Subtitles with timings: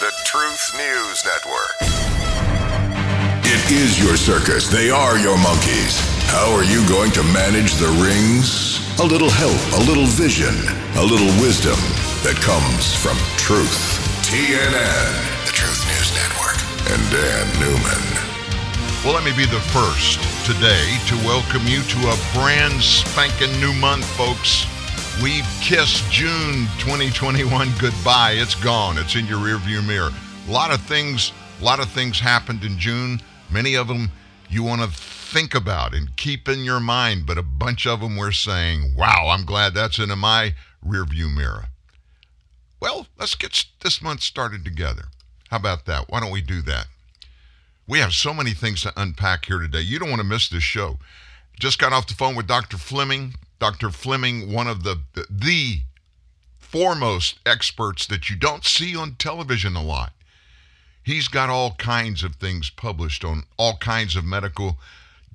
[0.00, 1.76] The Truth News Network.
[3.44, 4.68] It is your circus.
[4.68, 6.00] They are your monkeys.
[6.30, 8.80] How are you going to manage the rings?
[9.00, 10.54] A little help, a little vision,
[10.96, 11.76] a little wisdom
[12.24, 14.00] that comes from truth.
[14.24, 16.56] TNN, the Truth News Network,
[16.88, 18.04] and Dan Newman.
[19.04, 23.74] Well, let me be the first today to welcome you to a brand spanking new
[23.74, 24.66] month, folks.
[25.22, 28.34] We've kissed June 2021 goodbye.
[28.36, 28.98] It's gone.
[28.98, 30.12] It's in your rearview mirror.
[30.46, 33.20] A lot of things, a lot of things happened in June.
[33.50, 34.12] Many of them
[34.48, 38.14] you want to think about and keep in your mind, but a bunch of them
[38.14, 40.54] we're saying, "Wow, I'm glad that's in my
[40.86, 41.70] rearview mirror."
[42.78, 45.08] Well, let's get this month started together.
[45.50, 46.08] How about that?
[46.08, 46.86] Why don't we do that?
[47.88, 49.80] We have so many things to unpack here today.
[49.80, 51.00] You don't want to miss this show.
[51.58, 52.78] Just got off the phone with Dr.
[52.78, 53.34] Fleming.
[53.58, 53.90] Dr.
[53.90, 55.82] Fleming, one of the the
[56.58, 60.12] foremost experts that you don't see on television a lot.
[61.02, 64.78] He's got all kinds of things published on all kinds of medical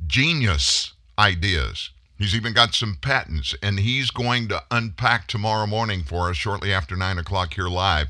[0.05, 1.89] genius ideas.
[2.17, 6.71] He's even got some patents, and he's going to unpack tomorrow morning for us shortly
[6.71, 8.09] after 9 o'clock here live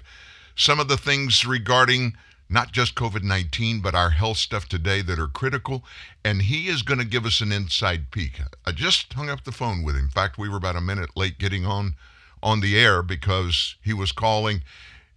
[0.55, 2.15] some of the things regarding
[2.49, 5.83] not just COVID 19, but our health stuff today that are critical.
[6.23, 8.39] And he is going to give us an inside peek.
[8.65, 10.05] I just hung up the phone with him.
[10.05, 11.95] In fact, we were about a minute late getting on
[12.41, 14.63] on the air because he was calling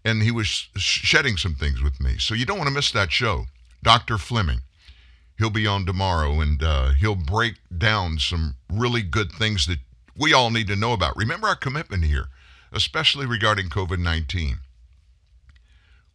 [0.05, 2.17] and he was shedding some things with me.
[2.19, 3.47] So you don't want to miss that show.
[3.83, 4.19] Dr.
[4.19, 4.61] Fleming.
[5.39, 9.81] He'll be on tomorrow and uh, he'll break down some really good things that
[10.17, 11.17] we all need to know about.
[11.17, 12.29] Remember our commitment here,
[12.73, 14.61] especially regarding COVID 19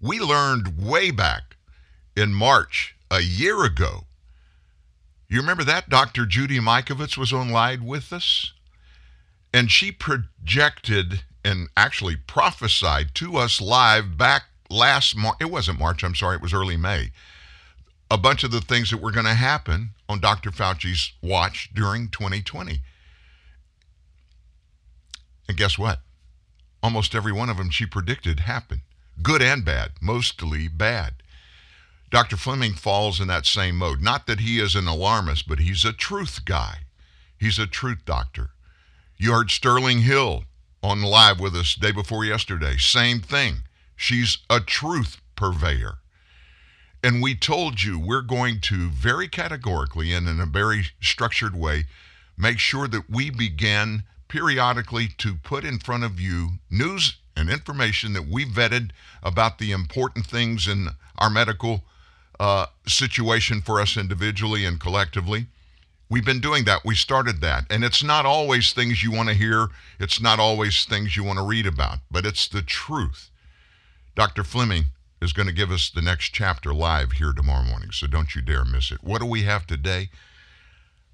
[0.01, 1.55] we learned way back
[2.15, 4.05] in March a year ago.
[5.29, 5.89] You remember that?
[5.89, 6.25] Dr.
[6.25, 8.51] Judy Mikovits was on live with us.
[9.53, 15.37] And she projected and actually prophesied to us live back last March.
[15.39, 17.11] It wasn't March, I'm sorry, it was early May.
[18.09, 20.51] A bunch of the things that were going to happen on Dr.
[20.51, 22.79] Fauci's watch during 2020.
[25.47, 25.99] And guess what?
[26.83, 28.81] Almost every one of them she predicted happened
[29.23, 31.15] good and bad, mostly bad.
[32.09, 32.35] Dr.
[32.35, 34.01] Fleming falls in that same mode.
[34.01, 36.79] Not that he is an alarmist, but he's a truth guy.
[37.37, 38.51] He's a truth doctor.
[39.17, 40.43] You heard Sterling Hill
[40.83, 42.75] on live with us day before yesterday.
[42.77, 43.63] Same thing.
[43.95, 45.99] She's a truth purveyor.
[47.03, 51.85] And we told you we're going to very categorically and in a very structured way
[52.37, 58.13] make sure that we begin periodically to put in front of you news and information
[58.13, 58.91] that we vetted
[59.23, 61.83] about the important things in our medical
[62.39, 65.47] uh, situation for us individually and collectively.
[66.09, 66.83] We've been doing that.
[66.83, 67.65] We started that.
[67.69, 69.67] And it's not always things you want to hear,
[69.99, 73.29] it's not always things you want to read about, but it's the truth.
[74.15, 74.43] Dr.
[74.43, 74.85] Fleming
[75.21, 78.41] is going to give us the next chapter live here tomorrow morning, so don't you
[78.41, 79.03] dare miss it.
[79.03, 80.09] What do we have today?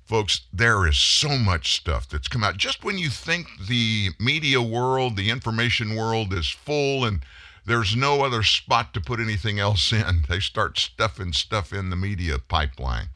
[0.07, 2.55] Folks, there is so much stuff that's come out.
[2.55, 7.25] Just when you think the media world, the information world is full and
[7.65, 11.97] there's no other spot to put anything else in, they start stuffing stuff in the
[11.97, 13.09] media pipeline.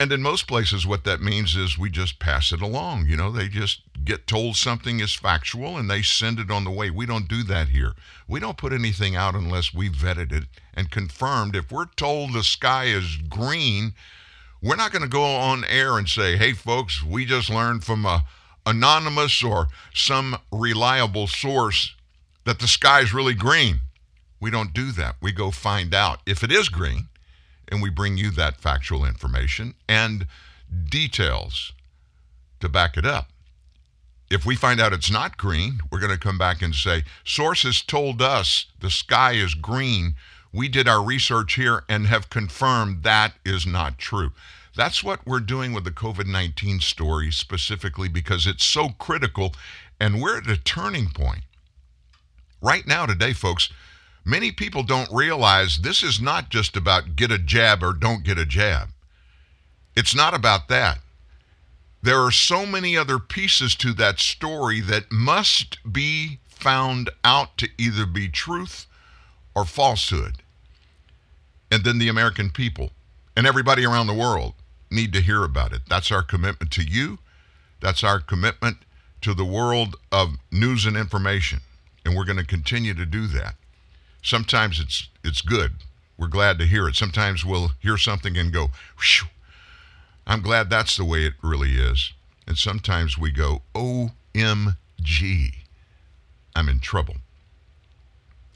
[0.00, 3.06] And in most places, what that means is we just pass it along.
[3.06, 6.70] You know, they just get told something is factual and they send it on the
[6.70, 6.90] way.
[6.90, 7.94] We don't do that here.
[8.28, 10.44] We don't put anything out unless we vetted it
[10.78, 11.56] and confirmed.
[11.56, 13.94] If we're told the sky is green,
[14.62, 18.06] we're not going to go on air and say, hey, folks, we just learned from
[18.06, 18.24] a
[18.64, 21.94] anonymous or some reliable source
[22.44, 23.80] that the sky is really green.
[24.40, 25.16] We don't do that.
[25.20, 27.08] We go find out if it is green
[27.66, 30.26] and we bring you that factual information and
[30.88, 31.72] details
[32.60, 33.30] to back it up.
[34.30, 37.80] If we find out it's not green, we're going to come back and say, sources
[37.80, 40.14] told us the sky is green.
[40.52, 44.32] We did our research here and have confirmed that is not true.
[44.76, 49.54] That's what we're doing with the COVID 19 story specifically because it's so critical
[50.00, 51.42] and we're at a turning point.
[52.60, 53.70] Right now, today, folks,
[54.28, 58.36] Many people don't realize this is not just about get a jab or don't get
[58.36, 58.90] a jab.
[59.96, 60.98] It's not about that.
[62.02, 67.70] There are so many other pieces to that story that must be found out to
[67.78, 68.86] either be truth
[69.58, 70.36] or falsehood.
[71.70, 72.90] And then the American people
[73.36, 74.54] and everybody around the world
[74.90, 75.82] need to hear about it.
[75.88, 77.18] That's our commitment to you.
[77.80, 78.78] That's our commitment
[79.20, 81.60] to the world of news and information.
[82.04, 83.54] And we're going to continue to do that.
[84.22, 85.72] Sometimes it's it's good.
[86.16, 86.96] We're glad to hear it.
[86.96, 88.70] Sometimes we'll hear something and go,
[90.26, 92.12] I'm glad that's the way it really is.
[92.46, 94.74] And sometimes we go, OMG.
[94.98, 95.54] OMG,
[96.54, 97.16] I'm in trouble.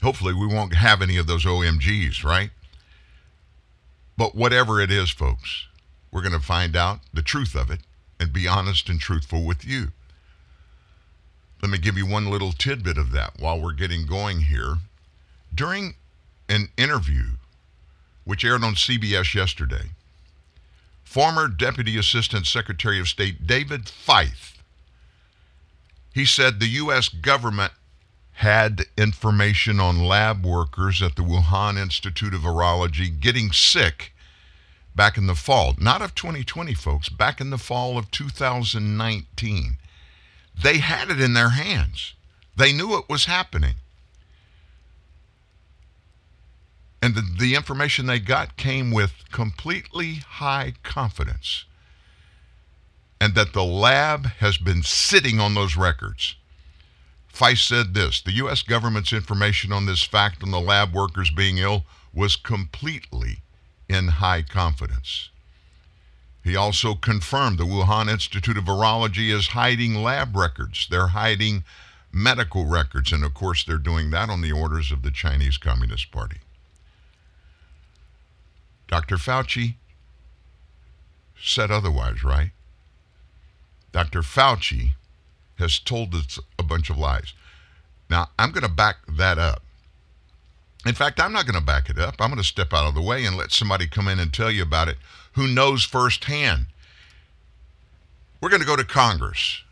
[0.03, 2.51] Hopefully, we won't have any of those OMGs, right?
[4.17, 5.67] But whatever it is, folks,
[6.11, 7.79] we're going to find out the truth of it
[8.19, 9.93] and be honest and truthful with you.
[11.61, 14.75] Let me give you one little tidbit of that while we're getting going here.
[15.55, 15.95] During
[16.49, 17.37] an interview
[18.25, 19.91] which aired on CBS yesterday,
[21.05, 24.57] former Deputy Assistant Secretary of State David Feith,
[26.13, 27.07] he said the U.S.
[27.07, 27.71] government
[28.33, 34.13] had information on lab workers at the Wuhan Institute of Virology getting sick
[34.95, 39.77] back in the fall, not of 2020, folks, back in the fall of 2019.
[40.61, 42.13] They had it in their hands,
[42.55, 43.75] they knew it was happening.
[47.01, 51.65] And the, the information they got came with completely high confidence.
[53.19, 56.35] And that the lab has been sitting on those records.
[57.33, 58.61] Feith said this the U.S.
[58.61, 63.39] government's information on this fact on the lab workers being ill was completely
[63.89, 65.29] in high confidence.
[66.43, 70.87] He also confirmed the Wuhan Institute of Virology is hiding lab records.
[70.89, 71.63] They're hiding
[72.11, 73.11] medical records.
[73.11, 76.37] And of course, they're doing that on the orders of the Chinese Communist Party.
[78.87, 79.15] Dr.
[79.15, 79.75] Fauci
[81.41, 82.51] said otherwise, right?
[83.91, 84.21] Dr.
[84.21, 84.93] Fauci
[85.63, 87.33] has told us a bunch of lies.
[88.09, 89.63] Now, I'm going to back that up.
[90.85, 92.15] In fact, I'm not going to back it up.
[92.19, 94.51] I'm going to step out of the way and let somebody come in and tell
[94.51, 94.97] you about it
[95.33, 96.67] who knows firsthand.
[98.39, 99.63] We're going to go to Congress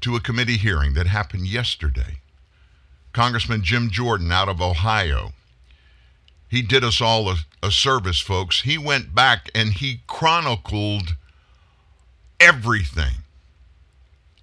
[0.00, 2.18] to a committee hearing that happened yesterday.
[3.12, 5.32] Congressman Jim Jordan out of Ohio
[6.54, 8.62] he did us all a, a service, folks.
[8.62, 11.16] He went back and he chronicled
[12.38, 13.23] everything,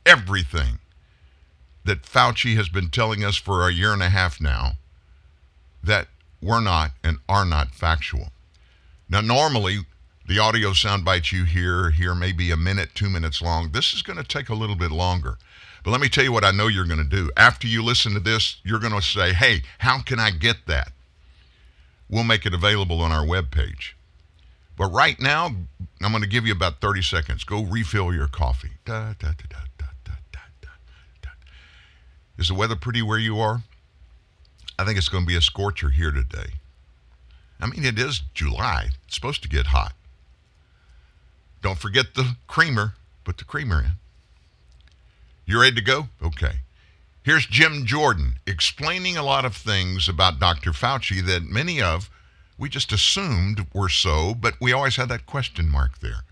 [0.06, 0.80] everything
[1.83, 4.74] that Fauci has been telling us for a year and a half now
[5.83, 6.07] that
[6.42, 8.30] we're not and are not factual.
[9.09, 9.80] Now, normally,
[10.27, 13.71] the audio sound bites you hear here may be a minute, two minutes long.
[13.71, 15.38] This is going to take a little bit longer.
[15.83, 17.31] But let me tell you what I know you're going to do.
[17.36, 20.92] After you listen to this, you're going to say, hey, how can I get that?
[22.12, 23.94] we'll make it available on our webpage.
[24.77, 25.45] But right now,
[26.01, 27.44] I'm going to give you about 30 seconds.
[27.44, 28.71] Go refill your coffee.
[28.86, 29.57] Da, da, da,
[32.37, 33.61] Is the weather pretty where you are?
[34.79, 36.53] I think it's going to be a scorcher here today.
[37.59, 38.89] I mean, it is July.
[39.05, 39.93] It's supposed to get hot.
[41.61, 42.93] Don't forget the creamer.
[43.23, 43.91] Put the creamer in.
[45.45, 46.07] You ready to go?
[46.23, 46.61] Okay.
[47.23, 50.71] Here's Jim Jordan explaining a lot of things about Dr.
[50.71, 52.09] Fauci that many of
[52.57, 56.23] we just assumed were so, but we always had that question mark there.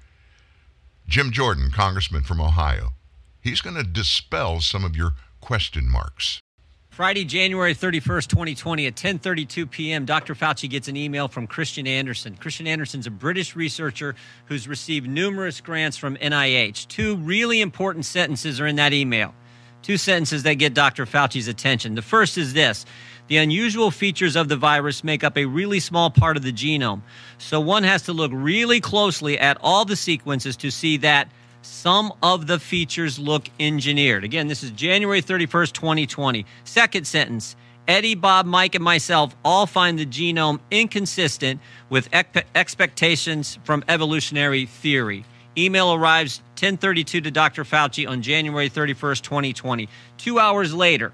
[1.08, 2.94] Jim Jordan, congressman from Ohio,
[3.42, 6.42] he's going to dispel some of your question marks.
[6.90, 10.36] Friday, January 31st, 2020 at 10:32 p.m., Dr.
[10.36, 12.36] Fauci gets an email from Kristian Andersen.
[12.36, 14.16] Kristian Andersen's a British researcher
[14.48, 16.88] who's received numerous grants from NIH.
[16.90, 19.34] Two really important sentences are in that email.
[19.82, 21.06] Two sentences that get Dr.
[21.06, 21.96] Fauci's attention.
[21.96, 22.86] The first is this
[23.30, 27.02] the unusual features of the virus make up a really small part of the genome.
[27.38, 31.30] So one has to look really closely at all the sequences to see that
[31.62, 34.24] some of the features look engineered.
[34.24, 36.46] Again, this is January 31st, 2020.
[36.64, 37.56] Second sentence
[37.88, 42.08] Eddie, Bob, Mike, and myself all find the genome inconsistent with
[42.54, 45.26] expectations from evolutionary theory.
[45.58, 47.64] Email arrives 1032 to Dr.
[47.64, 49.90] Fauci on January 31st, 2020.
[50.18, 51.12] Two hours later,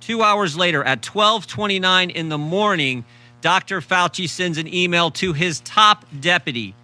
[0.00, 3.04] two hours later at 1229 in the morning,
[3.40, 3.80] Dr.
[3.80, 6.74] Fauci sends an email to his top deputy,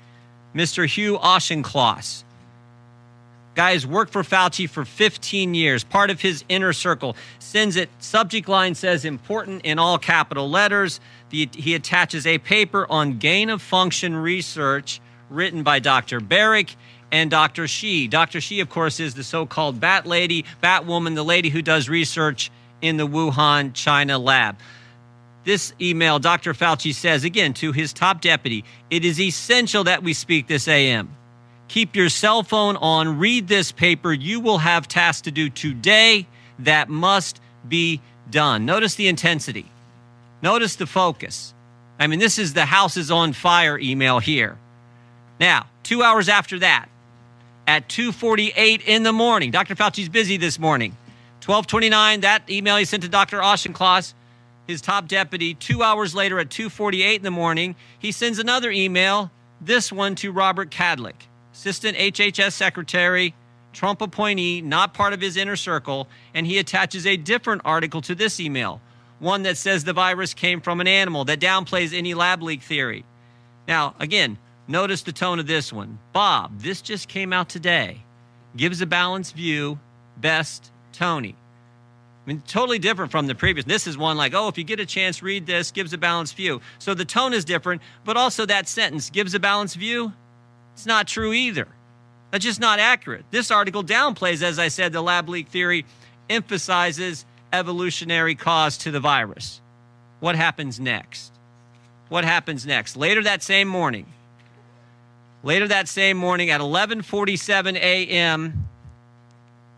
[0.54, 0.86] Mr.
[0.86, 2.24] Hugh Auchincloss.
[3.58, 7.16] Guys worked for Fauci for 15 years, part of his inner circle.
[7.40, 11.00] Sends it, subject line says important in all capital letters.
[11.30, 16.20] The, he attaches a paper on gain of function research written by Dr.
[16.20, 16.76] Baric
[17.10, 17.66] and Dr.
[17.66, 18.06] Shi.
[18.06, 18.40] Dr.
[18.40, 21.88] Shi, of course, is the so called Bat Lady, Bat Woman, the lady who does
[21.88, 24.56] research in the Wuhan, China lab.
[25.42, 26.54] This email, Dr.
[26.54, 31.17] Fauci says again to his top deputy, it is essential that we speak this AM.
[31.68, 34.12] Keep your cell phone on, read this paper.
[34.12, 36.26] You will have tasks to do today
[36.58, 38.66] that must be done.
[38.66, 39.66] Notice the intensity,
[40.42, 41.54] notice the focus.
[42.00, 44.56] I mean, this is the house is on fire email here.
[45.40, 46.88] Now, two hours after that,
[47.66, 49.74] at 2.48 in the morning, Dr.
[49.74, 50.92] Fauci's busy this morning.
[51.44, 53.42] 1229, that email he sent to Dr.
[53.42, 54.14] Auchincloss,
[54.66, 55.54] his top deputy.
[55.54, 60.30] Two hours later at 2.48 in the morning, he sends another email, this one to
[60.30, 61.14] Robert Kadlec,
[61.58, 63.34] Assistant HHS Secretary
[63.72, 68.14] Trump appointee, not part of his inner circle, and he attaches a different article to
[68.14, 68.80] this email,
[69.18, 73.04] one that says the virus came from an animal that downplays any lab leak theory.
[73.66, 74.38] Now, again,
[74.68, 75.98] notice the tone of this one.
[76.12, 78.02] Bob, this just came out today.
[78.56, 79.80] Gives a balanced view,
[80.16, 81.34] best Tony.
[82.24, 83.66] I mean, totally different from the previous.
[83.66, 86.36] This is one like, oh, if you get a chance, read this, gives a balanced
[86.36, 86.60] view.
[86.78, 90.12] So the tone is different, but also that sentence gives a balanced view.
[90.78, 91.66] It's not true either.
[92.30, 93.24] That's just not accurate.
[93.32, 95.84] This article downplays, as I said, the lab leak theory,
[96.30, 99.60] emphasizes evolutionary cause to the virus.
[100.20, 101.32] What happens next?
[102.10, 102.96] What happens next?
[102.96, 104.06] Later that same morning,
[105.42, 108.68] later that same morning at 11:47 a.m.,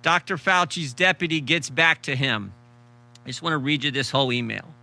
[0.02, 0.36] Dr.
[0.36, 2.52] Fauci's deputy gets back to him.
[3.24, 4.74] I just want to read you this whole email.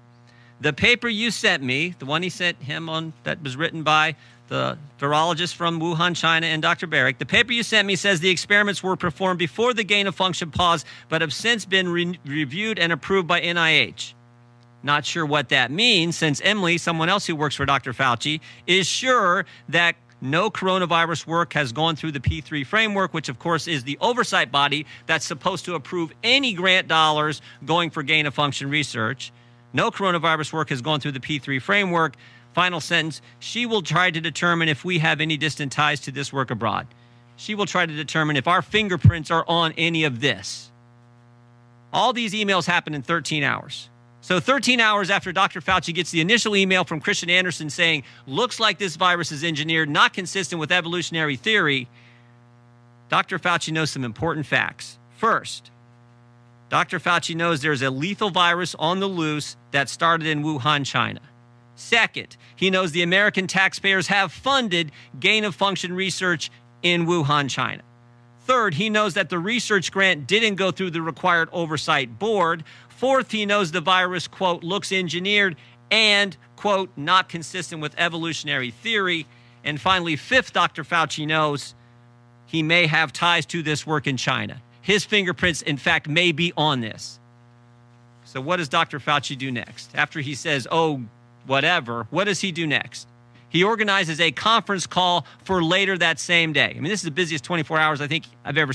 [0.62, 4.16] The paper you sent me, the one he sent him on that was written by
[4.48, 6.88] the virologist from Wuhan, China, and Dr.
[6.88, 7.18] Baric.
[7.18, 10.52] The paper you sent me says the experiments were performed before the gain of function
[10.52, 14.14] pause, but have since been re- reviewed and approved by NIH.
[14.84, 17.94] Not sure what that means, since Emily, someone else who works for Dr.
[17.94, 23.38] Fauci, is sure that no coronavirus work has gone through the P3 framework, which, of
[23.38, 28.26] course, is the oversight body that's supposed to approve any grant dollars going for gain
[28.26, 29.32] of function research.
[29.74, 32.16] No coronavirus work has gone through the P3 framework.
[32.58, 36.34] Final sentence She will try to determine if we have any distant ties to this
[36.34, 36.88] work abroad.
[37.36, 40.72] She will try to determine if our fingerprints are on any of this.
[41.94, 43.92] All these emails happen in 13 hours.
[44.22, 45.62] So, 13 hours after Dr.
[45.62, 49.88] Fauci gets the initial email from Kristian Andersen saying, looks like this virus is engineered,
[49.88, 51.88] not consistent with evolutionary theory,
[53.10, 53.38] Dr.
[53.38, 54.98] Fauci knows some important facts.
[55.18, 55.70] First,
[56.70, 57.00] Dr.
[57.00, 61.22] Fauci knows there's a lethal virus on the loose that started in Wuhan, China.
[61.78, 66.50] Second, he knows the American taxpayers have funded gain of function research
[66.82, 67.84] in Wuhan, China.
[68.42, 72.64] Third, he knows that the research grant didn't go through the required oversight board.
[72.90, 75.56] Fourth, he knows the virus, quote, looks engineered
[75.92, 79.28] and, quote, not consistent with evolutionary theory.
[79.64, 80.84] And finally, fifth, Dr.
[80.84, 81.76] Fauci knows
[82.48, 84.64] he may have ties to this work in China.
[84.82, 87.20] His fingerprints, in fact, may be on this.
[88.24, 89.00] So, what does Dr.
[89.00, 89.92] Fauci do next?
[89.94, 91.04] After he says, oh,
[91.48, 93.08] whatever, what does he do next?
[93.50, 96.70] He organizes a conference call for later that same day.
[96.70, 98.74] I mean, this is the busiest 24 hours I think I've ever.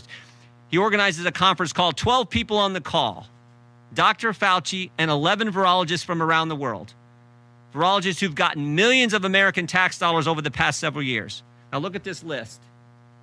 [0.69, 3.27] He organizes a conference call, 12 people on the call,
[3.93, 4.33] Dr.
[4.33, 6.95] Fauci and 11 virologists from around the world.
[7.75, 11.43] Virologists who've gotten millions of American tax dollars over the past several years.
[11.73, 12.61] Now, look at this list.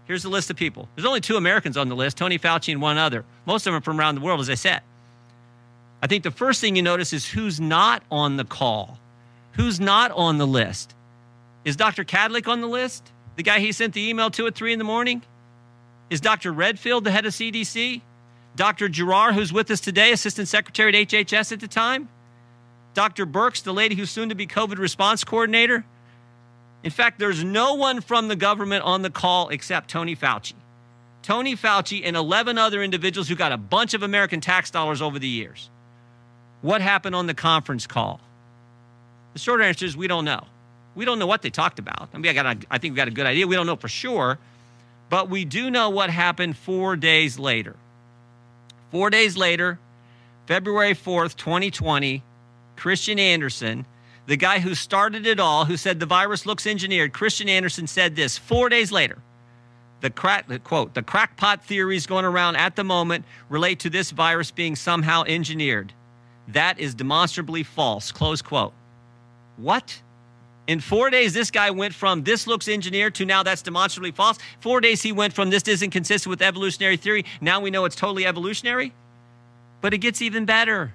[0.06, 0.88] Here's the list of people.
[0.96, 3.25] There's only two Americans on the list Tony Fauci and one other.
[3.46, 4.82] Most of them are from around the world, as I said.
[6.01, 8.99] I think the first thing you notice is who's not on the call.
[9.59, 10.95] Who's not on the list?
[11.65, 12.05] Is Dr.
[12.05, 13.11] Kadlec on the list?
[13.35, 15.21] The guy he sent the email to at 3 in the morning?
[16.09, 16.53] Is Dr.
[16.53, 18.01] Redfield the head of CDC?
[18.55, 18.87] Dr.
[18.87, 22.07] Giroir, who's with us today, Assistant Secretary at HHS at the time?
[22.93, 23.25] Dr.
[23.25, 25.83] Birx, the lady who's soon to be COVID response coordinator?
[26.81, 30.53] In fact, there's no one from the government on the call except Tony Fauci.
[31.21, 35.19] Tony Fauci and 11 other individuals who got a bunch of American tax dollars over
[35.19, 35.69] the years.
[36.61, 38.21] What happened on the conference call?
[39.39, 40.43] The short answer is we don't know.
[40.96, 42.10] We don't know what they talked about.
[42.13, 43.48] I mean, I, got a, I think we got a good idea.
[43.48, 44.38] We don't know for sure,
[45.10, 47.77] but we do know what happened four days later.
[48.91, 49.79] Four days later,
[50.46, 52.22] February 4th, 2020,
[52.75, 53.86] Kristian Andersen,
[54.25, 58.17] the guy who started it all, who said the virus looks engineered, Kristian Andersen said
[58.17, 59.19] this four days later.
[60.01, 64.51] The crack, quote, the crackpot theories going around at the moment relate to this virus
[64.51, 65.93] being somehow engineered.
[66.50, 68.74] That is demonstrably false, close quote.
[69.59, 70.01] What?
[70.67, 74.37] In four days, this guy went from this looks engineered to now that's demonstrably false.
[74.59, 77.25] Four days, he went from this isn't consistent with evolutionary theory.
[77.41, 78.93] Now we know it's totally evolutionary.
[79.81, 80.93] But it gets even better.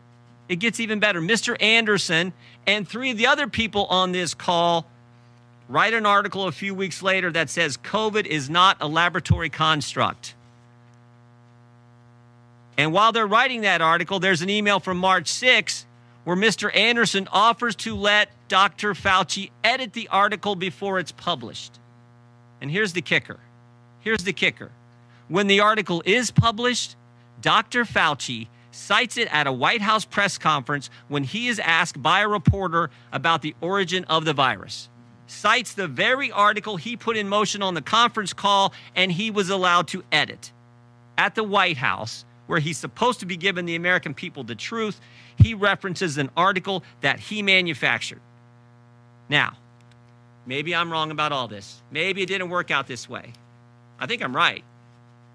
[0.48, 1.20] It gets even better.
[1.20, 1.60] Mr.
[1.60, 2.32] Andersen
[2.66, 4.86] and three of the other people on this call
[5.68, 10.34] write an article a few weeks later that says COVID is not a laboratory construct.
[12.76, 15.86] And while they're writing that article, there's an email from March 6
[16.24, 16.74] where Mr.
[16.74, 18.94] Andersen offers to let Dr.
[18.94, 21.78] Fauci edit the article before it's published.
[22.60, 23.40] And here's the kicker.
[24.00, 24.70] Here's the kicker.
[25.28, 26.96] When the article is published,
[27.40, 27.84] Dr.
[27.84, 32.28] Fauci cites it at a White House press conference when he is asked by a
[32.28, 34.88] reporter about the origin of the virus.
[35.26, 39.48] Cites the very article he put in motion on the conference call and he was
[39.48, 40.52] allowed to edit.
[41.16, 45.00] At the White House, where he's supposed to be giving the American people the truth,
[45.36, 48.20] he references an article that he manufactured.
[49.28, 49.56] Now,
[50.46, 51.82] maybe I'm wrong about all this.
[51.90, 53.32] Maybe it didn't work out this way.
[53.98, 54.64] I think I'm right.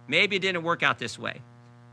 [0.07, 1.41] Maybe it didn't work out this way.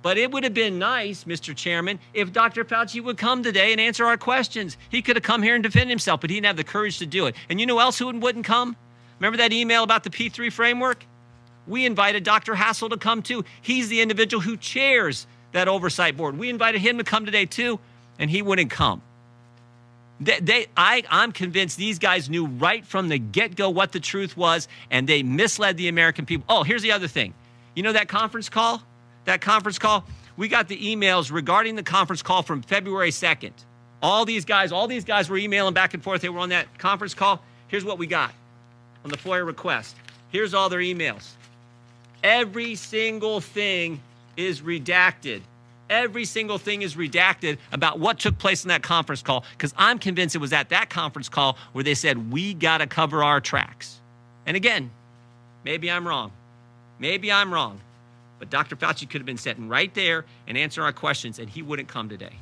[0.03, 1.55] But it would have been nice, Mr.
[1.55, 2.65] Chairman, if Dr.
[2.65, 4.77] Fauci would come today and answer our questions.
[4.89, 7.07] He could have come here and defended himself, but he didn't have the courage to
[7.07, 7.35] do it.
[7.49, 8.77] And you know else who wouldn't come?
[9.19, 11.05] Remember that email about the P3 framework?
[11.67, 12.55] We invited Dr.
[12.55, 13.45] Hassel to come too.
[13.61, 16.39] He's the individual who chairs that oversight board.
[16.39, 17.81] We invited him to come today too,
[18.19, 19.03] and he wouldn't come.
[20.21, 24.01] They, they, I, I'm convinced these guys knew right from the get go what the
[24.01, 26.47] truth was, and they misled the American people.
[26.49, 27.35] Oh, here's the other thing.
[27.75, 28.83] You know that conference call?
[29.27, 30.05] That conference call?
[30.37, 33.53] We got the emails regarding the conference call from February 2nd.
[34.03, 36.21] All these guys, all these guys were emailing back and forth.
[36.21, 37.43] They were on that conference call.
[37.69, 38.33] Here's what we got
[39.05, 39.97] on the FOIA request.
[40.31, 41.31] Here's all their emails.
[42.23, 44.01] Every single thing
[44.37, 45.43] is redacted.
[45.89, 49.99] Every single thing is redacted about what took place in that conference call because I'm
[49.99, 53.41] convinced it was at that conference call where they said, we got to cover our
[53.41, 54.01] tracks.
[54.47, 54.91] And again,
[55.65, 56.33] maybe I'm wrong.
[56.99, 57.81] Maybe I'm wrong.
[58.39, 58.77] But Dr.
[58.77, 62.09] Fauci could have been sitting right there and answering our questions, and he wouldn't come
[62.09, 62.35] today.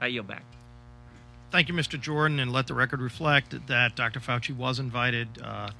[0.00, 0.44] I yield back.
[1.50, 2.00] Thank you, Mr.
[2.00, 4.20] Jordan, and let the record reflect that Dr.
[4.20, 5.70] Fauci was invited uh,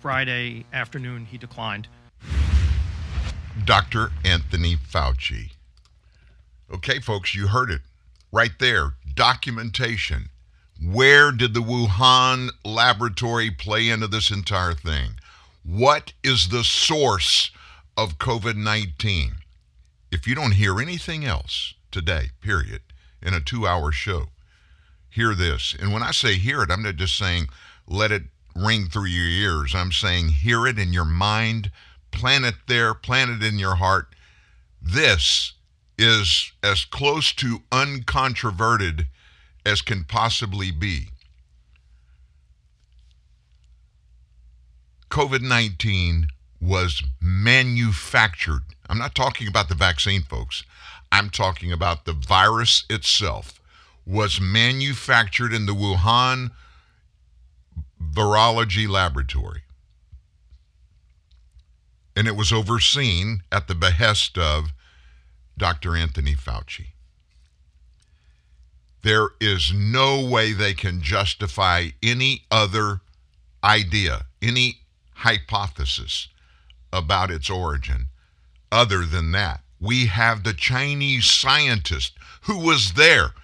[0.00, 1.26] Friday afternoon.
[1.26, 1.88] He declined.
[3.64, 4.10] Dr.
[4.24, 5.50] Anthony Fauci.
[6.72, 7.80] Okay, folks, you heard it
[8.30, 8.94] right there.
[9.14, 10.30] Documentation.
[10.80, 15.18] Where did the Wuhan laboratory play into this entire thing?
[15.64, 17.50] What is the source
[17.96, 19.34] of COVID 19?
[20.12, 22.82] If you don't hear anything else today, period,
[23.20, 24.28] in a two hour show,
[25.08, 25.74] hear this.
[25.78, 27.48] And when I say hear it, I'm not just saying
[27.86, 28.22] let it
[28.54, 29.74] ring through your ears.
[29.74, 31.72] I'm saying hear it in your mind,
[32.12, 34.14] plant it there, plant it in your heart.
[34.80, 35.54] This
[36.00, 39.06] is as close to uncontroverted
[39.66, 41.08] as can possibly be.
[45.10, 46.28] COVID 19
[46.60, 48.62] was manufactured.
[48.88, 50.64] I'm not talking about the vaccine, folks.
[51.12, 53.60] I'm talking about the virus itself
[54.06, 56.50] was manufactured in the Wuhan
[58.02, 59.62] Virology Laboratory.
[62.16, 64.72] And it was overseen at the behest of
[65.60, 65.94] Dr.
[65.94, 66.86] Anthony Fauci.
[69.02, 73.00] There is no way they can justify any other
[73.62, 74.80] idea, any
[75.14, 76.28] hypothesis
[76.92, 78.06] about its origin
[78.72, 79.60] other than that.
[79.80, 83.34] We have the Chinese scientist who was there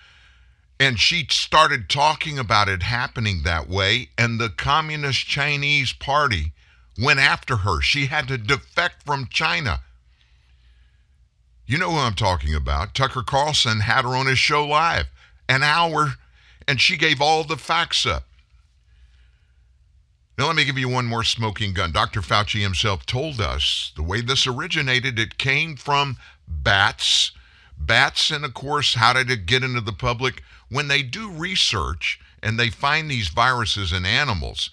[0.78, 6.52] and she started talking about it happening that way, and the Communist Chinese Party
[6.98, 7.80] went after her.
[7.80, 9.80] She had to defect from China.
[11.66, 12.94] You know who I'm talking about.
[12.94, 15.06] Tucker Carlson had her on his show live
[15.48, 16.14] an hour,
[16.66, 18.24] and she gave all the facts up.
[20.38, 21.92] Now, let me give you one more smoking gun.
[21.92, 22.20] Dr.
[22.20, 27.32] Fauci himself told us the way this originated, it came from bats.
[27.78, 30.42] Bats, and of course, how did it get into the public?
[30.68, 34.70] When they do research and they find these viruses in animals,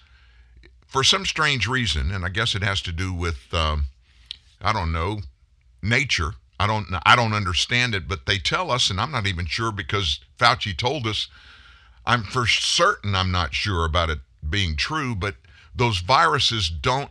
[0.86, 3.86] for some strange reason, and I guess it has to do with, um,
[4.60, 5.20] I don't know,
[5.82, 9.46] nature, I don't I don't understand it, but they tell us, and I'm not even
[9.46, 11.28] sure because Fauci told us.
[12.06, 15.36] I'm for certain I'm not sure about it being true, but
[15.74, 17.10] those viruses don't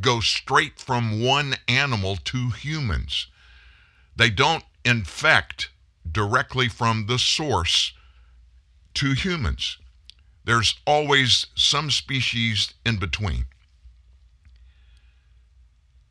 [0.00, 3.28] go straight from one animal to humans.
[4.16, 5.70] They don't infect
[6.10, 7.92] directly from the source
[8.94, 9.78] to humans.
[10.44, 13.46] There's always some species in between.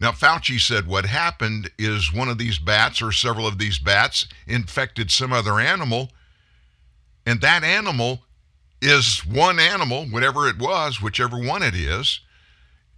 [0.01, 4.25] Now, Fauci said what happened is one of these bats or several of these bats
[4.47, 6.09] infected some other animal,
[7.23, 8.23] and that animal
[8.81, 12.19] is one animal, whatever it was, whichever one it is,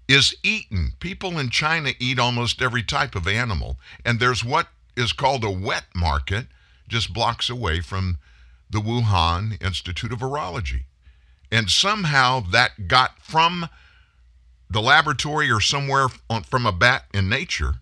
[0.08, 0.94] is eaten.
[1.02, 5.52] People in China eat almost every type of animal, and there's what is called a
[5.52, 6.48] wet market
[6.88, 8.18] just blocks away from
[8.70, 10.84] the Wuhan Institute of Virology.
[11.52, 13.68] And somehow that got from
[14.74, 17.76] the laboratory or somewhere on, from a bat in nature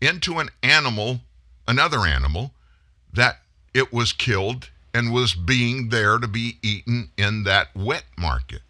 [0.00, 1.20] into an animal,
[1.66, 2.52] another animal,
[3.12, 3.40] that
[3.74, 8.62] it was killed and was being there to be eaten in that wet market.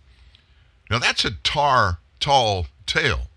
[0.91, 3.29] Now that's a tar, tall tale.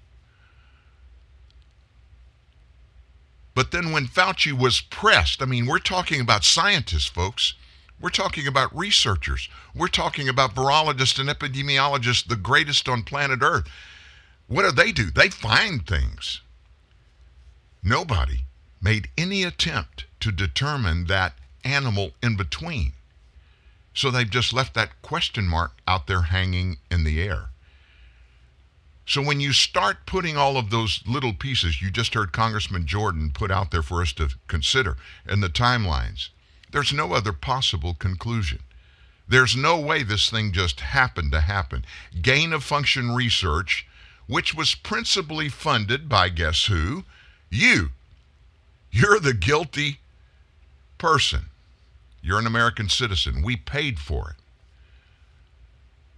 [3.54, 7.54] But then when Fauci was pressed, I mean, we're talking about scientists, folks.
[8.00, 9.50] We're talking about researchers.
[9.76, 13.68] We're talking about virologists and epidemiologists, the greatest on planet Earth.
[14.52, 15.10] What do they do?
[15.10, 16.42] They find things.
[17.82, 18.44] Nobody
[18.82, 22.92] made any attempt to determine that animal in between.
[23.94, 27.52] So they've just left that question mark out there hanging in the air.
[29.06, 33.32] So when you start putting all of those little pieces, you just heard Congressman Jordan
[33.34, 36.28] put out there for us to consider and the timelines,
[36.74, 38.60] there's no other possible conclusion.
[39.30, 41.86] There's no way this thing just happened to happen.
[42.22, 43.88] Gain of function research,
[44.32, 47.04] which was principally funded by guess who?
[47.50, 47.90] You.
[48.90, 50.00] You're the guilty
[50.98, 51.48] person.
[52.22, 53.42] You're an American citizen.
[53.44, 54.36] We paid for it.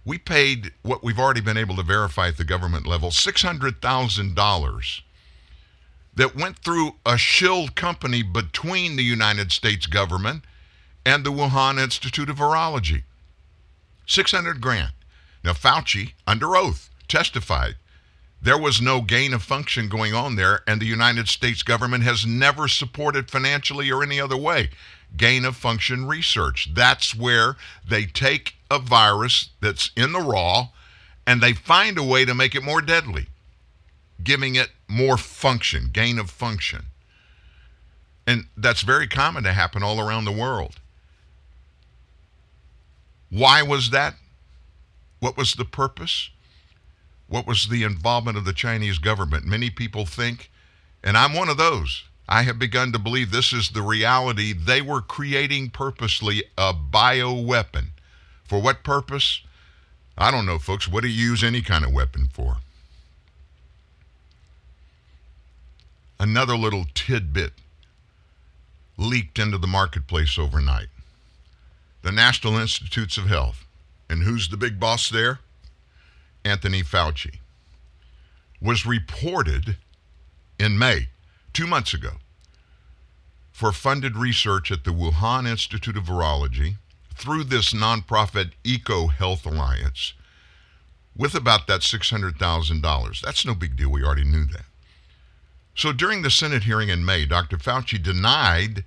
[0.04, 5.00] We paid what we've already been able to verify at the government level $600,000
[6.14, 10.44] that went through a shill company between the United States government
[11.04, 13.02] and the Wuhan Institute of Virology.
[14.06, 14.92] 600 grand.
[15.42, 17.74] Now, Fauci, under oath, testified
[18.44, 22.26] there was no gain of function going on there, and the United States government has
[22.26, 24.68] never supported financially or any other way
[25.16, 26.74] gain of function research.
[26.74, 27.56] That's where
[27.88, 30.68] they take a virus that's in the raw
[31.26, 33.28] and they find a way to make it more deadly,
[34.22, 36.86] giving it more function, gain of function.
[38.26, 40.80] And that's very common to happen all around the world.
[43.30, 44.16] Why was that?
[45.20, 46.30] What was the purpose?
[47.26, 49.46] What was the involvement of the Chinese government?
[49.46, 50.50] Many people think,
[51.02, 54.52] and I'm one of those, I have begun to believe this is the reality.
[54.52, 57.88] They were creating purposely a bioweapon.
[58.44, 59.42] For what purpose?
[60.16, 60.88] I don't know, folks.
[60.88, 62.58] What do you use any kind of weapon for?
[66.18, 67.52] Another little tidbit
[68.96, 70.88] leaked into the marketplace overnight.
[72.02, 73.66] The National Institutes of Health.
[74.08, 75.40] And who's the big boss there?
[76.44, 77.38] Anthony Fauci.
[78.60, 79.76] Was reported
[80.58, 81.08] in May
[81.52, 82.12] two months ago
[83.52, 86.76] for funded research at the Wuhan Institute of Virology
[87.14, 90.14] through this nonprofit Eco Health Alliance
[91.16, 93.20] with about that $600,000.
[93.20, 93.90] That's no big deal.
[93.90, 94.64] We already knew that.
[95.76, 97.56] So during the Senate hearing in May, Dr.
[97.56, 98.84] Fauci denied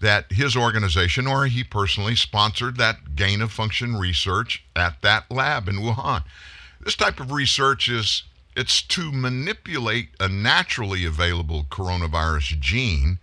[0.00, 5.68] that his organization or he personally sponsored that gain of function research at that lab
[5.68, 6.24] in Wuhan.
[6.86, 8.22] This type of research is
[8.54, 13.18] it's to manipulate a naturally available coronavirus gene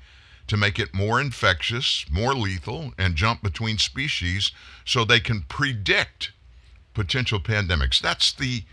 [0.47, 4.51] to make it more infectious, more lethal, and jump between species
[4.83, 6.33] so they can predict
[6.93, 8.01] potential pandemics.
[8.01, 8.65] That's the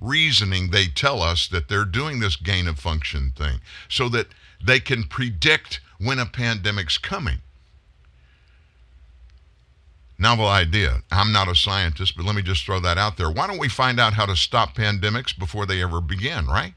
[0.00, 4.26] reasoning they tell us that they're doing this gain of function thing so that
[4.60, 7.42] they can predict when a pandemic's coming.
[10.22, 11.02] Novel idea.
[11.10, 13.28] I'm not a scientist, but let me just throw that out there.
[13.28, 16.74] Why don't we find out how to stop pandemics before they ever begin, right?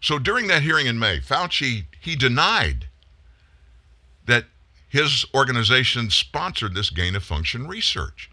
[0.00, 2.88] So during that hearing in May, Fauci, he denied
[4.26, 4.46] that
[4.88, 8.28] his organization sponsored this gain of function research.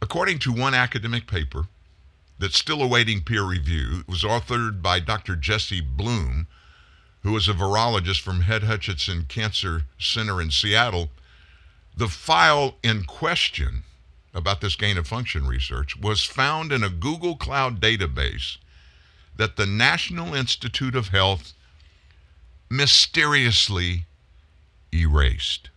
[0.00, 1.66] According to one academic paper
[2.38, 5.36] that's still awaiting peer review, it was authored by Dr.
[5.36, 6.46] Jesse Bloom,
[7.22, 11.10] who is a virologist from Fred Hutchinson Cancer Center in Seattle
[12.00, 13.82] the file in question
[14.32, 18.56] about this gain of function research was found in a Google Cloud database
[19.36, 21.52] that the National Institute of Health
[22.70, 24.06] mysteriously
[24.90, 25.68] erased.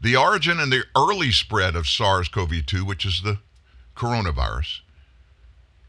[0.00, 3.38] The origin and the early spread of SARS CoV 2, which is the
[3.94, 4.80] coronavirus,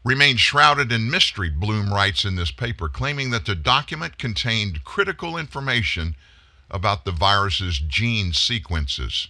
[0.04, 5.36] remains shrouded in mystery, Bloom writes in this paper, claiming that the document contained critical
[5.36, 6.14] information
[6.70, 9.28] about the virus's gene sequences.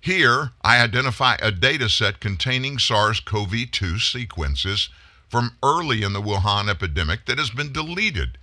[0.00, 4.88] Here, I identify a data set containing SARS CoV 2 sequences
[5.28, 8.38] from early in the Wuhan epidemic that has been deleted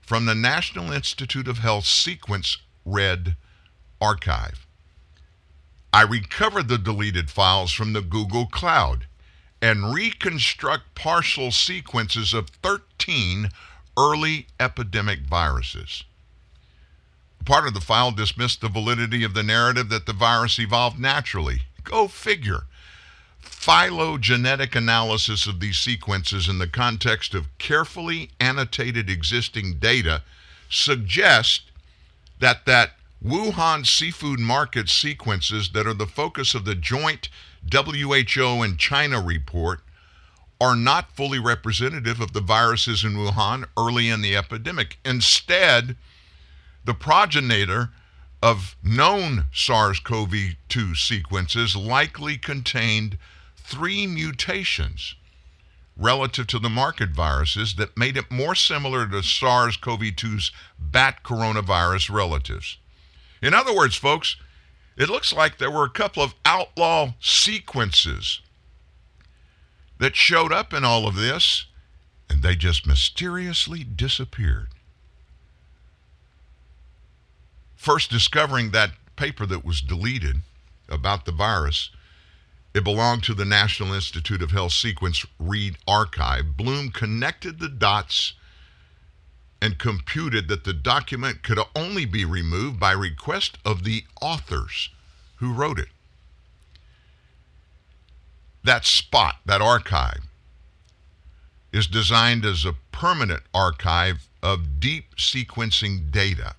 [0.00, 3.36] from the National Institute of Health Sequence Read
[4.00, 4.66] archive.
[5.92, 9.06] I recover the deleted files from the Google Cloud
[9.62, 13.50] and reconstruct partial sequences of 13
[13.98, 16.04] early epidemic viruses.
[17.44, 21.62] Part of the file dismissed the validity of the narrative that the virus evolved naturally.
[21.84, 22.66] Go figure.
[23.40, 30.22] Phylogenetic analysis of these sequences in the context of carefully annotated existing data
[30.68, 31.62] suggest
[32.38, 32.92] that that
[33.24, 37.28] Wuhan seafood market sequences that are the focus of the joint
[37.70, 39.80] WHO and China report
[40.60, 44.98] are not fully representative of the viruses in Wuhan early in the epidemic.
[45.04, 45.96] Instead,
[46.84, 47.90] the progenitor
[48.42, 50.32] of known SARS CoV
[50.68, 53.18] 2 sequences likely contained
[53.56, 55.14] three mutations
[55.96, 61.22] relative to the market viruses that made it more similar to SARS CoV 2's bat
[61.22, 62.78] coronavirus relatives.
[63.42, 64.36] In other words, folks,
[64.96, 68.40] it looks like there were a couple of outlaw sequences
[69.98, 71.66] that showed up in all of this,
[72.28, 74.68] and they just mysteriously disappeared.
[77.80, 80.42] First discovering that paper that was deleted
[80.90, 81.88] about the virus,
[82.74, 86.58] it belonged to the National Institute of Health Sequence Read Archive.
[86.58, 88.34] Bloom connected the dots
[89.62, 94.90] and computed that the document could only be removed by request of the authors
[95.36, 95.88] who wrote it.
[98.62, 100.24] That spot, that archive,
[101.72, 106.56] is designed as a permanent archive of deep sequencing data.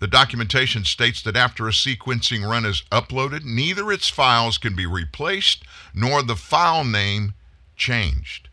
[0.00, 4.86] The documentation states that after a sequencing run is uploaded, neither its files can be
[4.86, 7.34] replaced nor the file name
[7.76, 8.48] changed.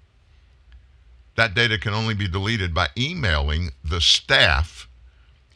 [1.35, 4.87] That data can only be deleted by emailing the staff,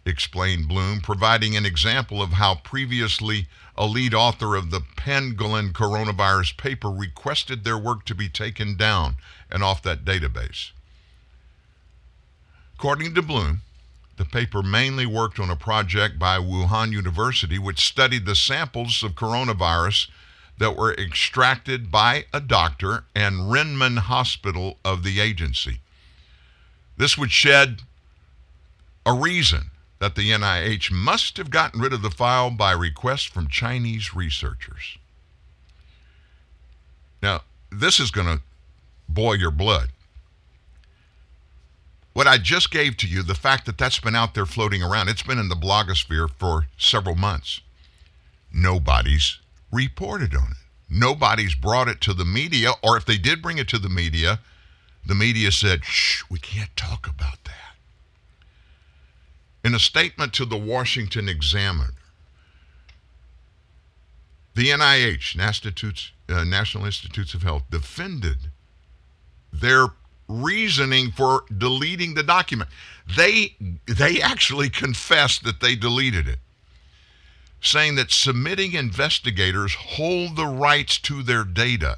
[0.05, 6.57] explained Bloom, providing an example of how previously a lead author of the pangolin coronavirus
[6.57, 9.15] paper requested their work to be taken down
[9.49, 10.71] and off that database.
[12.75, 13.61] According to Bloom,
[14.19, 19.15] the paper mainly worked on a project by Wuhan University, which studied the samples of
[19.15, 20.09] coronavirus
[20.57, 25.79] that were extracted by a doctor and Renmin Hospital of the agency.
[26.97, 27.83] This would shed
[29.05, 33.47] a reason that the NIH must have gotten rid of the file by request from
[33.47, 34.97] Chinese researchers.
[37.23, 38.41] Now, this is going to
[39.07, 39.91] boil your blood.
[42.19, 45.07] What I just gave to you, the fact that that's been out there floating around,
[45.07, 47.61] it's been in the blogosphere for several months.
[48.53, 49.39] Nobody's
[49.71, 50.57] reported on it.
[50.89, 54.41] Nobody's brought it to the media, or if they did bring it to the media,
[55.05, 57.77] the media said, shh, we can't talk about that.
[59.63, 61.93] In a statement to the Washington Examiner,
[64.55, 68.49] the NIH, uh, National Institutes of Health, defended
[69.53, 69.93] their
[70.29, 72.69] reasoning for deleting the document.
[73.17, 76.39] They they actually confessed that they deleted it
[77.61, 81.97] saying that submitting investigators hold the rights to their data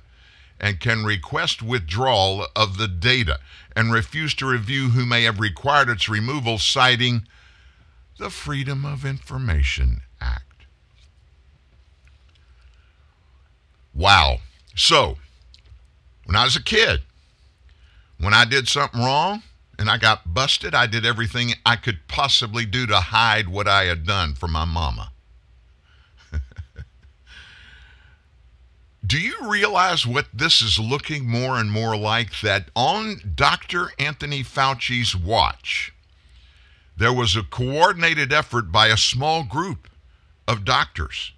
[0.59, 3.39] and can request withdrawal of the data
[3.75, 7.23] and refuse to review who may have required its removal, citing
[8.19, 10.65] the Freedom of Information Act.
[13.93, 14.37] Wow.
[14.75, 15.17] So,
[16.25, 17.01] when I was a kid,
[18.21, 19.41] when I did something wrong
[19.79, 23.85] and I got busted, I did everything I could possibly do to hide what I
[23.85, 25.11] had done from my mama.
[29.05, 32.41] Do you realize what this is looking more and more like?
[32.41, 33.91] That on Dr.
[33.97, 35.91] Anthony Fauci's watch,
[36.95, 39.89] there was a coordinated effort by a small group
[40.47, 41.33] of doctors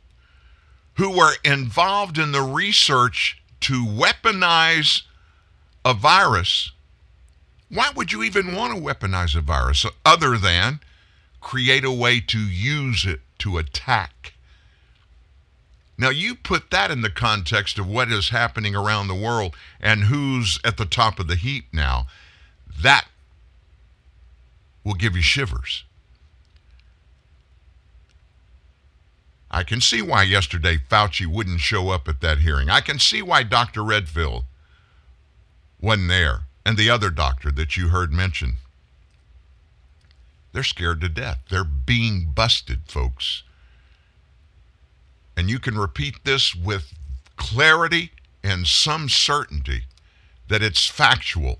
[0.96, 5.04] who were involved in the research to weaponize
[5.86, 6.72] a virus.
[7.70, 10.80] Why would you even want to weaponize a virus other than
[11.42, 14.34] create a way to use it to attack
[15.98, 20.06] now, you put that in the context of what is happening around the world and
[20.06, 22.08] who's at the top of the heap now.
[22.82, 23.06] That
[24.84, 25.84] will give you shivers.
[29.52, 32.70] I can see why yesterday Fauci wouldn't show up at that hearing.
[32.70, 33.84] I can see why Dr.
[33.84, 34.46] Redfield
[35.84, 38.56] wasn't there and the other doctor that you heard mention.
[40.52, 41.40] They're scared to death.
[41.50, 43.44] They're being busted, folks
[45.36, 46.94] and you can repeat this with
[47.36, 48.12] clarity
[48.44, 49.84] and some certainty
[50.48, 51.60] that it's factual.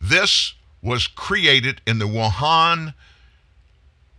[0.00, 2.94] This was created in the Wuhan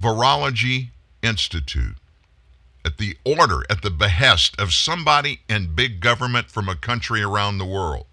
[0.01, 0.89] Virology
[1.21, 1.95] Institute
[2.85, 7.57] at the order, at the behest of somebody in big government from a country around
[7.57, 8.05] the world.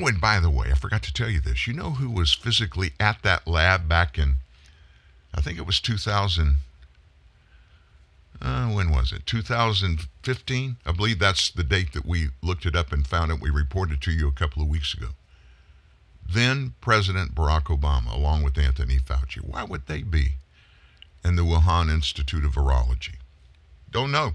[0.00, 1.66] Oh, and by the way, I forgot to tell you this.
[1.66, 4.36] You know who was physically at that lab back in,
[5.34, 6.56] I think it was 2000-
[8.40, 9.26] uh, when was it?
[9.26, 10.76] 2015?
[10.86, 13.40] I believe that's the date that we looked it up and found it.
[13.40, 15.08] We reported to you a couple of weeks ago.
[16.28, 19.38] Then President Barack Obama, along with Anthony Fauci.
[19.38, 20.34] Why would they be
[21.24, 23.16] in the Wuhan Institute of Virology?
[23.90, 24.34] Don't know.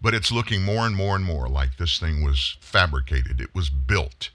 [0.00, 3.40] But it's looking more and more and more like this thing was fabricated.
[3.40, 4.30] It was built,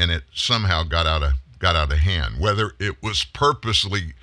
[0.00, 2.40] and it somehow got out of got out of hand.
[2.40, 4.14] Whether it was purposely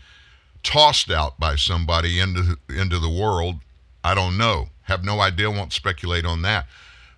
[0.63, 3.61] tossed out by somebody into into the world
[4.07, 4.69] I don't know.
[4.83, 6.65] Have no idea, won't speculate on that.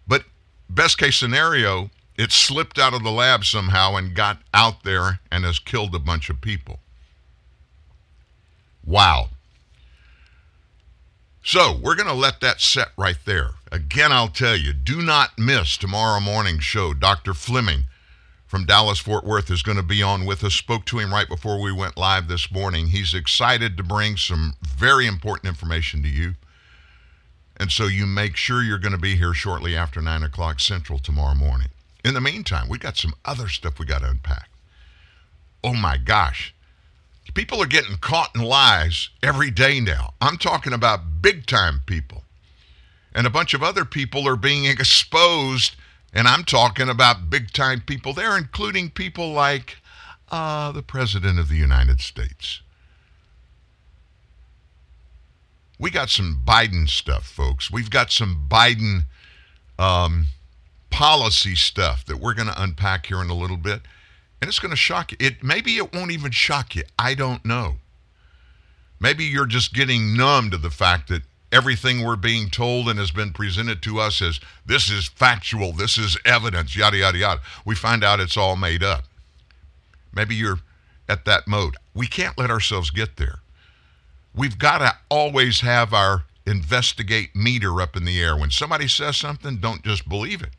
[0.07, 0.23] But
[0.67, 5.45] best case scenario, it slipped out of the lab somehow and got out there and
[5.45, 6.79] has killed a bunch of people.
[8.83, 9.29] Wow.
[11.43, 13.51] So we're going to let that set right there.
[13.71, 16.95] Again, I'll tell you, do not miss tomorrow morning's show.
[16.95, 17.35] Dr.
[17.35, 17.83] Fleming
[18.49, 20.55] from Dallas Fort Worth is going to be on with us.
[20.55, 22.87] Spoke to him right before we went live this morning.
[22.87, 26.33] He's excited to bring some very important information to you.
[27.57, 30.97] And so you make sure you're going to be here shortly after 9 o'clock Central
[30.97, 31.67] tomorrow morning.
[32.03, 34.49] In the meantime, we got some other stuff we got to unpack.
[35.63, 36.55] Oh my gosh.
[37.35, 40.15] People are getting caught in lies every day now.
[40.19, 42.23] I'm talking about big time people.
[43.13, 45.75] And a bunch of other people are being exposed.
[46.13, 49.77] And I'm talking about big time people there, including people like
[50.31, 52.61] uh, the President of the United States.
[55.79, 57.71] We got some Biden stuff, folks.
[57.71, 59.03] We've got some Biden
[59.77, 60.27] um,
[60.89, 63.81] policy stuff that we're going to unpack here in a little bit,
[64.41, 65.17] and it's going to shock you.
[65.21, 66.83] It maybe it won't even shock you.
[66.97, 67.75] I don't know.
[68.99, 73.11] Maybe you're just getting numb to the fact that everything we're being told and has
[73.11, 77.41] been presented to us as this is factual, this is evidence, yada yada yada.
[77.65, 79.05] We find out it's all made up.
[80.13, 80.59] Maybe you're
[81.07, 81.75] at that mode.
[81.93, 83.39] We can't let ourselves get there.
[84.35, 88.37] We've got to always have our investigate meter up in the air.
[88.37, 90.51] When somebody says something, don't just believe it.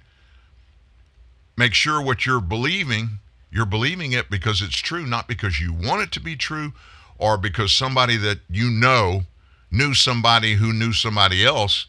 [1.57, 3.19] Make sure what you're believing,
[3.51, 6.73] you're believing it because it's true, not because you want it to be true
[7.19, 9.25] or because somebody that you know
[9.71, 11.87] knew somebody who knew somebody else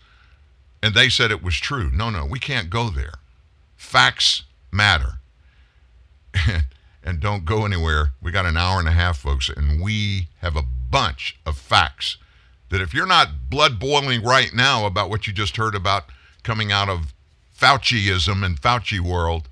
[0.83, 1.91] and they said it was true.
[1.91, 3.13] No, no, we can't go there.
[3.75, 5.19] Facts matter.
[7.03, 8.11] and don't go anywhere.
[8.21, 12.17] We got an hour and a half, folks, and we have a bunch of facts
[12.69, 16.05] that if you're not blood boiling right now about what you just heard about
[16.43, 17.13] coming out of
[17.55, 19.49] Fauciism and Fauci world,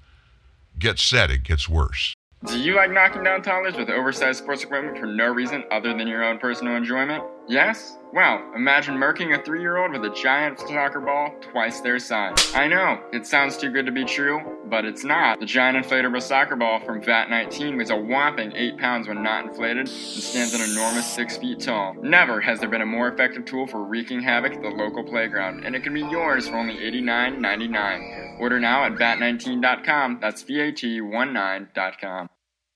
[0.79, 2.15] get set, it gets worse.
[2.45, 6.07] Do you like knocking down toddlers with oversized sports equipment for no reason other than
[6.07, 7.23] your own personal enjoyment?
[7.49, 7.97] Yes?
[8.13, 12.53] Well, imagine murking a three year old with a giant soccer ball twice their size.
[12.53, 15.39] I know, it sounds too good to be true, but it's not.
[15.39, 19.45] The giant inflatable soccer ball from VAT 19 weighs a whopping 8 pounds when not
[19.45, 21.95] inflated and stands an enormous 6 feet tall.
[22.01, 25.65] Never has there been a more effective tool for wreaking havoc at the local playground,
[25.65, 28.39] and it can be yours for only $89.99.
[28.39, 30.19] Order now at VAT19.com.
[30.21, 32.29] That's VAT19.com.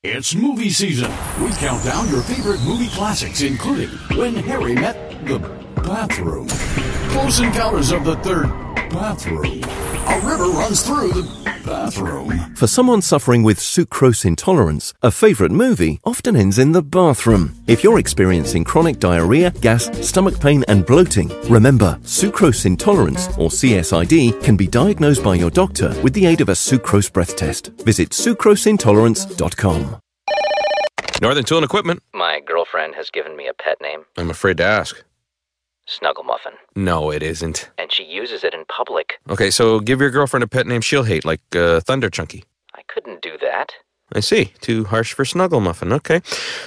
[0.05, 1.09] It's movie season.
[1.41, 3.87] We count down your favorite movie classics, including
[4.17, 5.39] When Harry Met the
[5.83, 6.47] Bathroom,
[7.09, 8.47] Close Encounters of the Third
[8.89, 12.55] Bathroom, A River Runs Through the Bathroom.
[12.55, 17.55] For someone suffering with sucrose intolerance, a favorite movie often ends in the bathroom.
[17.67, 24.41] If you're experiencing chronic diarrhea, gas, stomach pain, and bloating, remember, sucrose intolerance, or CSID,
[24.41, 27.67] can be diagnosed by your doctor with the aid of a sucrose breath test.
[27.83, 29.99] Visit sucroseintolerance.com.
[31.21, 32.01] Northern Tool and Equipment.
[32.13, 35.03] My girlfriend has given me a pet name, I'm afraid to ask.
[35.97, 37.69] Snuggle Muffin, No, it isn't.
[37.77, 39.19] and she uses it in public.
[39.29, 42.43] Okay, so give your girlfriend a pet name she'll hate, like uh, Thunder Chunky.
[42.75, 43.73] I couldn't do that.
[44.13, 44.45] I see.
[44.61, 45.91] Too harsh for Snuggle Muffin.
[45.93, 46.21] Okay.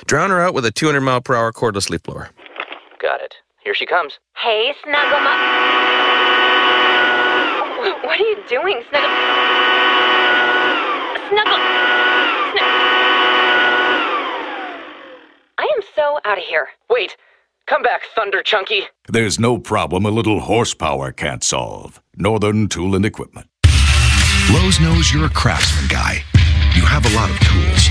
[0.06, 2.30] Drown her out with a 200 mile per hour cordless leaf blower.
[3.00, 3.34] Got it.
[3.62, 4.18] Here she comes.
[4.36, 5.40] Hey, Snuggle Muff.
[8.04, 9.10] What are you doing, Snuggle?
[11.28, 11.58] Snuggle.
[12.52, 12.86] Snug-
[15.58, 16.68] I am so out of here.
[16.90, 17.16] Wait!
[17.66, 18.82] Come back, Thunder Chunky!
[19.08, 22.00] There's no problem a little horsepower can't solve.
[22.16, 23.48] Northern Tool and Equipment.
[24.52, 26.22] Lowe's knows you're a craftsman guy.
[26.76, 27.88] You have a lot of tools.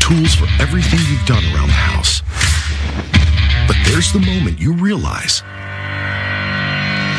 [0.00, 2.22] Tools for everything you've done around the house.
[3.68, 5.42] But there's the moment you realize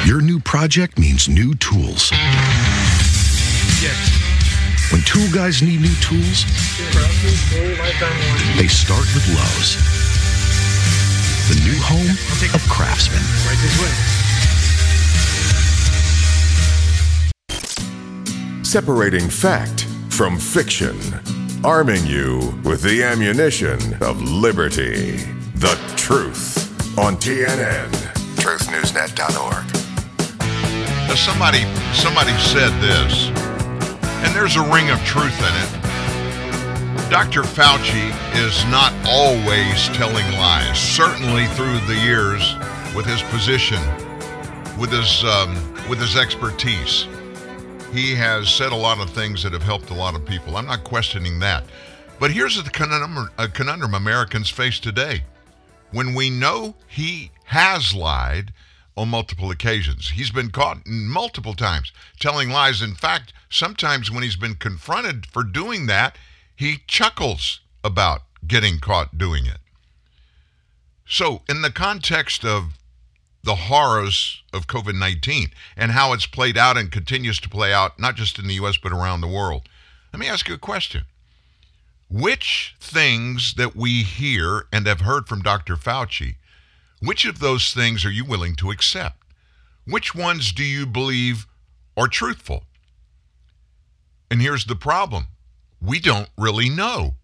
[0.07, 2.09] your new project means new tools.
[3.79, 4.91] Yes.
[4.91, 6.45] When tool guys need new tools,
[8.57, 10.12] they start with Lowe's.
[11.49, 12.07] The new home
[12.55, 13.21] of craftsmen.
[18.63, 20.97] Separating fact from fiction.
[21.65, 25.17] Arming you with the ammunition of liberty.
[25.55, 27.91] The truth on TNN.
[28.37, 29.65] TruthNewsNet.org.
[31.09, 33.27] Now somebody somebody said this,
[34.23, 35.82] and there's a ring of truth in it.
[37.13, 37.43] Dr.
[37.43, 38.09] Fauci
[38.43, 40.79] is not always telling lies.
[40.79, 42.55] Certainly through the years,
[42.95, 43.77] with his position,
[44.79, 45.53] with his um,
[45.87, 47.05] with his expertise,
[47.93, 50.57] he has said a lot of things that have helped a lot of people.
[50.57, 51.63] I'm not questioning that,
[52.19, 55.21] but here's the conundrum, a conundrum Americans face today.
[55.91, 58.53] When we know he has lied
[58.97, 60.09] on multiple occasions.
[60.09, 62.81] He's been caught multiple times telling lies.
[62.81, 66.17] In fact, sometimes when he's been confronted for doing that,
[66.63, 69.57] he chuckles about getting caught doing it.
[71.05, 72.79] So, in the context of
[73.43, 77.99] the horrors of COVID 19 and how it's played out and continues to play out,
[77.99, 79.67] not just in the U.S., but around the world.
[80.13, 81.03] Let me ask you a question.
[82.09, 85.75] Which things that we hear and have heard from Dr.
[85.75, 86.35] Fauci,
[87.01, 89.17] which of those things are you willing to accept?
[89.85, 91.45] Which ones do you believe
[91.97, 92.63] are truthful?
[94.31, 95.27] And here's the problem
[95.83, 97.15] we don't really know.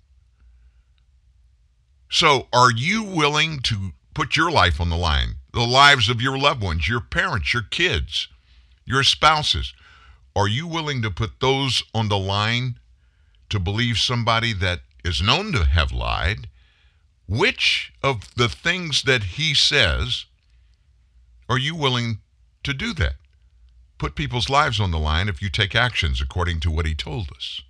[2.12, 6.38] So, are you willing to put your life on the line, the lives of your
[6.38, 8.28] loved ones, your parents, your kids,
[8.86, 9.74] your spouses?
[10.36, 12.80] Are you willing to put those on the line
[13.50, 16.50] to believe somebody that is known to have lied?
[17.28, 20.26] Which of the things that he says
[21.48, 22.20] are you willing
[22.64, 23.16] to do that?
[23.98, 27.32] Put people's lives on the line if you take actions according to what he told
[27.32, 27.62] us.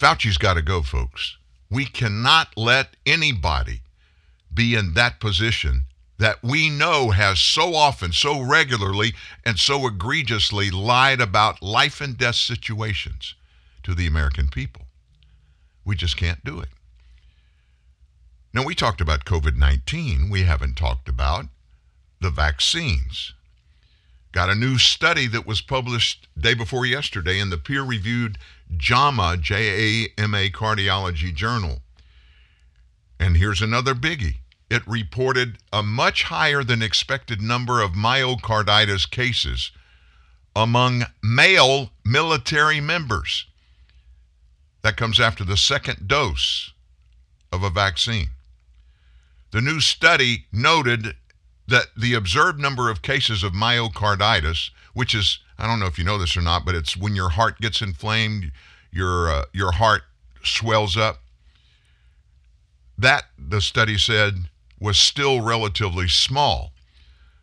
[0.00, 1.36] Fauci's got to go, folks.
[1.68, 3.82] We cannot let anybody
[4.52, 5.84] be in that position
[6.18, 9.12] that we know has so often, so regularly,
[9.44, 13.34] and so egregiously lied about life and death situations
[13.82, 14.86] to the American people.
[15.84, 16.68] We just can't do it.
[18.54, 20.30] Now, we talked about COVID 19.
[20.30, 21.44] We haven't talked about
[22.20, 23.34] the vaccines.
[24.32, 28.38] Got a new study that was published day before yesterday in the peer reviewed
[28.76, 31.80] JAMA, J A M A Cardiology Journal.
[33.18, 34.36] And here's another biggie
[34.70, 39.72] it reported a much higher than expected number of myocarditis cases
[40.54, 43.46] among male military members.
[44.82, 46.72] That comes after the second dose
[47.52, 48.30] of a vaccine.
[49.50, 51.16] The new study noted
[51.66, 56.04] that the observed number of cases of myocarditis, which is I don't know if you
[56.04, 58.52] know this or not, but it's when your heart gets inflamed,
[58.92, 60.02] your uh, your heart
[60.42, 61.22] swells up.
[62.98, 66.72] That the study said was still relatively small.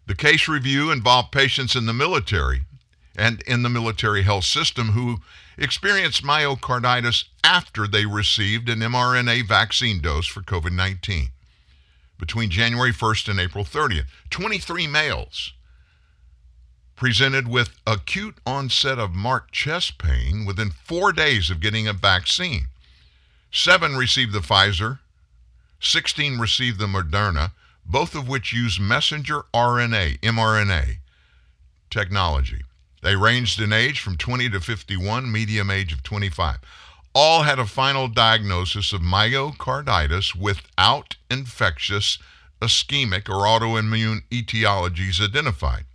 [0.06, 2.62] The case review involved patients in the military
[3.16, 5.18] and in the military health system who
[5.58, 11.30] experienced myocarditis after they received an mRNA vaccine dose for COVID 19
[12.20, 14.06] between January 1st and April 30th.
[14.30, 15.54] 23 males
[16.98, 22.68] presented with acute onset of marked chest pain within four days of getting a vaccine.
[23.52, 25.00] Seven received the Pfizer,
[25.80, 27.52] 16 received the Moderna,
[27.86, 30.98] both of which use messenger RNA, mRNA
[31.90, 32.64] technology.
[33.04, 36.58] They ranged in age from 20 to 51, medium age of 25.
[37.14, 42.18] All had a final diagnosis of myocarditis without infectious,
[42.60, 45.86] ischemic, or autoimmune etiologies identified.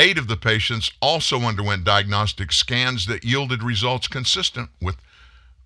[0.00, 4.94] Eight of the patients also underwent diagnostic scans that yielded results consistent with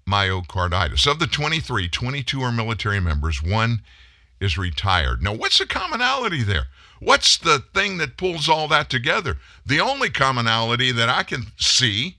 [0.08, 1.06] myocarditis.
[1.06, 3.82] Of the 23, 22 are military members, one
[4.40, 5.22] is retired.
[5.22, 6.68] Now, what's the commonality there?
[6.98, 9.36] What's the thing that pulls all that together?
[9.66, 12.16] The only commonality that I can see,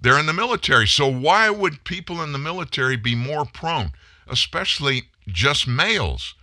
[0.00, 0.86] they're in the military.
[0.86, 3.90] So, why would people in the military be more prone,
[4.28, 6.34] especially just males,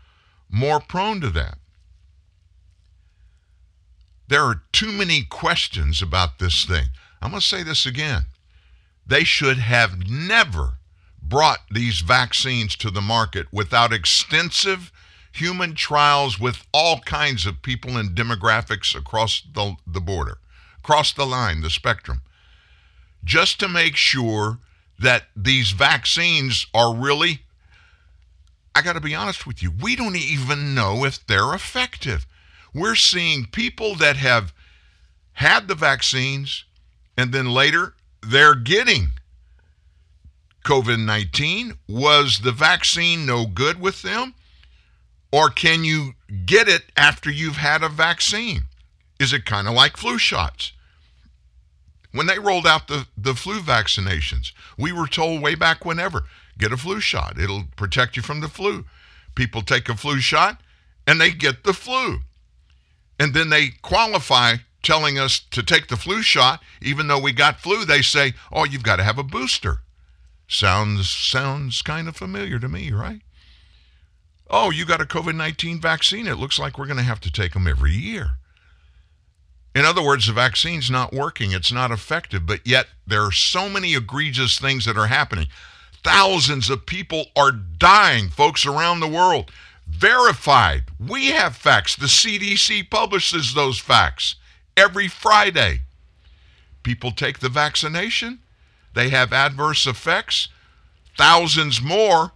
[0.50, 1.58] more prone to that?
[4.34, 6.88] There are too many questions about this thing.
[7.22, 8.24] I'm going to say this again.
[9.06, 10.80] They should have never
[11.22, 14.92] brought these vaccines to the market without extensive
[15.32, 20.40] human trials with all kinds of people and demographics across the, the border,
[20.80, 22.24] across the line, the spectrum,
[23.24, 24.58] just to make sure
[24.98, 27.44] that these vaccines are really,
[28.74, 32.26] I got to be honest with you, we don't even know if they're effective.
[32.74, 34.54] We're seeing people that have
[35.34, 36.66] had the vaccines
[37.18, 39.10] and then later they're getting
[40.64, 41.78] COVID 19.
[41.88, 44.34] Was the vaccine no good with them?
[45.32, 46.14] Or can you
[46.46, 48.64] get it after you've had a vaccine?
[49.20, 50.74] Is it kind of like flu shots?
[52.12, 56.26] When they rolled out the, the flu vaccinations, we were told way back whenever
[56.60, 58.86] get a flu shot, it'll protect you from the flu.
[59.34, 60.62] People take a flu shot
[61.08, 62.20] and they get the flu.
[63.20, 67.60] And then they qualify telling us to take the flu shot, even though we got
[67.60, 69.82] flu, they say, "Oh, you've got to have a booster."
[70.48, 73.22] Sounds sounds kind of familiar to me, right?
[74.50, 76.28] Oh, you got a COVID-19 vaccine.
[76.28, 78.38] It looks like we're going to have to take them every year.
[79.74, 81.52] In other words, the vaccine's not working.
[81.52, 85.48] It's not effective, but yet there are so many egregious things that are happening.
[86.04, 89.52] Thousands of people are dying, folks, around the world.
[90.04, 90.84] Verified.
[91.00, 91.96] We have facts.
[91.96, 94.36] The CDC publishes those facts
[94.76, 95.80] every Friday.
[96.84, 98.40] People take the vaccination,
[98.96, 100.50] they have adverse effects.
[101.18, 102.34] Thousands more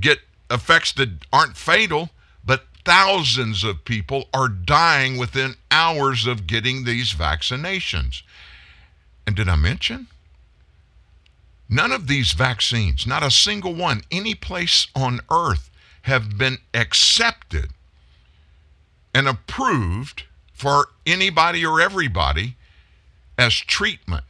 [0.00, 2.08] get effects that aren't fatal,
[2.46, 8.22] but thousands of people are dying within hours of getting these vaccinations.
[9.26, 10.06] And did I mention?
[11.68, 15.68] None of these vaccines, not a single one, any place on earth,
[16.02, 17.70] have been accepted
[19.14, 22.56] and approved for anybody or everybody
[23.38, 24.24] as treatment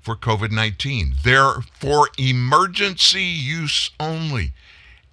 [0.00, 1.14] for COVID 19.
[1.22, 4.52] They're for emergency use only.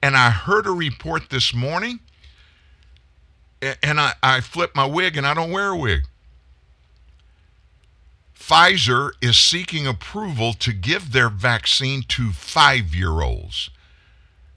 [0.03, 1.99] And I heard a report this morning,
[3.61, 6.01] and I, I flipped my wig, and I don't wear a wig.
[8.35, 13.69] Pfizer is seeking approval to give their vaccine to five year olds.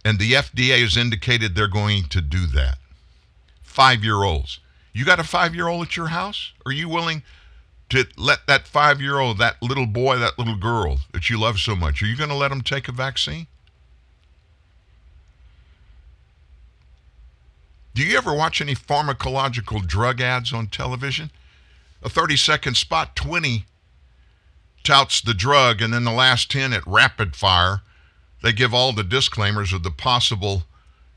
[0.04, 2.78] And the FDA has indicated they're going to do that.
[3.62, 4.60] Five year olds.
[4.92, 6.52] You got a five year old at your house?
[6.66, 7.22] Are you willing
[7.90, 11.58] to let that five year old, that little boy, that little girl that you love
[11.58, 13.46] so much, are you going to let them take a vaccine?
[17.94, 21.30] Do you ever watch any pharmacological drug ads on television?
[22.02, 23.64] A 30 second spot, 20
[24.82, 27.82] touts the drug, and then the last 10 at rapid fire,
[28.44, 30.64] they give all the disclaimers of the possible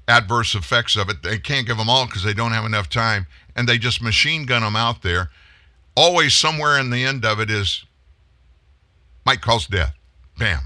[0.08, 1.24] adverse effects of it.
[1.24, 4.46] They can't give them all because they don't have enough time, and they just machine
[4.46, 5.30] gun them out there.
[5.94, 7.84] Always somewhere in the end of it is
[9.26, 9.94] might cause death.
[10.38, 10.62] Bam.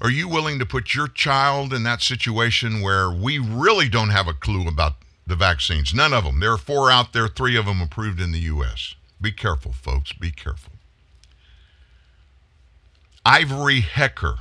[0.00, 4.28] Are you willing to put your child in that situation where we really don't have
[4.28, 4.94] a clue about
[5.26, 5.92] the vaccines?
[5.92, 6.40] None of them.
[6.40, 8.94] There are four out there, three of them approved in the U.S.
[9.20, 10.14] Be careful, folks.
[10.14, 10.71] Be careful.
[13.24, 14.38] Ivory Hecker.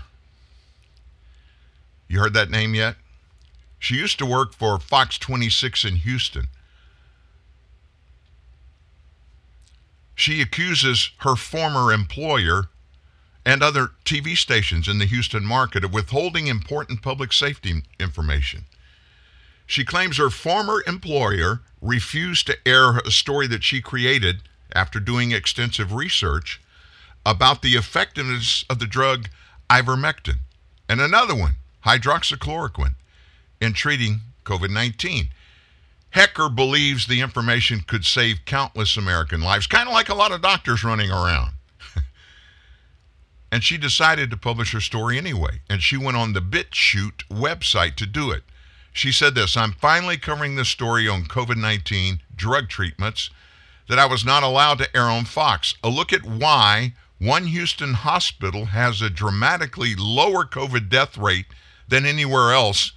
[2.08, 2.96] You heard that name yet?
[3.78, 6.48] She used to work for Fox 26 in Houston.
[10.16, 12.70] She accuses her former employer
[13.46, 18.66] and other TV stations in the Houston market of withholding important public safety information.
[19.66, 24.42] She claims her former employer refused to air a story that she created
[24.76, 26.60] after doing extensive research
[27.26, 29.30] about the effectiveness of the drug
[29.70, 30.40] ivermectin
[30.90, 31.56] and another one,
[31.86, 32.96] hydroxychloroquine,
[33.62, 35.30] in treating COVID 19.
[36.10, 40.42] Hecker believes the information could save countless American lives, kind of like a lot of
[40.42, 41.52] doctors running around.
[43.52, 47.96] and she decided to publish her story anyway, and she went on the BitChute website
[47.96, 48.44] to do it.
[48.92, 53.30] She said this I'm finally covering this story on COVID 19 drug treatments
[53.88, 55.76] that I was not allowed to air on Fox.
[55.82, 61.46] A look at why one Houston hospital has a dramatically lower COVID death rate
[61.88, 62.94] than anywhere else,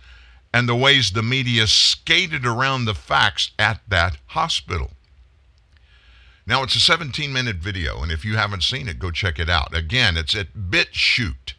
[0.52, 4.92] and the ways the media skated around the facts at that hospital.
[6.46, 9.50] Now, it's a 17 minute video, and if you haven't seen it, go check it
[9.50, 9.76] out.
[9.76, 11.52] Again, it's at BitChute.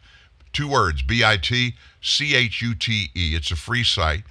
[0.52, 3.36] Two words B I T C H U T E.
[3.36, 4.24] It's a free site.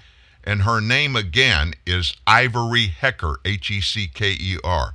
[0.44, 4.94] And her name again is Ivory Hecker, H E C K E R.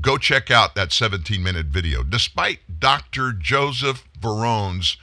[0.00, 2.02] Go check out that 17 minute video.
[2.02, 3.32] Despite Dr.
[3.32, 4.96] Joseph Varon's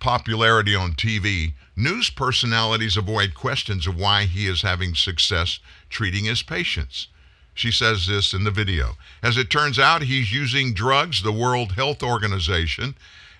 [0.00, 6.42] popularity on TV, news personalities avoid questions of why he is having success treating his
[6.42, 7.08] patients.
[7.54, 8.96] She says this in the video.
[9.22, 12.96] As it turns out, he's using drugs the World Health Organization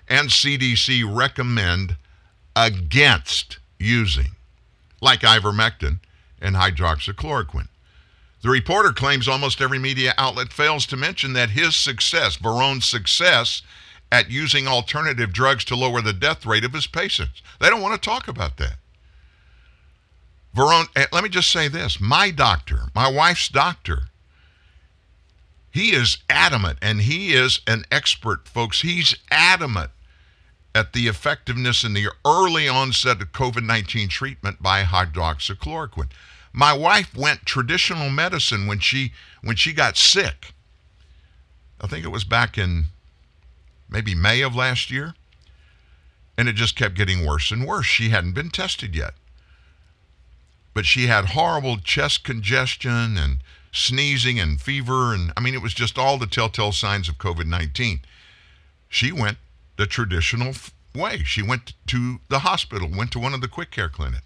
[0.07, 1.97] and CDC recommend
[2.55, 4.35] against using,
[5.01, 5.99] like ivermectin
[6.41, 7.67] and hydroxychloroquine.
[8.45, 13.63] The reporter claims almost every media outlet fails to mention that his success, Varon's success,
[14.11, 17.41] at using alternative drugs to lower the death rate of his patients.
[17.59, 18.75] They don't want to talk about that.
[20.55, 24.09] Varon, eh, let me just say this my doctor, my wife's doctor,
[25.71, 28.81] he is adamant, and he is an expert, folks.
[28.81, 29.89] He's adamant
[30.75, 36.11] at the effectiveness in the early onset of COVID 19 treatment by hydroxychloroquine.
[36.57, 40.53] My wife went traditional medicine when she when she got sick.
[41.81, 42.85] I think it was back in
[43.89, 45.15] maybe May of last year.
[46.37, 47.85] And it just kept getting worse and worse.
[47.85, 49.15] She hadn't been tested yet.
[50.73, 53.39] But she had horrible chest congestion and
[53.73, 55.13] sneezing and fever.
[55.13, 57.99] And I mean, it was just all the telltale signs of COVID 19.
[58.87, 59.39] She went
[59.75, 60.53] the traditional
[60.93, 61.17] way.
[61.25, 64.24] She went to the hospital, went to one of the quick care clinics.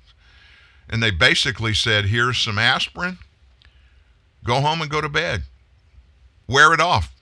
[0.89, 3.19] And they basically said, here's some aspirin,
[4.43, 5.43] go home and go to bed.
[6.47, 7.13] Wear it off.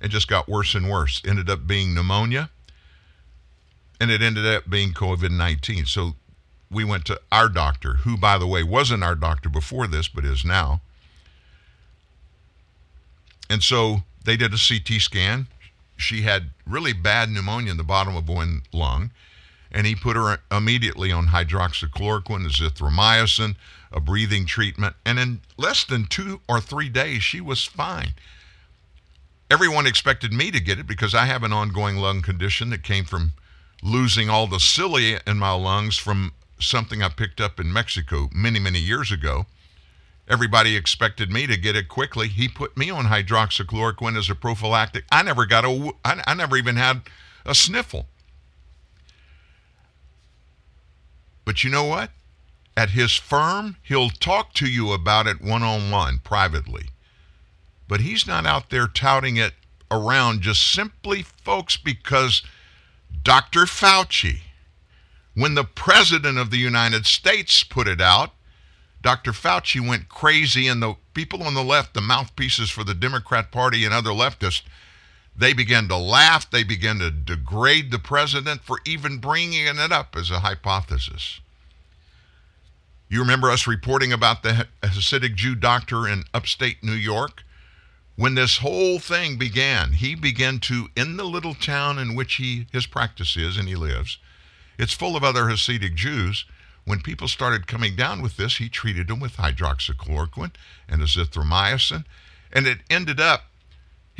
[0.00, 1.22] It just got worse and worse.
[1.26, 2.50] Ended up being pneumonia,
[3.98, 5.86] and it ended up being COVID 19.
[5.86, 6.12] So
[6.70, 10.24] we went to our doctor, who, by the way, wasn't our doctor before this, but
[10.24, 10.80] is now.
[13.48, 15.48] And so they did a CT scan.
[15.96, 19.10] She had really bad pneumonia in the bottom of one lung,
[19.72, 23.56] and he put her immediately on hydroxychloroquine, azithromycin,
[23.92, 28.14] a breathing treatment, and in less than two or three days, she was fine.
[29.50, 33.04] Everyone expected me to get it because I have an ongoing lung condition that came
[33.04, 33.32] from
[33.82, 38.60] losing all the cilia in my lungs from something I picked up in Mexico many,
[38.60, 39.46] many years ago.
[40.28, 42.28] Everybody expected me to get it quickly.
[42.28, 45.04] He put me on hydroxychloroquine as a prophylactic.
[45.10, 47.02] I never got a, I, I never even had
[47.44, 48.06] a sniffle.
[51.50, 52.12] But you know what?
[52.76, 56.90] At his firm, he'll talk to you about it one on one privately.
[57.88, 59.54] But he's not out there touting it
[59.90, 62.42] around just simply, folks, because
[63.24, 63.62] Dr.
[63.62, 64.42] Fauci,
[65.34, 68.30] when the President of the United States put it out,
[69.02, 69.32] Dr.
[69.32, 73.84] Fauci went crazy, and the people on the left, the mouthpieces for the Democrat Party
[73.84, 74.62] and other leftists,
[75.40, 76.50] they began to laugh.
[76.50, 81.40] They began to degrade the president for even bringing it up as a hypothesis.
[83.08, 87.42] You remember us reporting about the Hasidic Jew doctor in upstate New York?
[88.16, 92.66] When this whole thing began, he began to, in the little town in which he
[92.70, 94.18] his practice is and he lives,
[94.78, 96.44] it's full of other Hasidic Jews.
[96.84, 100.52] When people started coming down with this, he treated them with hydroxychloroquine
[100.88, 102.04] and azithromycin,
[102.52, 103.44] and it ended up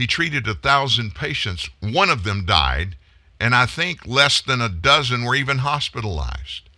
[0.01, 1.68] he treated a thousand patients.
[1.80, 2.96] One of them died,
[3.38, 6.70] and I think less than a dozen were even hospitalized.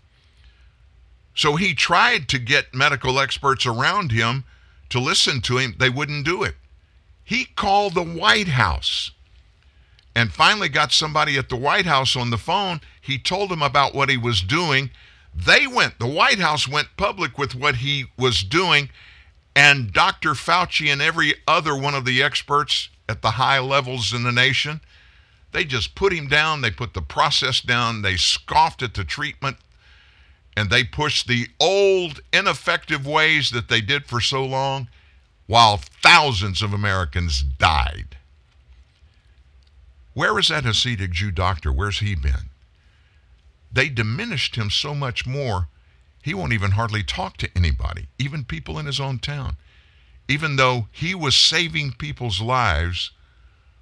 [1.34, 4.44] So he tried to get medical experts around him
[4.90, 5.76] to listen to him.
[5.78, 6.56] They wouldn't do it.
[7.22, 9.12] He called the White House
[10.14, 12.80] and finally got somebody at the White House on the phone.
[13.00, 14.90] He told them about what he was doing.
[15.34, 18.90] They went, the White House went public with what he was doing,
[19.56, 20.30] and Dr.
[20.30, 24.80] Fauci and every other one of the experts at the high levels in the nation,
[25.52, 26.62] they just put him down.
[26.62, 28.02] They put the process down.
[28.02, 29.58] They scoffed at the treatment,
[30.56, 34.88] and they pushed the old, ineffective ways that they did for so long
[35.46, 38.16] while thousands of Americans died.
[40.14, 41.72] Where is that Hasidic Jew doctor?
[41.72, 42.50] Where's he been?
[43.72, 45.68] They diminished him so much more,
[46.22, 49.56] he won't even hardly talk to anybody, even people in his own town,
[50.32, 53.10] even though he was saving people's lives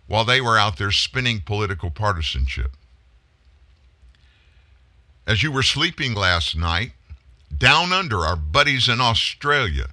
[0.08, 2.72] while they were out there spinning political partisanship.
[5.28, 6.90] As you were sleeping last night,
[7.56, 9.90] down under our buddies in Australia,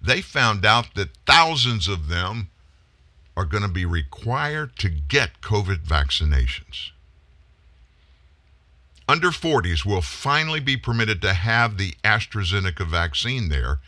[0.00, 2.50] they found out that thousands of them
[3.36, 6.90] are going to be required to get COVID vaccinations.
[9.08, 13.78] Under 40s will finally be permitted to have the AstraZeneca vaccine there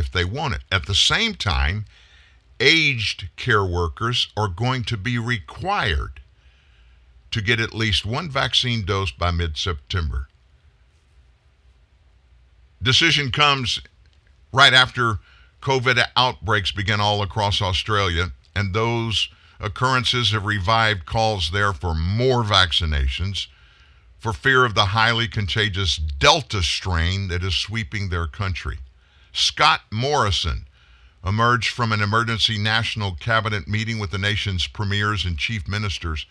[0.00, 0.62] if they want it.
[0.72, 1.84] At the same time,
[2.58, 6.20] aged care workers are going to be required
[7.30, 10.26] to get at least one vaccine dose by mid September.
[12.82, 13.80] Decision comes
[14.52, 15.20] right after
[15.62, 19.28] COVID outbreaks began all across Australia, and those
[19.60, 23.46] occurrences have revived calls there for more vaccinations
[24.18, 28.78] for fear of the highly contagious Delta strain that is sweeping their country.
[29.32, 30.66] Scott Morrison
[31.24, 36.26] emerged from an emergency national cabinet meeting with the nation's premiers and chief ministers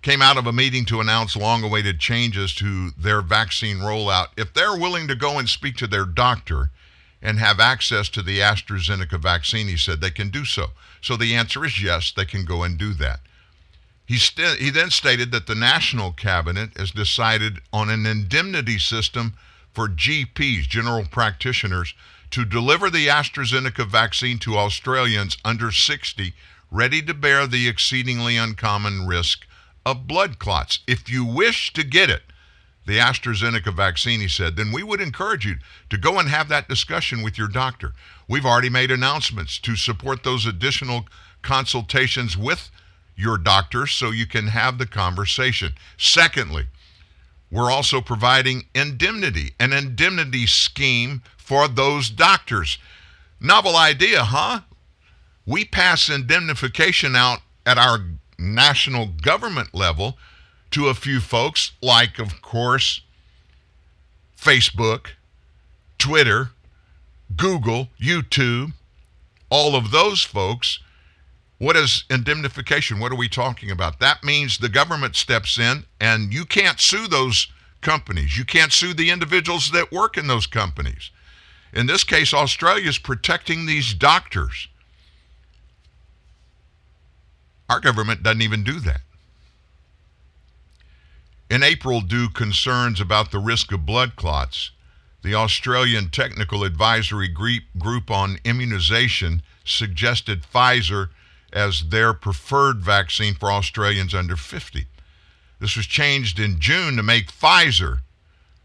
[0.00, 4.28] came out of a meeting to announce long awaited changes to their vaccine rollout.
[4.36, 6.70] If they're willing to go and speak to their doctor
[7.22, 10.70] and have access to the AstraZeneca vaccine, he said they can do so.
[11.00, 13.20] So the answer is yes, they can go and do that.
[14.04, 19.34] He, st- he then stated that the national cabinet has decided on an indemnity system
[19.72, 21.94] for GPs, general practitioners,
[22.30, 26.34] to deliver the AstraZeneca vaccine to Australians under 60
[26.70, 29.46] ready to bear the exceedingly uncommon risk
[29.84, 30.80] of blood clots.
[30.86, 32.22] If you wish to get it,
[32.86, 35.56] the AstraZeneca vaccine, he said, then we would encourage you
[35.90, 37.92] to go and have that discussion with your doctor.
[38.26, 41.06] We've already made announcements to support those additional
[41.42, 42.70] consultations with
[43.14, 45.74] your doctor so you can have the conversation.
[45.96, 46.66] Secondly,
[47.52, 52.78] we're also providing indemnity, an indemnity scheme for those doctors.
[53.38, 54.60] Novel idea, huh?
[55.44, 57.98] We pass indemnification out at our
[58.38, 60.16] national government level
[60.70, 63.02] to a few folks, like, of course,
[64.40, 65.08] Facebook,
[65.98, 66.52] Twitter,
[67.36, 68.72] Google, YouTube,
[69.50, 70.78] all of those folks.
[71.62, 72.98] What is indemnification?
[72.98, 74.00] What are we talking about?
[74.00, 77.46] That means the government steps in and you can't sue those
[77.82, 78.36] companies.
[78.36, 81.12] You can't sue the individuals that work in those companies.
[81.72, 84.66] In this case, Australia is protecting these doctors.
[87.70, 89.02] Our government doesn't even do that.
[91.48, 94.72] In April, due concerns about the risk of blood clots,
[95.22, 101.10] the Australian Technical Advisory Group on Immunization suggested Pfizer
[101.52, 104.86] as their preferred vaccine for Australians under 50.
[105.60, 108.00] This was changed in June to make Pfizer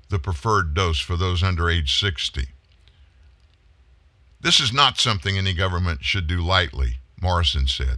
[0.09, 2.47] the preferred dose for those under age 60.
[4.39, 7.97] This is not something any government should do lightly, Morrison said.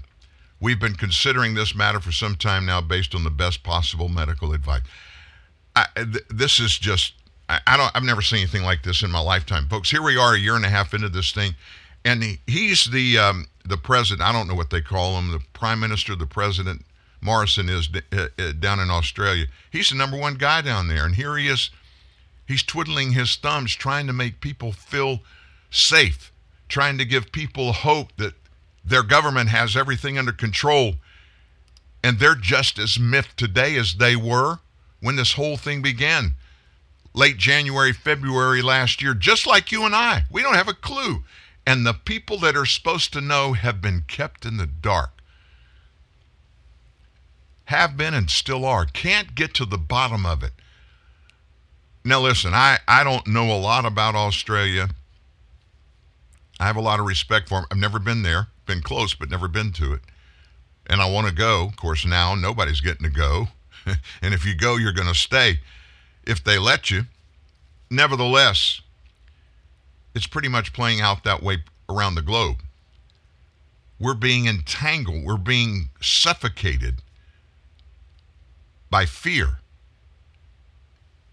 [0.60, 4.54] We've been considering this matter for some time now based on the best possible medical
[4.54, 4.82] advice.
[5.76, 7.14] I, th- this is just,
[7.48, 9.68] I, I, don't, I've never seen anything like this in my lifetime.
[9.68, 11.56] Folks, here we are a year and a half into this thing,
[12.06, 15.42] and he, he's the, um, the president, I don't know what they call him, the
[15.54, 16.84] prime minister, the president,
[17.22, 19.48] Morrison is uh, uh, down in Australia.
[19.72, 21.70] He's the number one guy down there, and here he is.
[22.48, 25.20] He's twiddling his thumbs, trying to make people feel
[25.70, 26.32] safe,
[26.68, 28.34] trying to give people hope that
[28.84, 30.96] their government has everything under control.
[32.04, 34.60] And they're just as miffed today as they were
[35.02, 36.34] when this whole thing began.
[37.14, 40.24] Late January, February last year, just like you and I.
[40.32, 41.24] We don't have a clue.
[41.70, 45.22] And the people that are supposed to know have been kept in the dark.
[47.66, 48.86] Have been and still are.
[48.86, 50.54] Can't get to the bottom of it.
[52.04, 54.90] Now, listen, I, I don't know a lot about Australia.
[56.60, 57.68] I have a lot of respect for them.
[57.70, 60.02] I've never been there been close, but never been to it.
[60.88, 61.66] And I want to go.
[61.66, 63.50] Of course, now nobody's getting to go.
[64.24, 65.60] and if you go, you're going to stay
[66.26, 67.04] if they let you.
[67.92, 68.82] Nevertheless,
[70.20, 72.58] it's pretty much playing out that way around the globe.
[73.98, 77.02] We're being entangled, we're being suffocated
[78.90, 79.60] by fear.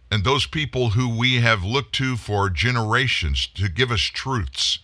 [0.09, 4.79] And those people who we have looked to for generations to give us truths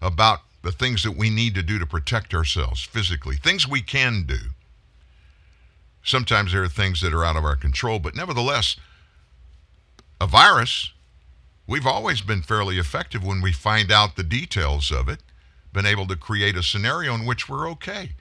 [0.00, 4.22] about the things that we need to do to protect ourselves physically, things we can
[4.22, 4.38] do.
[6.04, 8.76] Sometimes there are things that are out of our control, but nevertheless,
[10.20, 10.92] a virus,
[11.68, 15.20] we've always been fairly effective when we find out the details of it,
[15.72, 18.12] been able to create a scenario in which we're okay.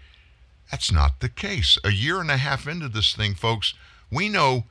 [0.69, 1.79] That's not the case.
[1.83, 3.73] A year and a half into this thing, folks,
[4.11, 4.65] we know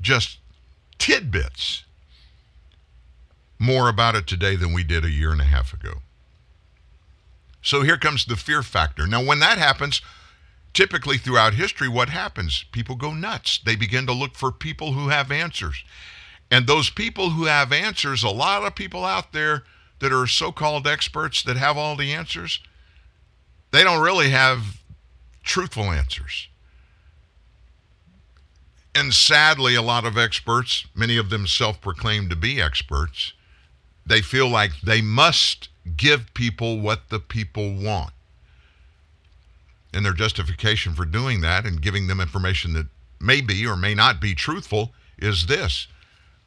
[0.00, 0.38] just
[0.98, 1.84] tidbits
[3.58, 6.02] more about it today than we did a year and a half ago.
[7.62, 9.06] So here comes the fear factor.
[9.06, 10.00] Now, when that happens,
[10.72, 12.64] typically throughout history, what happens?
[12.72, 13.58] People go nuts.
[13.58, 15.84] They begin to look for people who have answers.
[16.50, 19.64] And those people who have answers, a lot of people out there
[20.00, 22.60] that are so called experts that have all the answers,
[23.70, 24.80] they don't really have
[25.42, 26.48] truthful answers.
[28.94, 33.32] And sadly, a lot of experts, many of them self proclaimed to be experts,
[34.06, 38.12] they feel like they must give people what the people want.
[39.92, 42.86] And their justification for doing that and giving them information that
[43.20, 45.88] may be or may not be truthful is this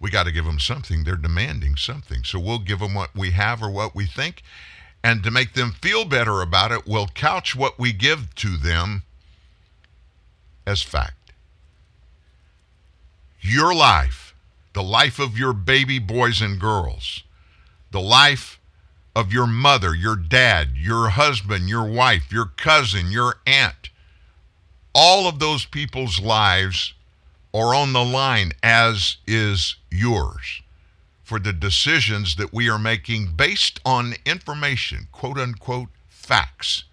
[0.02, 1.04] we got to give them something.
[1.04, 2.24] They're demanding something.
[2.24, 4.42] So we'll give them what we have or what we think.
[5.04, 9.04] And to make them feel better about it, we'll couch what we give to them
[10.66, 11.34] as fact.
[13.42, 14.36] Your life,
[14.74, 17.24] the life of your baby boys and girls,
[17.92, 18.60] the life
[19.16, 23.90] of your mother, your dad, your husband, your wife, your cousin, your aunt.
[24.94, 26.94] All of those people's lives
[27.54, 30.62] are on the line, as is yours,
[31.24, 36.86] for the decisions that we are making based on information, quote unquote, facts,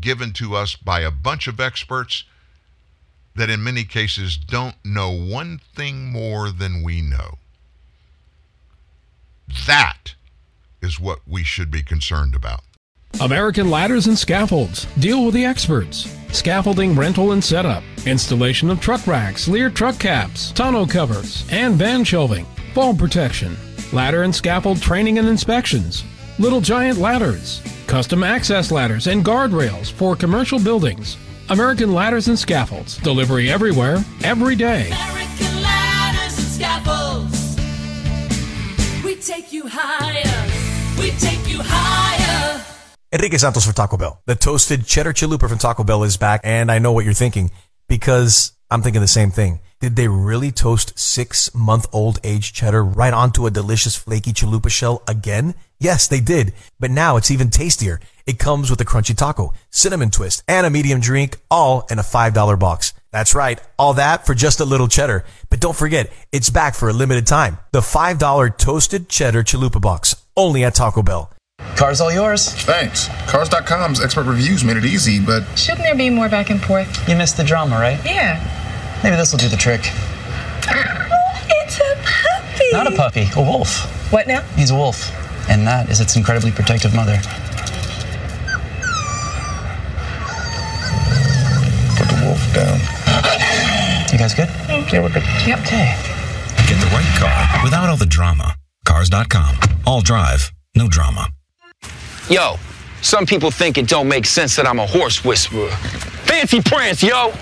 [0.00, 2.24] given to us by a bunch of experts
[3.36, 7.38] that in many cases don't know one thing more than we know.
[9.66, 10.14] That
[10.80, 12.63] is what we should be concerned about.
[13.20, 14.86] American Ladders and Scaffolds.
[14.98, 16.14] Deal with the experts.
[16.32, 17.82] Scaffolding rental and setup.
[18.06, 22.44] Installation of truck racks, Leer truck caps, tonneau covers, and van shelving.
[22.74, 23.56] Fall protection.
[23.92, 26.04] Ladder and scaffold training and inspections.
[26.38, 27.62] Little giant ladders.
[27.86, 31.16] Custom access ladders and guardrails for commercial buildings.
[31.50, 32.96] American Ladders and Scaffolds.
[32.98, 34.86] Delivery everywhere, every day.
[34.90, 37.56] American Ladders and Scaffolds.
[39.04, 40.50] We take you higher.
[40.98, 42.23] We take you higher.
[43.14, 44.20] Enrique Santos for Taco Bell.
[44.26, 47.52] The toasted cheddar chalupa from Taco Bell is back, and I know what you're thinking
[47.88, 49.60] because I'm thinking the same thing.
[49.78, 54.68] Did they really toast six month old aged cheddar right onto a delicious flaky chalupa
[54.68, 55.54] shell again?
[55.78, 56.54] Yes, they did.
[56.80, 58.00] But now it's even tastier.
[58.26, 62.02] It comes with a crunchy taco, cinnamon twist, and a medium drink, all in a
[62.02, 62.94] $5 box.
[63.12, 63.60] That's right.
[63.78, 65.24] All that for just a little cheddar.
[65.50, 67.58] But don't forget, it's back for a limited time.
[67.70, 71.30] The $5 toasted cheddar chalupa box, only at Taco Bell.
[71.76, 72.50] Car's all yours.
[72.50, 73.08] Thanks.
[73.28, 75.44] Cars.com's expert reviews made it easy, but.
[75.58, 77.08] Shouldn't there be more back and forth?
[77.08, 77.98] You missed the drama, right?
[78.04, 78.40] Yeah.
[79.02, 79.80] Maybe this will do the trick.
[79.84, 80.72] Oh,
[81.50, 82.72] it's a puppy.
[82.72, 84.12] Not a puppy, a wolf.
[84.12, 84.42] What now?
[84.56, 85.10] He's a wolf.
[85.50, 87.16] And that is its incredibly protective mother.
[91.98, 92.78] Put the wolf down.
[94.12, 94.48] You guys good?
[94.92, 95.24] Yeah, we're good.
[95.44, 95.58] Yep.
[95.60, 95.96] Okay.
[96.66, 98.54] Get the right car without all the drama.
[98.86, 99.58] Cars.com.
[99.86, 101.28] All drive, no drama.
[102.28, 102.56] Yo,
[103.02, 105.68] some people think it don't make sense that I'm a horse whisperer.
[106.24, 107.32] Fancy prance, yo!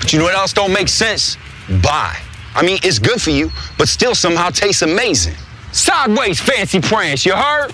[0.00, 1.36] But you know what else don't make sense?
[1.82, 2.16] Bye.
[2.54, 5.34] I mean, it's good for you, but still somehow tastes amazing.
[5.72, 7.72] Sideways fancy prance, you heard?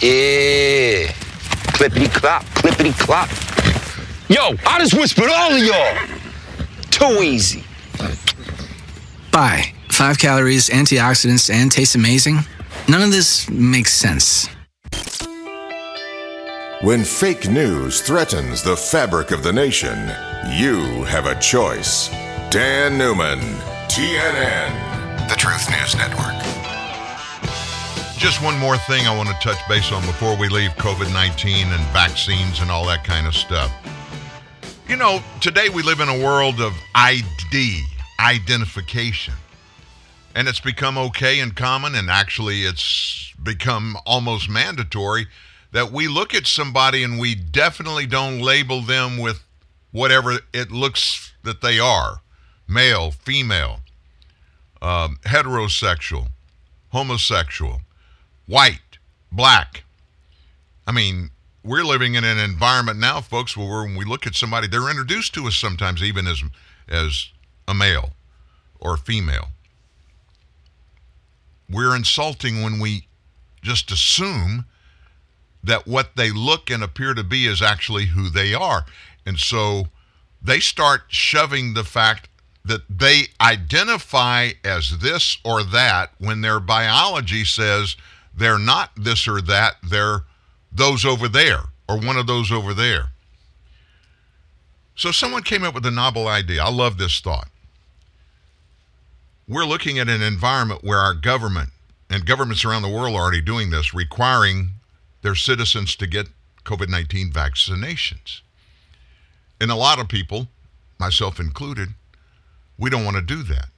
[0.00, 1.12] Yeah.
[1.72, 3.28] Clippity clop, clippity clop.
[4.28, 5.96] Yo, I just whispered all of y'all.
[6.90, 7.62] Too easy.
[9.30, 9.72] Bye.
[9.90, 12.40] Five calories, antioxidants, and tastes amazing.
[12.88, 14.48] None of this makes sense.
[16.82, 19.98] When fake news threatens the fabric of the nation,
[20.52, 22.08] you have a choice.
[22.50, 23.40] Dan Newman,
[23.88, 26.36] TNN, The Truth News Network.
[28.18, 31.66] Just one more thing I want to touch base on before we leave COVID 19
[31.68, 33.72] and vaccines and all that kind of stuff.
[34.88, 37.82] You know, today we live in a world of ID,
[38.20, 39.34] identification.
[40.34, 45.26] And it's become okay and common, and actually it's become almost mandatory
[45.72, 49.42] that we look at somebody and we definitely don't label them with
[49.92, 52.20] whatever it looks that they are
[52.68, 53.80] male, female,
[54.82, 56.28] um, heterosexual,
[56.90, 57.80] homosexual,
[58.46, 58.98] white,
[59.30, 59.84] black.
[60.86, 61.30] I mean,
[61.64, 65.34] we're living in an environment now, folks, where when we look at somebody, they're introduced
[65.34, 66.42] to us sometimes even as
[66.88, 67.30] as
[67.66, 68.10] a male
[68.78, 69.48] or female.
[71.68, 73.08] We're insulting when we
[73.66, 74.64] just assume
[75.62, 78.86] that what they look and appear to be is actually who they are.
[79.26, 79.88] And so
[80.40, 82.28] they start shoving the fact
[82.64, 87.96] that they identify as this or that when their biology says
[88.34, 90.22] they're not this or that, they're
[90.70, 93.10] those over there or one of those over there.
[94.94, 96.62] So someone came up with a novel idea.
[96.62, 97.48] I love this thought.
[99.48, 101.70] We're looking at an environment where our government
[102.08, 104.70] and governments around the world are already doing this, requiring
[105.22, 106.28] their citizens to get
[106.64, 108.40] COVID 19 vaccinations.
[109.60, 110.48] And a lot of people,
[110.98, 111.88] myself included,
[112.78, 113.68] we don't want to do that.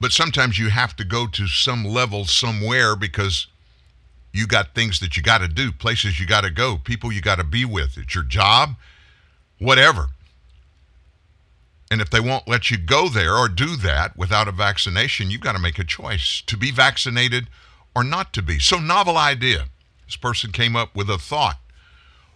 [0.00, 3.48] But sometimes you have to go to some level somewhere because
[4.32, 7.20] you got things that you got to do, places you got to go, people you
[7.20, 7.98] got to be with.
[7.98, 8.76] It's your job,
[9.58, 10.08] whatever.
[11.90, 15.40] And if they won't let you go there or do that without a vaccination, you've
[15.40, 17.48] got to make a choice to be vaccinated
[17.96, 18.58] or not to be.
[18.58, 19.66] So, novel idea.
[20.06, 21.58] This person came up with a thought.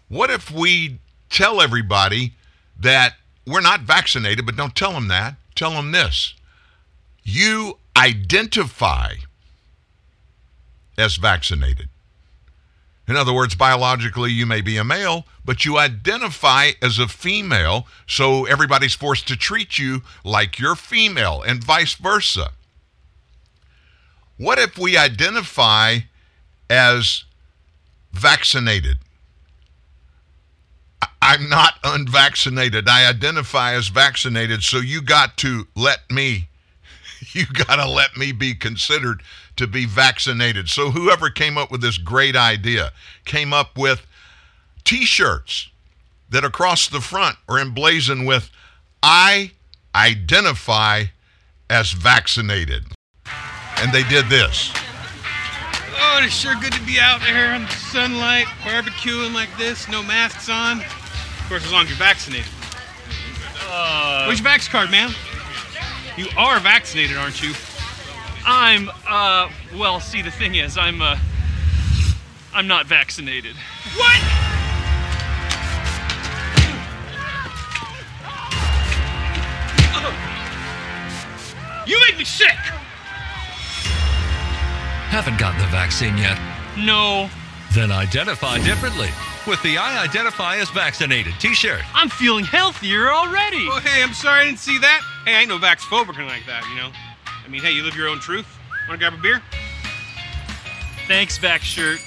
[0.09, 0.99] What if we
[1.31, 2.35] tell everybody
[2.79, 3.15] that
[3.47, 5.37] we're not vaccinated, but don't tell them that?
[5.55, 6.35] Tell them this
[7.25, 9.15] you identify
[10.99, 11.89] as vaccinated.
[13.09, 17.87] In other words, biologically, you may be a male, but you identify as a female,
[18.07, 22.53] so everybody's forced to treat you like you're female and vice versa.
[24.37, 25.99] What if we identify
[26.71, 27.25] as
[28.13, 28.99] vaccinated?
[31.21, 32.89] I'm not unvaccinated.
[32.89, 36.49] I identify as vaccinated, so you got to let me,
[37.33, 39.23] you got to let me be considered
[39.57, 40.69] to be vaccinated.
[40.69, 42.93] So whoever came up with this great idea
[43.25, 44.07] came up with
[44.85, 45.69] t shirts
[46.31, 48.51] that across the front are emblazoned with,
[49.03, 49.53] I
[49.95, 51.05] identify
[51.69, 52.85] as vaccinated.
[53.77, 54.73] And they did this.
[55.95, 60.03] Oh, it's sure good to be out there in the sunlight, barbecuing like this, no
[60.03, 60.81] masks on.
[60.81, 62.51] Of course, as long as you're vaccinated.
[63.69, 65.11] Uh, Where's your vax card, man?
[66.17, 67.53] You are vaccinated, aren't you?
[68.45, 71.17] I'm, uh, well, see, the thing is, I'm, uh,
[72.55, 73.57] I'm not vaccinated.
[73.97, 74.19] What?
[81.85, 82.49] You make me sick!
[85.11, 86.39] Haven't gotten the vaccine yet?
[86.79, 87.29] No.
[87.75, 89.09] Then identify differently
[89.47, 91.83] with the I Identify as Vaccinated t shirt.
[91.95, 93.67] I'm feeling healthier already.
[93.69, 95.03] Oh, hey, I'm sorry I didn't see that.
[95.25, 96.93] Hey, I ain't no vaxphobic or like that, you know?
[97.53, 98.47] I mean, hey, you live your own truth.
[98.89, 99.43] Wanna grab a beer?
[101.07, 102.01] Thanks, Vax Shirt.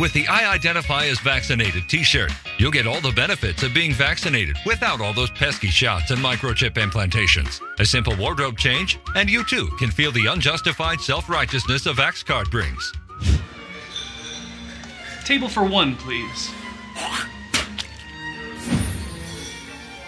[0.00, 3.92] With the I Identify as Vaccinated t shirt, you'll get all the benefits of being
[3.92, 7.60] vaccinated without all those pesky shots and microchip implantations.
[7.78, 12.24] A simple wardrobe change, and you too can feel the unjustified self righteousness a Vax
[12.24, 12.94] card brings.
[15.26, 16.50] Table for one, please.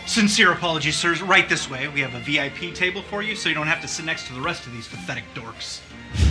[0.09, 1.21] Sincere apologies, sirs.
[1.21, 1.87] Right this way.
[1.87, 4.33] We have a VIP table for you, so you don't have to sit next to
[4.33, 5.83] the rest of these pathetic dorks.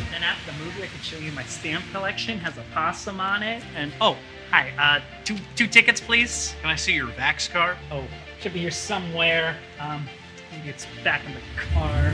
[0.09, 2.39] Then after the movie, I can show you my stamp collection.
[2.39, 4.17] Has a possum on it, and oh,
[4.49, 4.71] hi.
[4.79, 6.55] Uh, two two tickets, please.
[6.61, 7.77] Can I see your Vax card?
[7.91, 8.03] Oh,
[8.41, 9.55] should be here somewhere.
[9.79, 10.09] Um,
[10.51, 11.41] maybe it's back in the
[11.75, 12.13] car.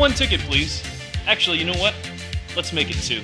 [0.00, 0.82] One ticket, please.
[1.26, 1.92] Actually, you know what?
[2.56, 3.20] Let's make it two.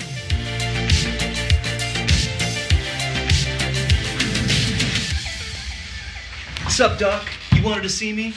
[6.62, 7.26] What's up, Doc?
[7.54, 8.34] You wanted to see me?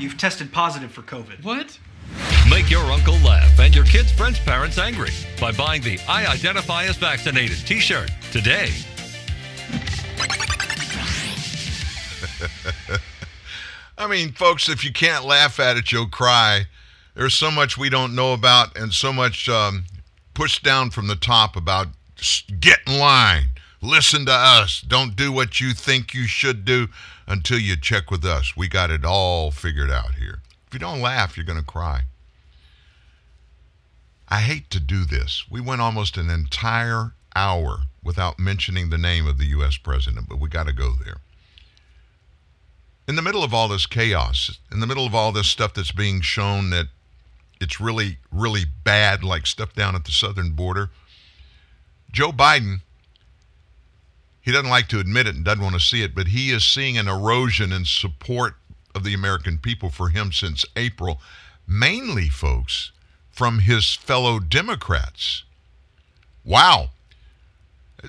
[0.00, 1.44] You've tested positive for COVID.
[1.44, 1.78] What?
[2.50, 6.86] Make your uncle laugh and your kids' friends' parents angry by buying the I Identify
[6.86, 8.70] as Vaccinated t shirt today.
[13.96, 16.66] I mean, folks, if you can't laugh at it, you'll cry.
[17.14, 19.84] There's so much we don't know about and so much um,
[20.34, 21.88] pushed down from the top about
[22.60, 23.48] get in line,
[23.80, 26.88] listen to us, don't do what you think you should do
[27.26, 28.56] until you check with us.
[28.56, 30.40] We got it all figured out here.
[30.66, 32.02] If you don't laugh, you're going to cry.
[34.28, 35.44] I hate to do this.
[35.50, 39.76] We went almost an entire hour without mentioning the name of the U.S.
[39.76, 41.16] president, but we got to go there.
[43.06, 45.92] In the middle of all this chaos, in the middle of all this stuff that's
[45.92, 46.86] being shown that
[47.62, 50.90] it's really, really bad, like stuff down at the southern border,
[52.10, 52.80] Joe Biden,
[54.40, 56.64] he doesn't like to admit it and doesn't want to see it, but he is
[56.64, 58.56] seeing an erosion in support
[58.94, 61.20] of the American people for him since April,
[61.66, 62.92] mainly, folks,
[63.30, 65.44] from his fellow Democrats.
[66.44, 66.90] Wow.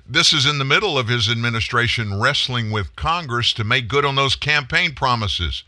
[0.07, 4.15] This is in the middle of his administration wrestling with Congress to make good on
[4.15, 5.63] those campaign promises.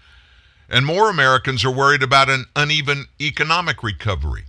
[0.69, 4.45] And more Americans are worried about an uneven economic recovery.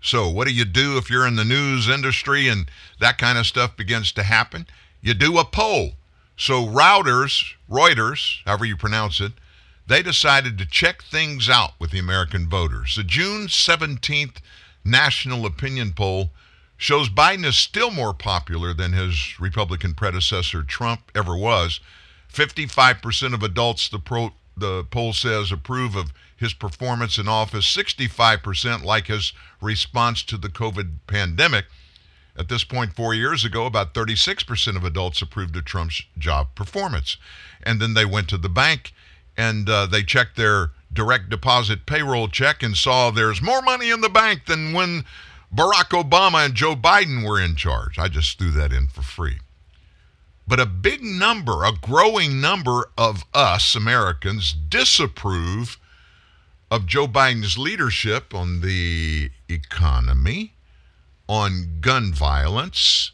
[0.00, 2.70] So, what do you do if you're in the news industry and
[3.00, 4.66] that kind of stuff begins to happen?
[5.00, 5.92] You do a poll.
[6.36, 9.32] So, Reuters, Reuters, however you pronounce it,
[9.86, 12.96] they decided to check things out with the American voters.
[12.96, 14.36] The June 17th
[14.84, 16.30] National Opinion Poll
[16.76, 21.80] shows Biden is still more popular than his Republican predecessor Trump ever was.
[22.32, 27.66] 55% of adults, the, pro, the poll says, approve of his performance in office.
[27.74, 31.66] 65% like his response to the COVID pandemic.
[32.36, 37.16] At this point, four years ago, about 36% of adults approved of Trump's job performance.
[37.62, 38.92] And then they went to the bank
[39.36, 44.00] and uh, they checked their direct deposit payroll check and saw there's more money in
[44.00, 45.04] the bank than when
[45.54, 47.98] Barack Obama and Joe Biden were in charge.
[47.98, 49.38] I just threw that in for free.
[50.46, 55.78] But a big number, a growing number of us Americans disapprove
[56.70, 60.54] of Joe Biden's leadership on the economy,
[61.28, 63.12] on gun violence,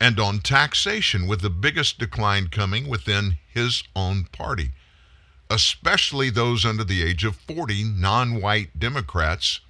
[0.00, 4.70] and on taxation, with the biggest decline coming within his own party,
[5.48, 9.60] especially those under the age of 40, non white Democrats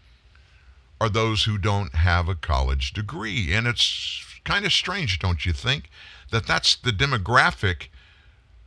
[1.01, 3.53] are those who don't have a college degree.
[3.53, 5.91] And it's kind of strange, don't you think,
[6.35, 7.87] that that's the demographic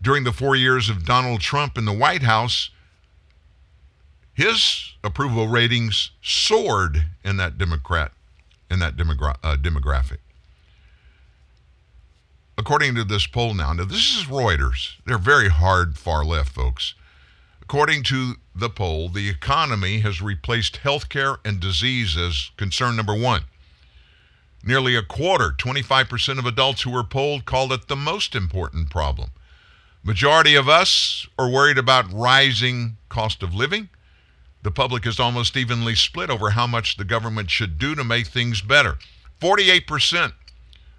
[0.02, 2.70] during the four years of Donald Trump in the White House.
[4.34, 8.14] His approval ratings soared in that Democrat,
[8.72, 10.20] in that demogra- uh, demographic.
[12.58, 14.94] According to this poll now, now this is Reuters.
[15.06, 16.94] They're very hard far left, folks.
[17.62, 23.44] According to the poll, the economy has replaced healthcare and disease as concern number one.
[24.68, 29.30] Nearly a quarter, 25% of adults who were polled, called it the most important problem.
[30.04, 33.88] Majority of us are worried about rising cost of living.
[34.64, 38.28] The public is almost evenly split over how much the government should do to make
[38.28, 38.98] things better.
[39.40, 40.34] 48%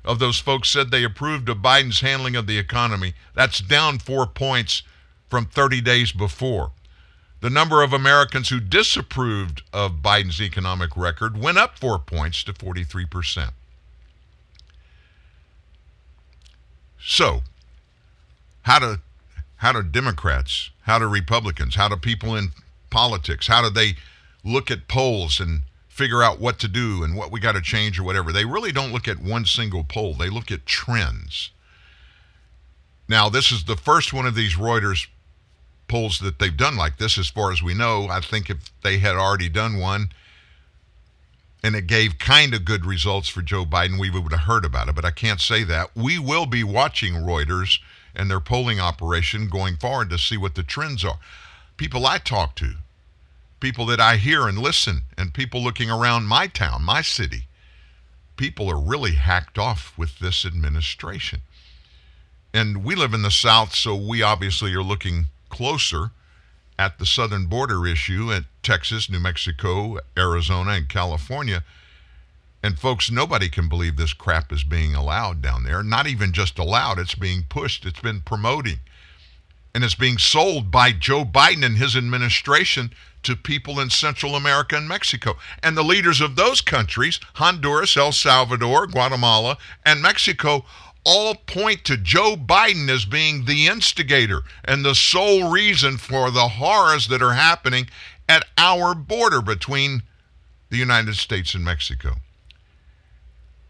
[0.03, 3.13] of those folks said they approved of Biden's handling of the economy.
[3.35, 4.83] That's down four points
[5.29, 6.73] from 30 days before.
[7.41, 12.55] The number of Americans who disapproved of Biden's economic record went up four points to
[12.55, 13.51] 43%.
[17.01, 17.43] So,
[18.63, 18.99] how do
[19.57, 22.51] how do Democrats, how do Republicans, how do people in
[22.91, 23.95] politics, how do they
[24.45, 27.99] look at polls and figure out what to do and what we got to change
[27.99, 28.33] or whatever?
[28.33, 30.15] They really don't look at one single poll.
[30.15, 31.51] They look at trends.
[33.09, 35.09] Now, this is the first one of these Reuters
[35.89, 38.07] polls that they've done like this, as far as we know.
[38.09, 40.11] I think if they had already done one
[41.63, 44.89] and it gave kind of good results for Joe Biden, we would have heard about
[44.89, 45.91] it, but I can't say that.
[45.97, 47.81] We will be watching Reuters
[48.15, 51.19] and their polling operation going forward to see what the trends are.
[51.77, 52.75] people I talk to,
[53.61, 57.47] people that I hear and listen, and people looking around my town, my city,
[58.37, 61.41] people are really hacked off with this administration.
[62.53, 66.11] And we live in the South, so we obviously are looking closer
[66.79, 71.65] at the southern border issue at Texas, New Mexico, Arizona, and California.
[72.63, 75.83] And folks, nobody can believe this crap is being allowed down there.
[75.83, 78.81] Not even just allowed, it's being pushed, it's been promoting.
[79.75, 82.91] And it's being sold by Joe Biden and his administration
[83.23, 85.37] to people in Central America and Mexico.
[85.63, 90.65] And the leaders of those countries, Honduras, El Salvador, Guatemala, and Mexico,
[91.09, 96.49] all point to Joe Biden as being the instigator and the sole reason for the
[96.49, 97.89] horrors that are happening
[98.29, 100.03] at our border between
[100.69, 102.17] the United States and Mexico.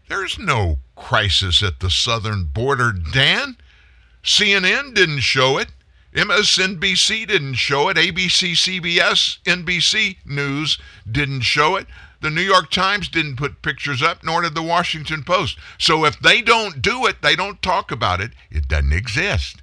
[0.09, 3.55] There's no crisis at the southern border, Dan.
[4.21, 5.69] CNN didn't show it.
[6.13, 7.95] MSNBC didn't show it.
[7.95, 10.77] ABC, CBS, NBC News
[11.09, 11.87] didn't show it.
[12.21, 15.57] The New York Times didn't put pictures up, nor did the Washington Post.
[15.77, 19.61] So if they don't do it, they don't talk about it, it doesn't exist.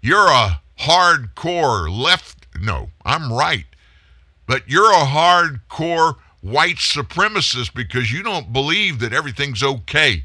[0.00, 2.46] You're a hardcore left.
[2.60, 3.66] No, I'm right.
[4.46, 10.24] But you're a hardcore white supremacist because you don't believe that everything's okay.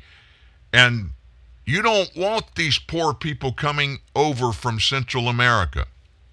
[0.72, 1.12] And
[1.66, 5.88] you don't want these poor people coming over from Central America.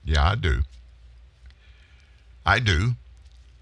[0.05, 0.63] Yeah, I do.
[2.45, 2.97] I do.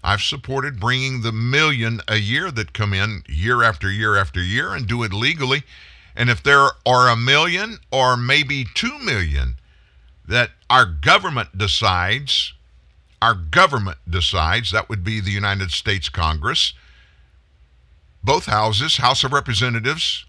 [0.03, 4.73] I've supported bringing the million a year that come in year after year after year
[4.73, 5.63] and do it legally.
[6.15, 9.55] And if there are a million or maybe two million
[10.27, 12.53] that our government decides,
[13.21, 16.73] our government decides, that would be the United States Congress,
[18.23, 20.25] both houses, House of Representatives,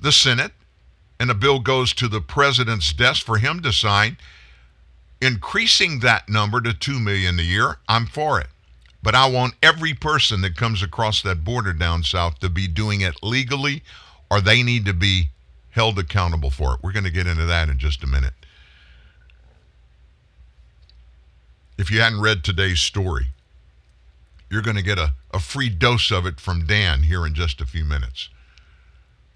[0.00, 0.52] the Senate,
[1.18, 4.18] and a bill goes to the president's desk for him to sign,
[5.20, 8.48] increasing that number to 2 million a year, I'm for it.
[9.06, 13.02] But I want every person that comes across that border down south to be doing
[13.02, 13.84] it legally
[14.28, 15.30] or they need to be
[15.70, 16.80] held accountable for it.
[16.82, 18.32] We're going to get into that in just a minute.
[21.78, 23.28] If you hadn't read today's story,
[24.50, 27.60] you're going to get a, a free dose of it from Dan here in just
[27.60, 28.28] a few minutes.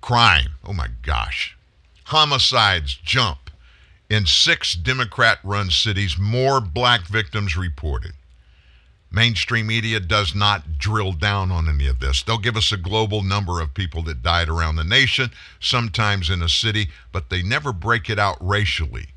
[0.00, 0.54] Crime.
[0.64, 1.56] Oh my gosh.
[2.06, 3.52] Homicides jump
[4.08, 8.14] in six Democrat run cities, more black victims reported.
[9.12, 12.22] Mainstream media does not drill down on any of this.
[12.22, 16.42] They'll give us a global number of people that died around the nation, sometimes in
[16.42, 19.08] a city, but they never break it out racially.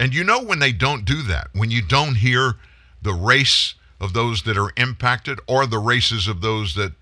[0.00, 2.54] And you know when they don't do that, when you don't hear
[3.02, 6.92] the race of those that are impacted or the races of those that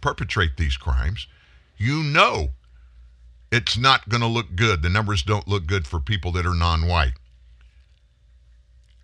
[0.00, 1.26] perpetrate these crimes,
[1.76, 2.50] you know
[3.52, 4.80] it's not going to look good.
[4.80, 7.14] The numbers don't look good for people that are non white.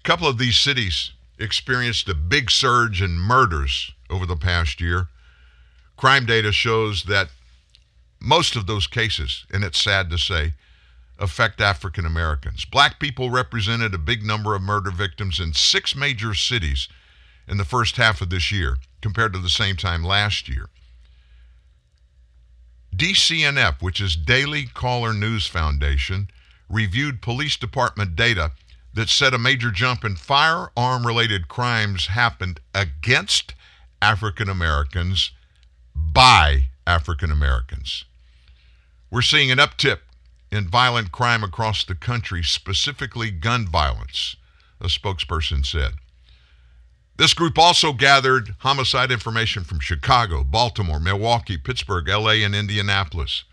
[0.00, 5.08] A couple of these cities experienced a big surge in murders over the past year.
[5.96, 7.28] Crime data shows that
[8.20, 10.54] most of those cases, and it's sad to say,
[11.18, 12.64] affect African Americans.
[12.64, 16.88] Black people represented a big number of murder victims in six major cities
[17.48, 20.68] in the first half of this year compared to the same time last year.
[22.94, 26.28] DCNF, which is Daily Caller News Foundation,
[26.68, 28.52] reviewed police department data
[28.96, 33.54] that said a major jump in firearm related crimes happened against
[34.00, 35.32] African Americans
[35.94, 38.06] by African Americans.
[39.10, 39.98] We're seeing an uptick
[40.50, 44.36] in violent crime across the country, specifically gun violence,
[44.80, 45.92] a spokesperson said.
[47.18, 53.44] This group also gathered homicide information from Chicago, Baltimore, Milwaukee, Pittsburgh, LA, and Indianapolis.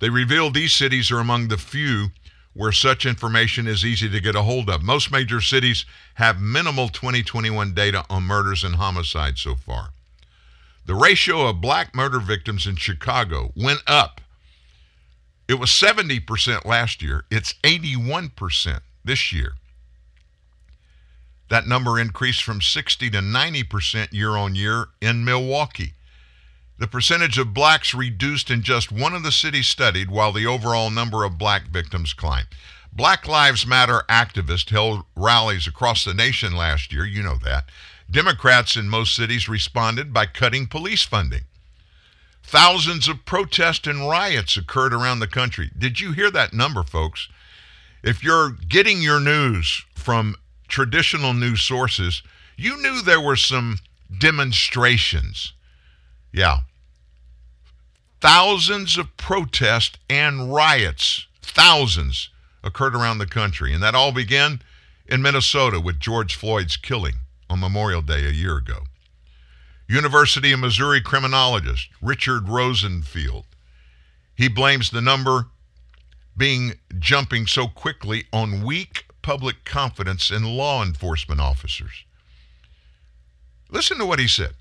[0.00, 2.10] They revealed these cities are among the few
[2.58, 4.82] where such information is easy to get a hold of.
[4.82, 9.90] Most major cities have minimal 2021 data on murders and homicides so far.
[10.84, 14.20] The ratio of black murder victims in Chicago went up.
[15.46, 19.52] It was 70% last year, it's 81% this year.
[21.50, 25.92] That number increased from 60 to 90% year on year in Milwaukee.
[26.78, 30.90] The percentage of blacks reduced in just one of the cities studied, while the overall
[30.90, 32.46] number of black victims climbed.
[32.92, 37.04] Black Lives Matter activists held rallies across the nation last year.
[37.04, 37.68] You know that.
[38.10, 41.42] Democrats in most cities responded by cutting police funding.
[42.42, 45.70] Thousands of protests and riots occurred around the country.
[45.76, 47.28] Did you hear that number, folks?
[48.02, 50.36] If you're getting your news from
[50.68, 52.22] traditional news sources,
[52.56, 53.78] you knew there were some
[54.16, 55.52] demonstrations.
[56.32, 56.60] Yeah.
[58.20, 62.30] Thousands of protests and riots, thousands,
[62.64, 63.72] occurred around the country.
[63.72, 64.60] And that all began
[65.06, 67.14] in Minnesota with George Floyd's killing
[67.48, 68.84] on Memorial Day a year ago.
[69.88, 73.44] University of Missouri criminologist Richard Rosenfeld.
[74.34, 75.46] He blames the number
[76.36, 82.04] being jumping so quickly on weak public confidence in law enforcement officers.
[83.70, 84.54] Listen to what he said.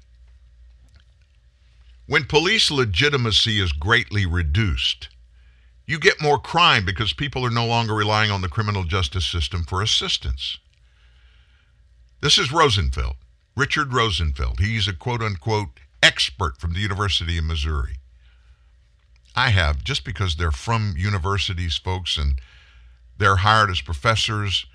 [2.08, 5.10] When police legitimacy is greatly reduced,
[5.86, 9.66] you get more crime because people are no longer relying on the criminal justice system
[9.66, 10.58] for assistance.
[12.22, 13.18] This is Rosenfeld,
[13.58, 14.62] Richard Rosenfeld.
[14.62, 17.98] He's a quote unquote expert from the University of Missouri.
[19.36, 22.40] I have, just because they're from universities, folks, and
[23.18, 24.66] they're hired as professors,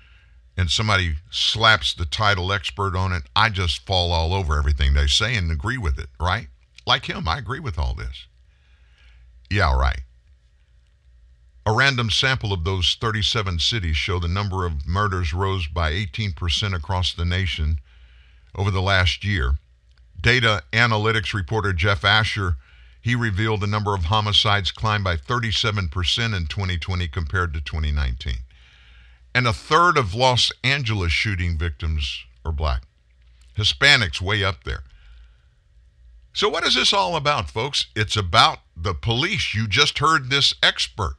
[0.55, 5.07] and somebody slaps the title expert on it, I just fall all over everything they
[5.07, 6.47] say and agree with it, right?
[6.85, 8.27] Like him, I agree with all this.
[9.49, 10.01] Yeah, right.
[11.65, 16.75] A random sample of those 37 cities show the number of murders rose by 18%
[16.75, 17.79] across the nation
[18.53, 19.59] over the last year.
[20.19, 22.57] Data analytics reporter Jeff Asher,
[23.01, 28.35] he revealed the number of homicides climbed by 37% in 2020 compared to 2019.
[29.35, 32.83] And a third of Los Angeles shooting victims are black.
[33.57, 34.83] Hispanics way up there.
[36.33, 37.87] So, what is this all about, folks?
[37.95, 39.53] It's about the police.
[39.53, 41.15] You just heard this expert.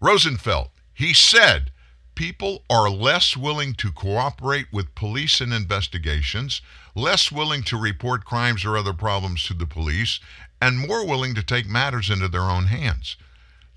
[0.00, 1.70] Rosenfeld, he said
[2.14, 6.60] people are less willing to cooperate with police in investigations,
[6.94, 10.20] less willing to report crimes or other problems to the police,
[10.60, 13.16] and more willing to take matters into their own hands.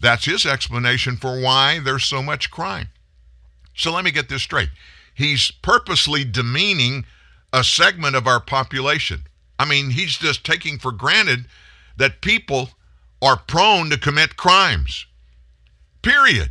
[0.01, 2.89] That's his explanation for why there's so much crime.
[3.73, 4.69] So let me get this straight.
[5.13, 7.05] He's purposely demeaning
[7.53, 9.23] a segment of our population.
[9.63, 11.45] I mean, he's just taking for granted
[11.95, 12.71] that people
[13.21, 15.05] are prone to commit crimes
[16.01, 16.49] period,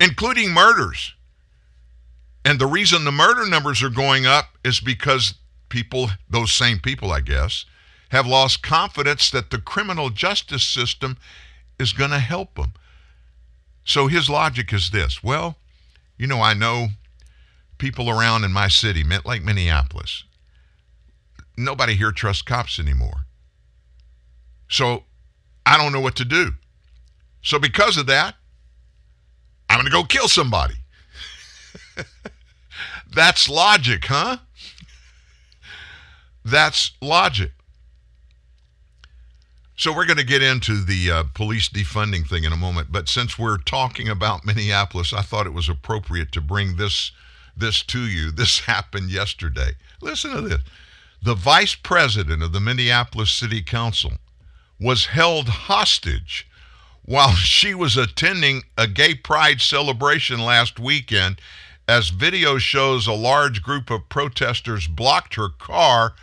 [0.00, 1.12] including murders.
[2.46, 5.34] And the reason the murder numbers are going up is because
[5.68, 7.66] people, those same people, I guess,
[8.08, 11.18] have lost confidence that the criminal justice system
[11.78, 12.72] is going to help them.
[13.84, 15.58] So his logic is this well,
[16.16, 16.88] you know, I know
[17.76, 20.24] people around in my city, like Minneapolis,
[21.56, 23.26] nobody here trusts cops anymore.
[24.68, 25.04] So
[25.66, 26.52] I don't know what to do.
[27.42, 28.36] So because of that,
[29.68, 30.74] I'm going to go kill somebody.
[33.14, 34.38] That's logic, huh?
[36.44, 37.52] That's logic.
[39.76, 43.08] So we're going to get into the uh, police defunding thing in a moment, but
[43.08, 47.12] since we're talking about Minneapolis, I thought it was appropriate to bring this
[47.56, 48.30] this to you.
[48.30, 49.72] This happened yesterday.
[50.02, 50.60] Listen to this.
[51.22, 54.12] The vice president of the Minneapolis City Council
[54.78, 56.48] was held hostage
[57.02, 61.40] while she was attending a gay pride celebration last weekend
[61.86, 66.14] as video shows a large group of protesters blocked her car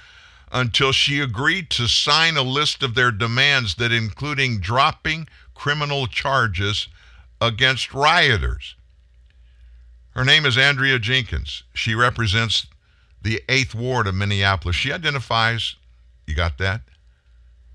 [0.52, 6.88] until she agreed to sign a list of their demands that including dropping criminal charges
[7.40, 8.76] against rioters.
[10.12, 11.64] Her name is Andrea Jenkins.
[11.74, 12.66] She represents
[13.28, 14.78] the 8th Ward of Minneapolis.
[14.78, 15.76] She identifies,
[16.26, 16.80] you got that?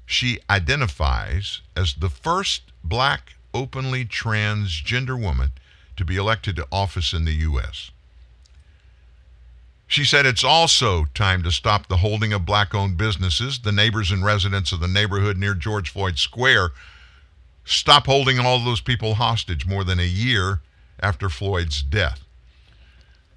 [0.06, 5.50] She identifies as the first black, openly transgender woman
[5.98, 7.90] to be elected to office in the U.S.
[9.86, 13.58] She said it's also time to stop the holding of black owned businesses.
[13.58, 16.70] The neighbors and residents of the neighborhood near George Floyd Square
[17.66, 20.62] stop holding all those people hostage more than a year
[20.98, 22.21] after Floyd's death.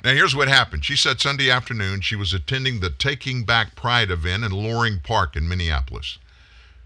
[0.05, 0.85] Now, here's what happened.
[0.85, 5.35] She said Sunday afternoon she was attending the Taking Back Pride event in Loring Park
[5.35, 6.19] in Minneapolis.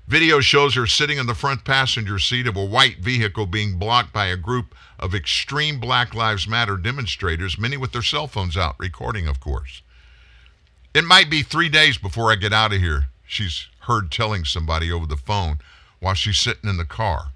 [0.07, 4.13] Video shows her sitting in the front passenger seat of a white vehicle being blocked
[4.13, 8.79] by a group of extreme Black Lives Matter demonstrators, many with their cell phones out,
[8.79, 9.81] recording, of course.
[10.93, 14.89] It might be three days before I get out of here, she's heard telling somebody
[14.89, 15.59] over the phone
[15.99, 17.33] while she's sitting in the car.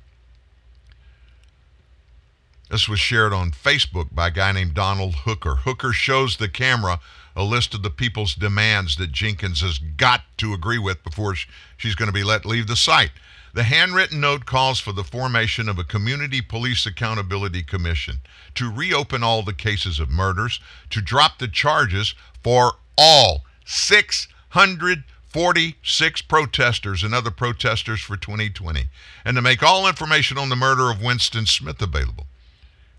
[2.70, 5.56] This was shared on Facebook by a guy named Donald Hooker.
[5.58, 7.00] Hooker shows the camera
[7.36, 11.36] a list of the people's demands that Jenkins has got to agree with before
[11.78, 13.12] she's going to be let leave the site.
[13.54, 18.22] The handwritten note calls for the formation of a Community Police Accountability Commission
[18.56, 20.60] to reopen all the cases of murders,
[20.90, 28.86] to drop the charges for all 646 protesters and other protesters for 2020,
[29.24, 32.26] and to make all information on the murder of Winston Smith available.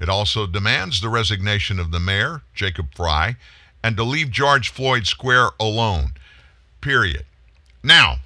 [0.05, 3.37] It also demands the resignation of the mayor, Jacob Frey,
[3.83, 6.13] and to leave George Floyd Square alone.
[6.83, 7.25] Period.
[7.83, 8.17] Now,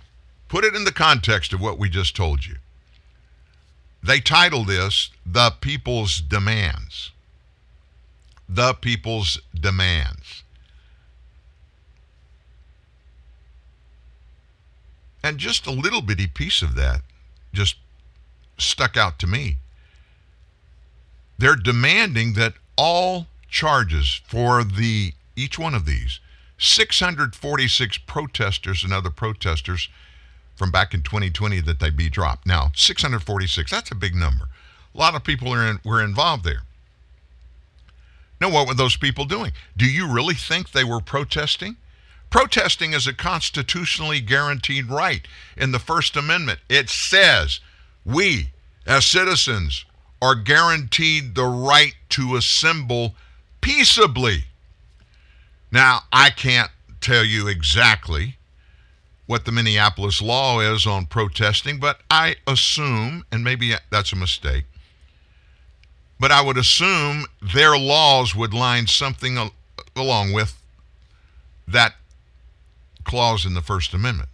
[0.48, 2.56] put it in the context of what we just told you.
[4.02, 7.12] They title this The People's Demands.
[8.48, 10.42] the people's demands.
[15.22, 17.02] And just a little bitty piece of that
[17.52, 17.76] just
[18.56, 19.58] stuck out to me.
[21.38, 26.20] They're demanding that all charges for the each one of these
[26.58, 29.88] 646 protesters and other protesters
[30.56, 32.46] from back in 2020 that they be dropped.
[32.46, 34.48] Now, 646, that's a big number.
[34.94, 36.62] A lot of people are in, were involved there.
[38.40, 39.52] Now, what were those people doing?
[39.76, 41.76] Do you really think they were protesting?
[42.30, 46.58] Protesting is a constitutionally guaranteed right in the First Amendment.
[46.68, 47.60] It says
[48.04, 48.50] we,
[48.86, 49.84] as citizens,
[50.20, 53.14] are guaranteed the right to assemble
[53.60, 54.44] peaceably.
[55.70, 56.70] Now, I can't
[57.00, 58.36] tell you exactly
[59.26, 64.64] what the Minneapolis law is on protesting, but I assume, and maybe that's a mistake,
[66.18, 69.52] but I would assume their laws would line something al-
[69.94, 70.60] along with
[71.68, 71.94] that
[73.04, 74.30] clause in the First Amendment.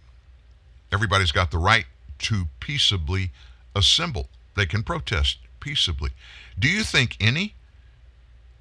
[0.91, 1.85] Everybody's got the right
[2.19, 3.31] to peaceably
[3.75, 4.29] assemble.
[4.55, 6.11] They can protest peaceably.
[6.59, 7.55] Do you think any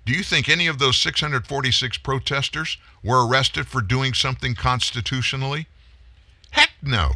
[0.06, 5.66] do you think any of those 646 protesters were arrested for doing something constitutionally?
[6.50, 7.12] Heck no.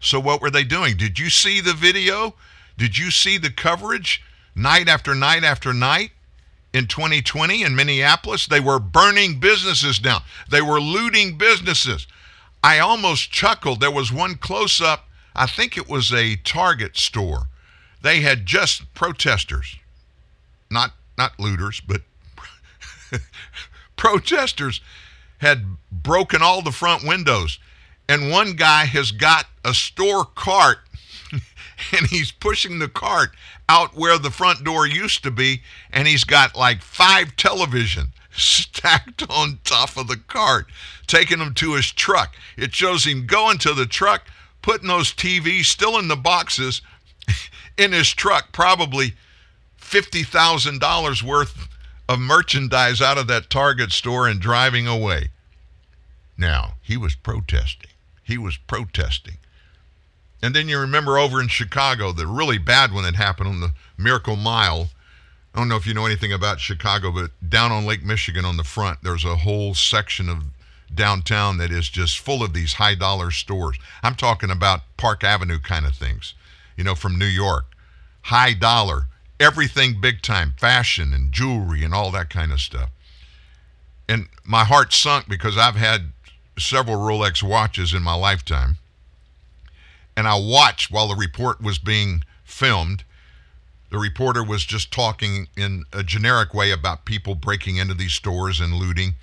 [0.00, 0.96] So what were they doing?
[0.96, 2.34] Did you see the video?
[2.78, 4.22] Did you see the coverage
[4.54, 6.10] night after night after night?
[6.72, 10.22] In 2020 in Minneapolis, they were burning businesses down.
[10.48, 12.06] They were looting businesses.
[12.62, 13.80] I almost chuckled.
[13.80, 17.48] There was one close up, I think it was a Target store.
[18.06, 19.78] They had just protesters,
[20.70, 22.02] not not looters, but
[23.96, 24.80] protesters
[25.38, 27.58] had broken all the front windows.
[28.08, 30.78] And one guy has got a store cart
[31.32, 33.30] and he's pushing the cart
[33.68, 35.62] out where the front door used to be.
[35.90, 40.70] And he's got like five television stacked on top of the cart,
[41.08, 42.36] taking them to his truck.
[42.56, 44.28] It shows him going to the truck,
[44.62, 46.82] putting those TVs still in the boxes
[47.76, 49.14] in his truck, probably
[49.80, 51.68] $50,000 worth
[52.08, 55.30] of merchandise out of that Target store and driving away.
[56.36, 57.90] Now, he was protesting.
[58.22, 59.38] He was protesting.
[60.42, 63.72] And then you remember over in Chicago, the really bad one that happened on the
[63.96, 64.90] Miracle Mile.
[65.54, 68.56] I don't know if you know anything about Chicago, but down on Lake Michigan on
[68.56, 70.44] the front, there's a whole section of
[70.94, 73.78] downtown that is just full of these high dollar stores.
[74.02, 76.34] I'm talking about Park Avenue kind of things,
[76.76, 77.66] you know, from New York.
[78.22, 79.06] High dollar,
[79.38, 82.90] everything big time, fashion and jewelry and all that kind of stuff.
[84.08, 86.12] And my heart sunk because I've had
[86.58, 88.78] several Rolex watches in my lifetime.
[90.16, 93.04] And I watched while the report was being filmed.
[93.90, 98.60] The reporter was just talking in a generic way about people breaking into these stores
[98.60, 99.14] and looting.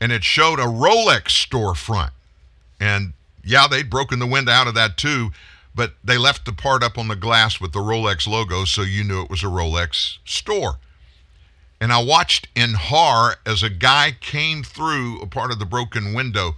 [0.00, 2.10] And it showed a Rolex storefront.
[2.80, 5.30] And yeah, they'd broken the window out of that too,
[5.74, 9.04] but they left the part up on the glass with the Rolex logo so you
[9.04, 10.78] knew it was a Rolex store.
[11.80, 16.14] And I watched in horror as a guy came through a part of the broken
[16.14, 16.56] window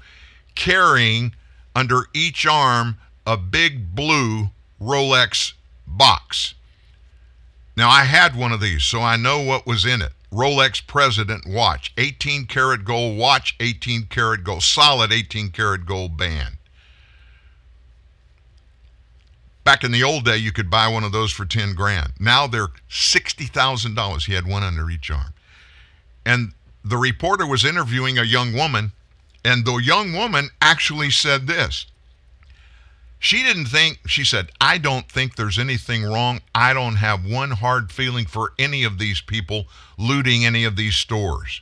[0.55, 1.35] carrying
[1.75, 5.53] under each arm a big blue Rolex
[5.87, 6.55] box.
[7.77, 10.13] Now, I had one of these, so I know what was in it.
[10.33, 16.56] Rolex President watch, 18 karat gold watch, 18 karat gold, solid 18 karat gold band.
[19.67, 22.13] Back in the old day, you could buy one of those for 10 grand.
[22.21, 24.25] Now they're $60,000.
[24.25, 25.35] He had one under each arm.
[26.25, 26.53] And
[26.85, 28.93] the reporter was interviewing a young woman,
[29.45, 31.87] and the young woman actually said this.
[33.19, 36.43] She didn't think, she said, I don't think there's anything wrong.
[36.55, 39.67] I don't have one hard feeling for any of these people
[39.99, 41.61] looting any of these stores.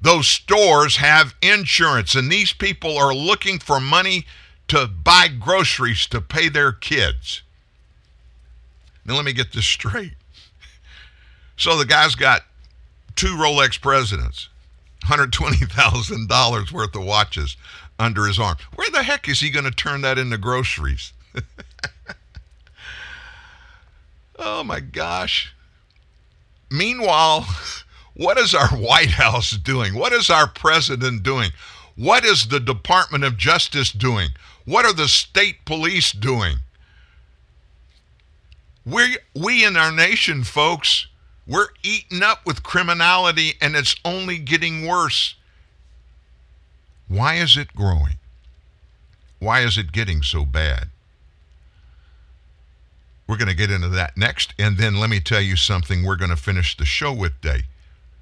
[0.00, 4.26] Those stores have insurance, and these people are looking for money
[4.70, 7.42] to buy groceries to pay their kids.
[9.04, 10.12] Now, let me get this straight.
[11.56, 12.42] So the guy's got
[13.16, 14.48] two Rolex presidents,
[15.06, 17.56] $120,000 worth of watches
[17.98, 18.58] under his arm.
[18.76, 21.14] Where the heck is he going to turn that into groceries?
[24.38, 25.52] oh my gosh.
[26.70, 27.44] Meanwhile,
[28.14, 29.96] what is our White House doing?
[29.96, 31.50] What is our president doing?
[31.96, 34.28] What is the Department of Justice doing?
[34.64, 36.58] What are the state police doing?
[38.84, 41.06] We we in our nation, folks,
[41.46, 45.34] we're eaten up with criminality and it's only getting worse.
[47.08, 48.18] Why is it growing?
[49.40, 50.90] Why is it getting so bad?
[53.26, 54.54] We're going to get into that next.
[54.58, 57.62] And then let me tell you something we're going to finish the show with day.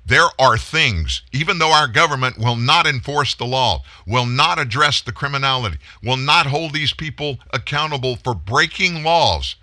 [0.08, 5.02] There are things, even though our government will not enforce the law, will not address
[5.02, 9.56] the criminality, will not hold these people accountable for breaking laws.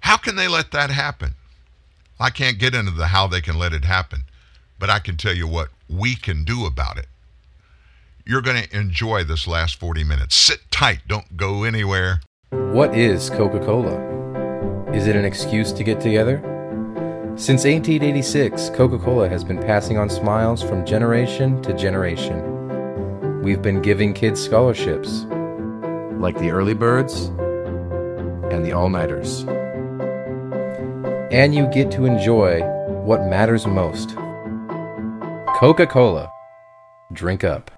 [0.00, 1.34] How can they let that happen?
[2.18, 4.24] I can't get into the how they can let it happen,
[4.76, 7.06] but I can tell you what we can do about it.
[8.26, 10.36] You're going to enjoy this last 40 minutes.
[10.36, 12.22] Sit tight, don't go anywhere.
[12.50, 14.90] What is Coca Cola?
[14.92, 16.57] Is it an excuse to get together?
[17.38, 22.42] Since 1886, Coca Cola has been passing on smiles from generation to generation.
[23.42, 25.22] We've been giving kids scholarships,
[26.18, 27.26] like the early birds
[28.50, 29.44] and the all nighters.
[31.30, 32.60] And you get to enjoy
[33.04, 34.16] what matters most
[35.60, 36.28] Coca Cola.
[37.12, 37.77] Drink up.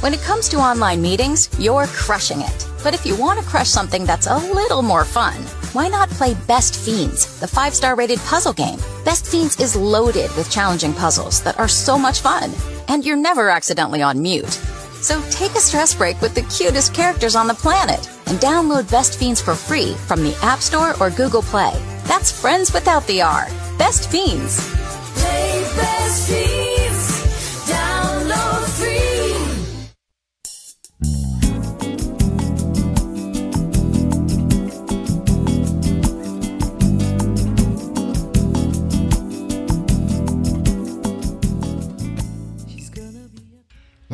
[0.00, 2.66] When it comes to online meetings, you're crushing it.
[2.82, 5.34] But if you want to crush something that's a little more fun,
[5.72, 8.78] why not play Best Fiends, the five star rated puzzle game?
[9.04, 12.52] Best Fiends is loaded with challenging puzzles that are so much fun,
[12.88, 14.60] and you're never accidentally on mute.
[15.00, 19.18] So take a stress break with the cutest characters on the planet and download Best
[19.18, 21.72] Fiends for free from the App Store or Google Play.
[22.04, 23.46] That's friends without the R.
[23.78, 24.70] Best Fiends.
[25.14, 26.63] Play Best Fiends.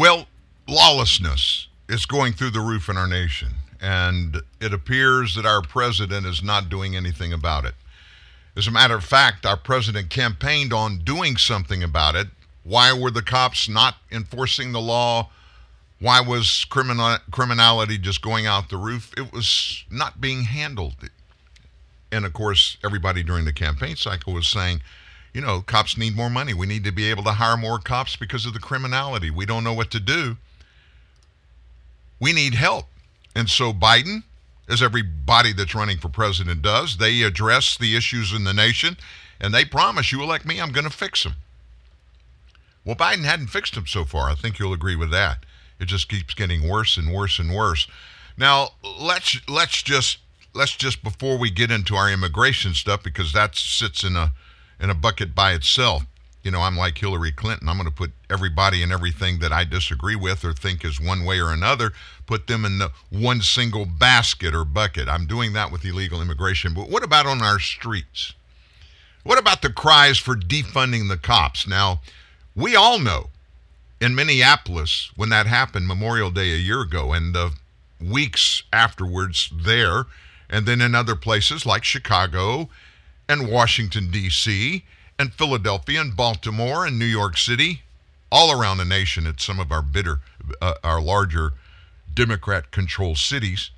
[0.00, 0.28] Well,
[0.66, 3.50] lawlessness is going through the roof in our nation,
[3.82, 7.74] and it appears that our president is not doing anything about it.
[8.56, 12.28] As a matter of fact, our president campaigned on doing something about it.
[12.64, 15.28] Why were the cops not enforcing the law?
[15.98, 19.12] Why was criminal, criminality just going out the roof?
[19.18, 20.94] It was not being handled.
[22.10, 24.80] And of course, everybody during the campaign cycle was saying,
[25.32, 26.54] you know, cops need more money.
[26.54, 29.30] We need to be able to hire more cops because of the criminality.
[29.30, 30.36] We don't know what to do.
[32.20, 32.86] We need help.
[33.34, 34.24] And so Biden,
[34.68, 38.96] as everybody that's running for president does, they address the issues in the nation
[39.40, 41.36] and they promise you elect me, I'm going to fix them.
[42.84, 44.28] Well, Biden hadn't fixed them so far.
[44.28, 45.44] I think you'll agree with that.
[45.78, 47.86] It just keeps getting worse and worse and worse.
[48.36, 50.18] Now, let's let's just
[50.54, 54.32] let's just before we get into our immigration stuff because that sits in a
[54.80, 56.04] in a bucket by itself.
[56.42, 57.68] You know, I'm like Hillary Clinton.
[57.68, 61.24] I'm going to put everybody and everything that I disagree with or think is one
[61.24, 61.92] way or another,
[62.26, 65.06] put them in the one single basket or bucket.
[65.06, 66.72] I'm doing that with illegal immigration.
[66.72, 68.32] But what about on our streets?
[69.22, 71.66] What about the cries for defunding the cops?
[71.66, 72.00] Now,
[72.56, 73.28] we all know
[74.00, 77.52] in Minneapolis when that happened Memorial Day a year ago and the
[78.00, 80.06] weeks afterwards there,
[80.48, 82.70] and then in other places like Chicago
[83.30, 84.84] and Washington, D.C.,
[85.16, 87.82] and Philadelphia and Baltimore and New York City,
[88.32, 90.18] all around the nation at some of our bitter,
[90.60, 91.52] uh, our larger
[92.12, 93.70] Democrat controlled cities.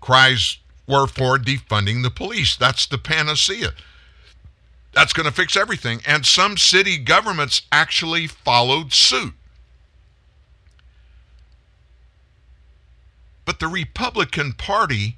[0.00, 2.54] Cries were for defunding the police.
[2.56, 3.72] That's the panacea.
[4.92, 6.02] That's going to fix everything.
[6.06, 9.32] And some city governments actually followed suit.
[13.46, 15.16] But the Republican Party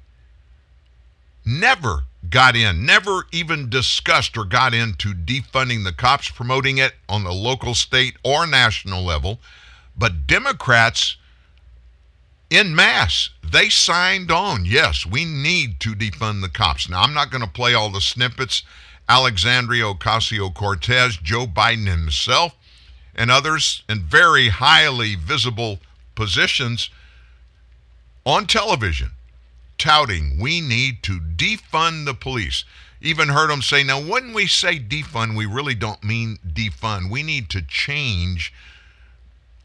[1.45, 2.03] never
[2.35, 7.31] got in, never even discussed or got into defunding the cops, promoting it on the
[7.31, 9.39] local, state, or national level.
[9.97, 11.15] But Democrats,
[12.49, 14.65] in mass, they signed on.
[14.65, 16.89] Yes, we need to defund the cops.
[16.89, 18.63] Now, I'm not going to play all the snippets.
[19.07, 22.53] Alexandria Ocasio Cortez, Joe Biden himself,
[23.15, 25.79] and others in very highly visible
[26.15, 26.89] positions
[28.25, 29.11] on television
[29.77, 32.63] touting we need to defund the police.
[33.01, 37.11] even heard them say, now, when we say defund, we really don't mean defund.
[37.11, 38.53] We need to change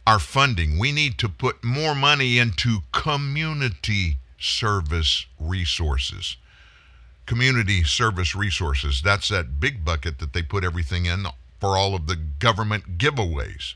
[0.07, 0.79] our funding.
[0.79, 6.37] We need to put more money into community service resources.
[7.27, 9.03] Community service resources.
[9.03, 11.27] That's that big bucket that they put everything in
[11.61, 13.75] for all of the government giveaways.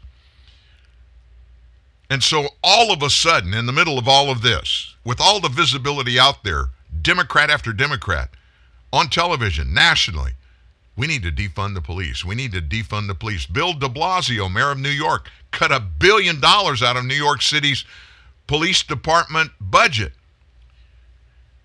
[2.11, 5.41] And so, all of a sudden, in the middle of all of this, with all
[5.41, 6.67] the visibility out there,
[7.03, 8.31] Democrat after Democrat,
[8.93, 10.33] on television, nationally,
[10.97, 12.25] we need to defund the police.
[12.25, 13.47] We need to defund the police.
[13.47, 17.43] Bill de Blasio, mayor of New York, cut a billion dollars out of New York
[17.43, 17.85] City's
[18.47, 20.13] police department budget.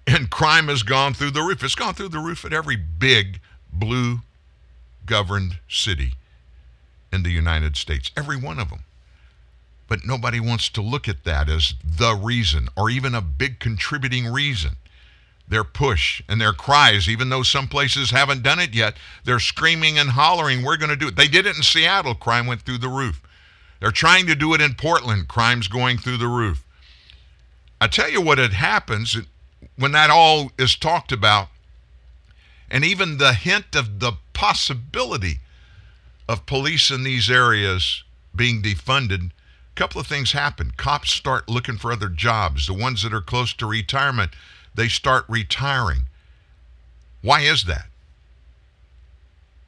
[0.08, 1.64] And crime has gone through the roof.
[1.64, 3.40] It's gone through the roof at every big
[3.72, 4.22] blue
[5.06, 6.14] governed city
[7.12, 8.84] in the United States, every one of them.
[9.90, 14.28] But nobody wants to look at that as the reason or even a big contributing
[14.28, 14.78] reason.
[15.48, 19.98] Their push and their cries, even though some places haven't done it yet, they're screaming
[19.98, 21.16] and hollering, We're going to do it.
[21.16, 23.20] They did it in Seattle, crime went through the roof.
[23.80, 26.64] They're trying to do it in Portland, crime's going through the roof.
[27.82, 29.18] I tell you what it happens
[29.76, 31.48] when that all is talked about,
[32.70, 35.40] and even the hint of the possibility
[36.28, 38.04] of police in these areas
[38.36, 39.32] being defunded
[39.80, 40.74] couple of things happen.
[40.76, 42.68] Cops start looking for other jobs.
[42.68, 44.32] The ones that are close to retirement,
[44.76, 46.02] they start retiring.
[47.22, 47.86] Why is that?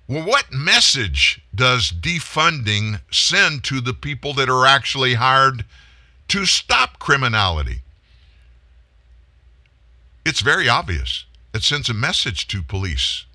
[0.09, 5.63] Well, what message does defunding send to the people that are actually hired
[6.27, 7.79] to stop criminality?
[10.25, 11.23] It's very obvious.
[11.53, 13.25] It sends a message to police.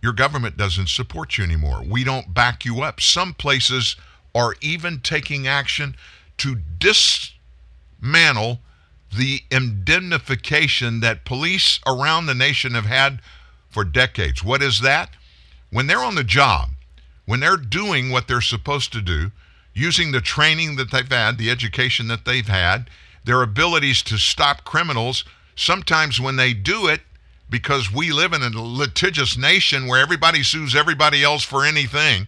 [0.00, 1.82] Your government doesn't support you anymore.
[1.86, 3.02] We don't back you up.
[3.02, 3.96] Some places
[4.36, 5.96] are even taking action
[6.36, 8.60] to dismantle
[9.16, 13.20] the indemnification that police around the nation have had
[13.70, 14.44] for decades.
[14.44, 15.10] What is that?
[15.70, 16.68] When they're on the job,
[17.24, 19.32] when they're doing what they're supposed to do,
[19.72, 22.90] using the training that they've had, the education that they've had,
[23.24, 27.00] their abilities to stop criminals, sometimes when they do it,
[27.48, 32.26] because we live in a litigious nation where everybody sues everybody else for anything,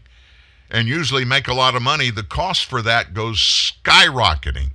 [0.71, 4.71] and usually make a lot of money, the cost for that goes skyrocketing.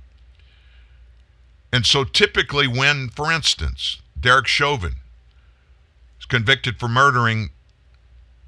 [1.72, 4.96] And so typically, when, for instance, Derek Chauvin
[6.18, 7.50] is convicted for murdering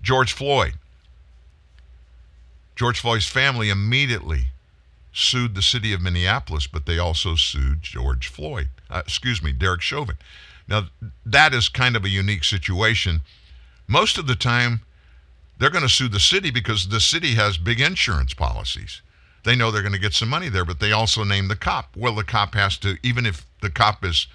[0.00, 0.74] George Floyd,
[2.76, 4.48] George Floyd's family immediately
[5.12, 9.80] sued the city of Minneapolis, but they also sued George Floyd, uh, excuse me, Derek
[9.80, 10.18] Chauvin.
[10.68, 10.88] Now,
[11.24, 13.22] that is kind of a unique situation.
[13.88, 14.82] Most of the time,
[15.58, 19.00] they're going to sue the city because the city has big insurance policies.
[19.44, 21.96] They know they're going to get some money there, but they also name the cop.
[21.96, 24.26] Well, the cop has to, even if the cop is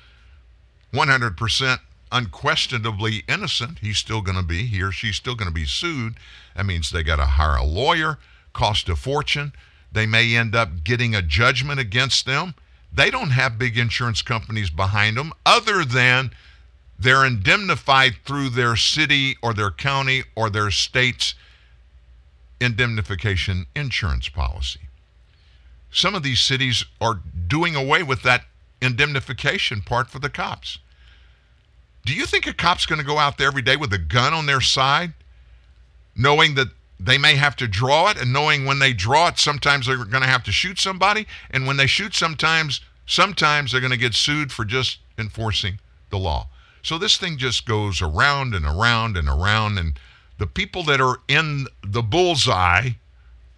[0.93, 1.79] 100%
[2.11, 6.15] unquestionably innocent, he's still going to be, he or she's still going to be sued.
[6.55, 8.19] That means they got to hire a lawyer,
[8.53, 9.53] cost a fortune.
[9.91, 12.55] They may end up getting a judgment against them.
[12.93, 16.31] They don't have big insurance companies behind them other than
[17.01, 21.33] they're indemnified through their city or their county or their state's
[22.59, 24.81] indemnification insurance policy.
[25.91, 28.45] Some of these cities are doing away with that
[28.81, 30.77] indemnification part for the cops.
[32.05, 34.33] Do you think a cop's going to go out there every day with a gun
[34.33, 35.13] on their side,
[36.15, 36.67] knowing that
[36.99, 40.23] they may have to draw it, and knowing when they draw it, sometimes they're going
[40.23, 44.13] to have to shoot somebody, and when they shoot, sometimes sometimes they're going to get
[44.13, 45.79] sued for just enforcing
[46.11, 46.47] the law.
[46.83, 49.77] So this thing just goes around and around and around.
[49.77, 49.99] And
[50.37, 52.91] the people that are in the bullseye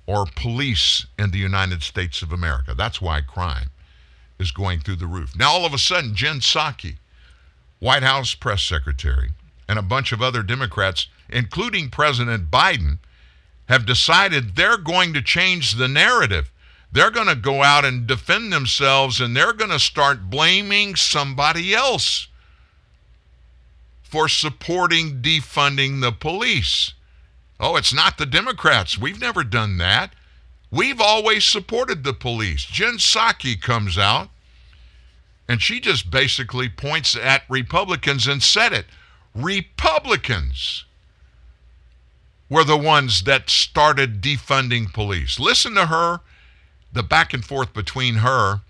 [0.07, 2.73] are police in the United States of America.
[2.75, 3.69] That's why crime
[4.39, 5.35] is going through the roof.
[5.35, 6.97] Now, all of a sudden, Jen Psaki,
[7.79, 9.31] White House press secretary,
[9.69, 12.99] and a bunch of other Democrats, including President Biden,
[13.69, 16.51] have decided they're going to change the narrative.
[16.91, 21.73] They're going to go out and defend themselves and they're going to start blaming somebody
[21.73, 22.27] else
[24.13, 26.93] for supporting defunding the police.
[27.59, 28.95] Oh, it's not the Democrats.
[28.95, 30.13] We've never done that.
[30.69, 32.63] We've always supported the police.
[32.63, 34.29] Jen Psaki comes out
[35.49, 38.85] and she just basically points at Republicans and said it.
[39.33, 40.85] Republicans
[42.51, 45.39] were the ones that started defunding police.
[45.39, 46.19] Listen to her,
[46.91, 48.61] the back and forth between her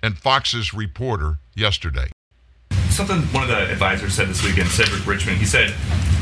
[0.00, 2.12] and Fox's reporter yesterday
[3.06, 5.38] something one of the advisors said this weekend, Cedric Richmond.
[5.38, 5.72] He said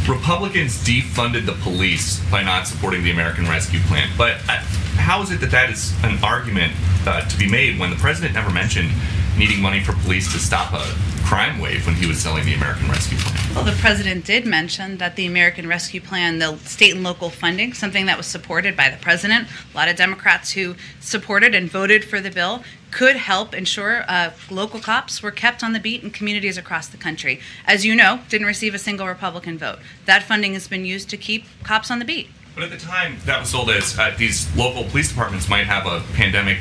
[0.09, 4.09] Republicans defunded the police by not supporting the American Rescue Plan.
[4.17, 4.59] But uh,
[4.97, 6.73] how is it that that is an argument
[7.07, 8.91] uh, to be made when the president never mentioned
[9.37, 10.85] needing money for police to stop a
[11.25, 13.55] crime wave when he was selling the American Rescue Plan.
[13.55, 17.75] Well, the president did mention that the American Rescue Plan, the state and local funding,
[17.75, 22.05] something that was supported by the president, a lot of Democrats who supported and voted
[22.05, 26.11] for the bill, could help ensure uh, local cops were kept on the beat in
[26.11, 27.41] communities across the country.
[27.67, 29.79] As you know, didn't receive a single Republican vote.
[30.07, 32.29] That funding has been used to keep cops on the beat.
[32.55, 35.87] But at the time, that was sold as uh, these local police departments might have
[35.87, 36.59] a pandemic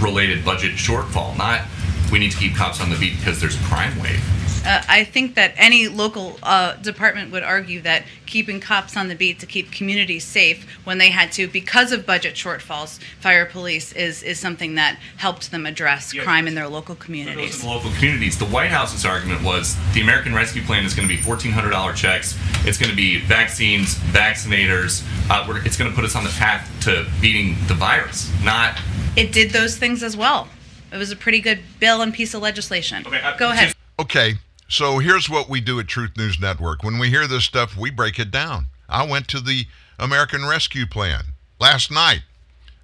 [0.00, 1.62] related budget shortfall, not
[2.10, 4.37] we need to keep cops on the beat because there's a crime wave.
[4.68, 9.14] Uh, I think that any local uh, department would argue that keeping cops on the
[9.14, 13.92] beat to keep communities safe when they had to, because of budget shortfalls, fire police
[13.92, 16.22] is, is something that helped them address Yeah.
[16.22, 17.62] crime in their local Those communities.
[17.62, 18.36] in the local communities.
[18.38, 22.36] The White House's argument was the American Rescue Plan is going to be $1,400 checks.
[22.66, 25.02] It's going to be vaccines, vaccinators.
[25.30, 28.78] Uh, we're, it's going to put us on the path to beating the virus, not
[29.16, 30.48] It did those things as well.
[30.92, 33.02] It was a pretty good bill and piece of legislation.
[33.38, 33.74] Go ahead.
[34.00, 34.34] Okay,
[34.68, 36.84] so here's what we do at Truth News Network.
[36.84, 38.66] When we hear this stuff, we break it down.
[38.88, 39.66] I went to the
[39.98, 41.24] American Rescue Plan
[41.58, 42.22] last night.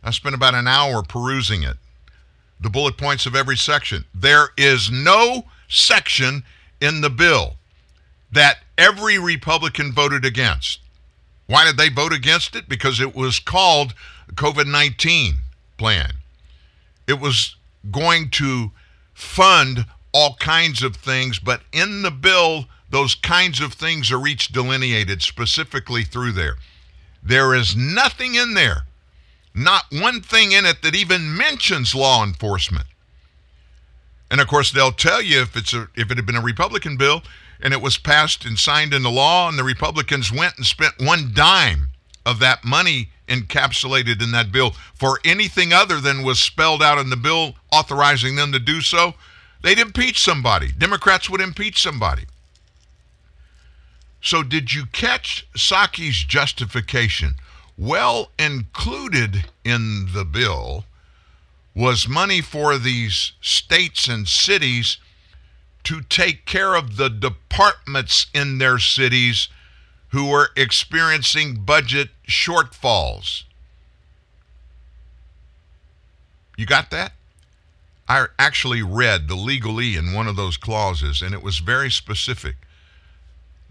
[0.03, 1.77] I spent about an hour perusing it,
[2.61, 4.05] the bullet points of every section.
[4.15, 6.45] There is no section
[6.81, 7.57] in the bill
[8.33, 10.81] that every Republican voted against.
[11.47, 12.69] Why did they vote against it?
[12.69, 13.95] Because it was called
[14.33, 15.35] COVID 19
[15.77, 16.15] plan.
[17.07, 17.57] It was
[17.91, 18.73] going to
[19.13, 24.49] fund all kinds of things, but in the bill, those kinds of things are each
[24.49, 26.57] delineated specifically through there.
[27.23, 28.85] There is nothing in there,
[29.53, 32.87] not one thing in it that even mentions law enforcement.
[34.31, 36.97] And of course, they'll tell you if it's a if it had been a Republican
[36.97, 37.23] bill
[37.61, 41.33] and it was passed and signed into law, and the Republicans went and spent one
[41.35, 41.89] dime
[42.25, 47.11] of that money encapsulated in that bill for anything other than was spelled out in
[47.11, 49.15] the bill authorizing them to do so,
[49.65, 50.71] they'd impeach somebody.
[50.71, 52.25] Democrats would impeach somebody.
[54.21, 57.37] So, did you catch Psaki's justification?
[57.77, 60.85] Well included in the bill
[61.75, 64.99] was money for these states and cities
[65.83, 69.49] to take care of the departments in their cities
[70.11, 73.43] who were experiencing budget shortfalls.
[76.57, 77.13] You got that?
[78.09, 82.57] I actually read the legalese in one of those clauses, and it was very specific.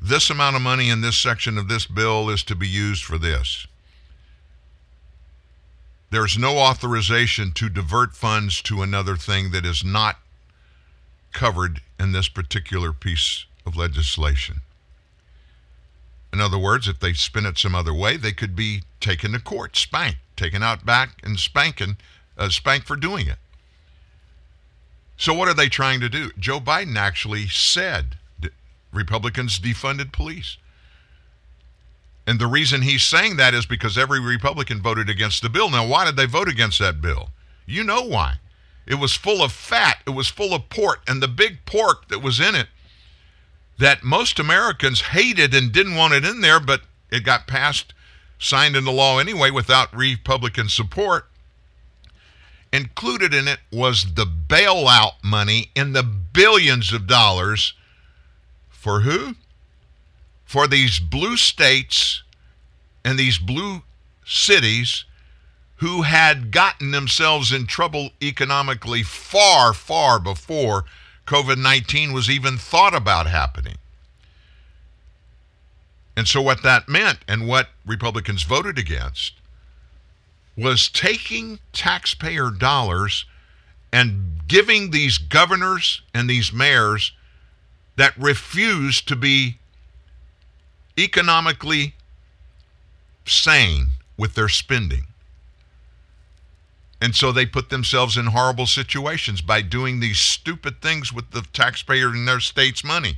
[0.01, 3.17] This amount of money in this section of this bill is to be used for
[3.17, 3.67] this.
[6.09, 10.19] There's no authorization to divert funds to another thing that is not
[11.31, 14.61] covered in this particular piece of legislation.
[16.31, 19.39] In other words, if they spin it some other way, they could be taken to
[19.39, 21.97] court, spanked, taken out back and spanking,
[22.37, 23.37] uh, spanked for doing it.
[25.17, 26.31] So what are they trying to do?
[26.37, 28.17] Joe Biden actually said
[28.91, 30.57] Republicans defunded police.
[32.25, 35.69] And the reason he's saying that is because every Republican voted against the bill.
[35.69, 37.31] Now, why did they vote against that bill?
[37.65, 38.35] You know why.
[38.85, 42.21] It was full of fat, it was full of pork, and the big pork that
[42.21, 42.67] was in it
[43.77, 46.81] that most Americans hated and didn't want it in there, but
[47.11, 47.93] it got passed,
[48.39, 51.27] signed into law anyway without Republican support.
[52.73, 57.75] Included in it was the bailout money in the billions of dollars
[58.71, 59.35] for who?
[60.43, 62.23] For these blue states
[63.05, 63.83] and these blue
[64.25, 65.05] cities
[65.77, 70.85] who had gotten themselves in trouble economically far, far before
[71.27, 73.75] COVID 19 was even thought about happening.
[76.17, 79.33] And so, what that meant and what Republicans voted against
[80.57, 83.25] was taking taxpayer dollars
[83.91, 87.11] and giving these governors and these mayors
[87.95, 89.57] that refuse to be
[90.97, 91.95] economically
[93.25, 95.05] sane with their spending.
[97.01, 101.41] And so they put themselves in horrible situations by doing these stupid things with the
[101.53, 103.17] taxpayer and their state's money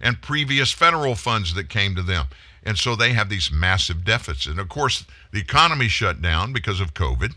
[0.00, 2.26] and previous federal funds that came to them.
[2.66, 4.46] And so they have these massive deficits.
[4.46, 7.34] And of course, the economy shut down because of COVID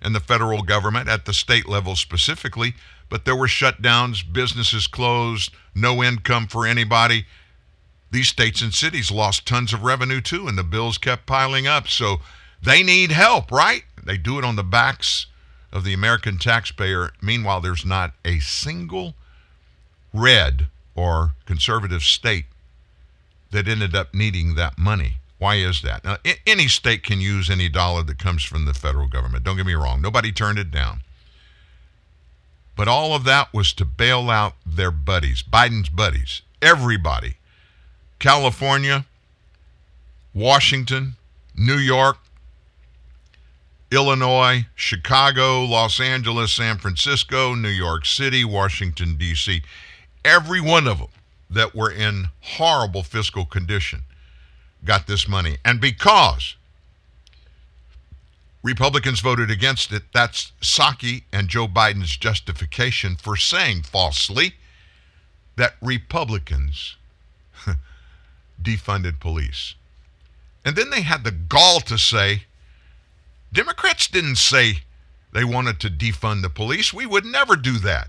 [0.00, 2.74] and the federal government at the state level specifically.
[3.10, 7.26] But there were shutdowns, businesses closed, no income for anybody.
[8.10, 11.86] These states and cities lost tons of revenue too, and the bills kept piling up.
[11.86, 12.20] So
[12.62, 13.82] they need help, right?
[14.02, 15.26] They do it on the backs
[15.72, 17.10] of the American taxpayer.
[17.20, 19.14] Meanwhile, there's not a single
[20.14, 22.46] red or conservative state
[23.54, 25.18] that ended up needing that money.
[25.38, 26.04] Why is that?
[26.04, 29.44] Now, a- any state can use any dollar that comes from the federal government.
[29.44, 30.02] Don't get me wrong.
[30.02, 31.02] Nobody turned it down.
[32.76, 37.36] But all of that was to bail out their buddies, Biden's buddies, everybody.
[38.18, 39.06] California,
[40.34, 41.14] Washington,
[41.54, 42.18] New York,
[43.92, 49.62] Illinois, Chicago, Los Angeles, San Francisco, New York City, Washington, D.C.
[50.24, 51.08] Every one of them
[51.54, 54.02] that were in horrible fiscal condition
[54.84, 55.56] got this money.
[55.64, 56.56] And because
[58.62, 64.54] Republicans voted against it, that's Psaki and Joe Biden's justification for saying falsely
[65.56, 66.96] that Republicans
[68.62, 69.74] defunded police.
[70.64, 72.44] And then they had the gall to say,
[73.52, 74.80] Democrats didn't say
[75.32, 76.92] they wanted to defund the police.
[76.92, 78.08] We would never do that.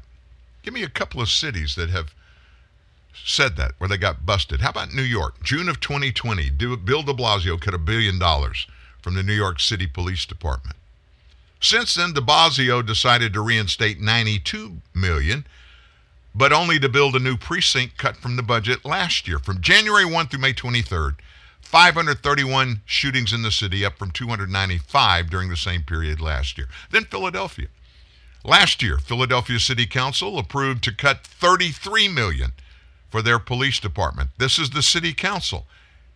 [0.64, 2.15] Give me a couple of cities that have
[3.24, 4.62] said that where they got busted.
[4.62, 5.42] How about New York?
[5.44, 8.68] June of 2020, Bill de Blasio cut a billion dollars
[9.02, 10.76] from the New York City Police Department.
[11.62, 15.46] Since then, de Blasio decided to reinstate 92 million,
[16.34, 19.40] but only to build a new precinct cut from the budget last year.
[19.40, 21.16] From January 1 through May 23rd,
[21.62, 26.68] 531 shootings in the city, up from 295 during the same period last year.
[26.92, 27.68] Then Philadelphia.
[28.44, 32.54] Last year, Philadelphia City Council approved to cut 33 million
[33.16, 34.30] for their police department.
[34.40, 35.66] This is the city council.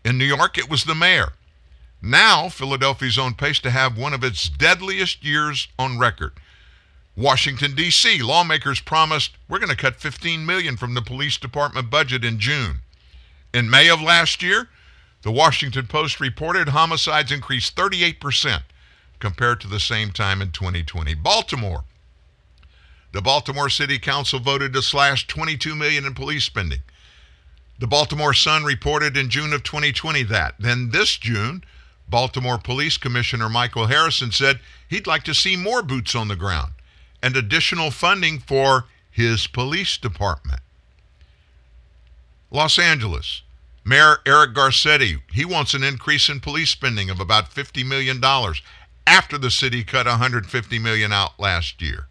[0.04, 1.32] In New York, it was the mayor.
[2.02, 6.34] Now, Philadelphia's on pace to have one of its deadliest years on record.
[7.16, 8.22] Washington D.C.
[8.22, 12.82] lawmakers promised we're going to cut 15 million from the police department budget in June.
[13.54, 14.68] In May of last year,
[15.22, 18.64] the Washington Post reported homicides increased 38%
[19.20, 21.14] compared to the same time in 2020.
[21.14, 21.86] Baltimore.
[23.12, 26.80] The Baltimore City Council voted to slash 22 million in police spending.
[27.80, 30.56] The Baltimore Sun reported in June of 2020 that.
[30.60, 31.64] Then this June,
[32.10, 36.74] Baltimore Police Commissioner Michael Harrison said he'd like to see more boots on the ground
[37.22, 40.62] and additional funding for his police department.
[42.52, 43.44] Los Angeles.
[43.86, 48.22] Mayor Eric Garcetti, he wants an increase in police spending of about $50 million
[49.08, 52.09] after the city cut 150 million out last year.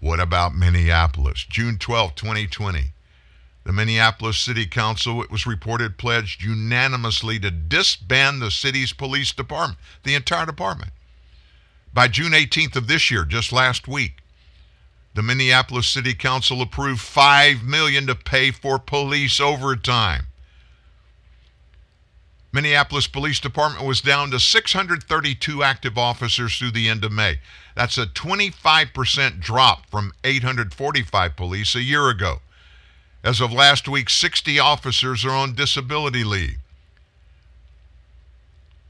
[0.00, 1.44] What about Minneapolis?
[1.48, 2.92] June 12, 2020.
[3.64, 9.80] The Minneapolis City Council, it was reported, pledged unanimously to disband the city's police department,
[10.04, 10.92] the entire department.
[11.92, 14.18] By June 18th of this year, just last week,
[15.14, 20.26] the Minneapolis City Council approved 5 million to pay for police overtime.
[22.56, 27.38] Minneapolis Police Department was down to 632 active officers through the end of May.
[27.74, 32.38] That's a 25% drop from 845 police a year ago.
[33.22, 36.56] As of last week, 60 officers are on disability leave.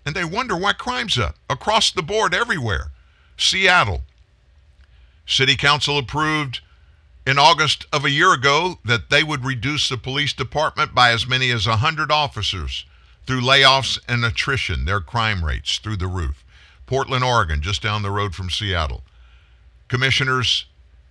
[0.05, 2.93] And they wonder why crime's up across the board everywhere.
[3.37, 4.03] Seattle.
[5.27, 6.61] City Council approved
[7.27, 11.27] in August of a year ago that they would reduce the police department by as
[11.27, 12.85] many as 100 officers
[13.27, 16.45] through layoffs and attrition, their crime rates through the roof.
[16.87, 19.03] Portland, Oregon, just down the road from Seattle.
[19.89, 20.67] Commissioners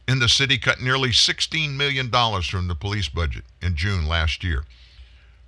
[0.07, 4.63] in the city cut nearly $16 million from the police budget in June last year.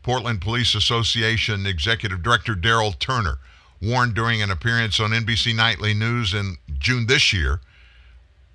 [0.03, 3.38] Portland Police Association Executive Director Daryl Turner
[3.81, 7.61] warned during an appearance on NBC Nightly News in June this year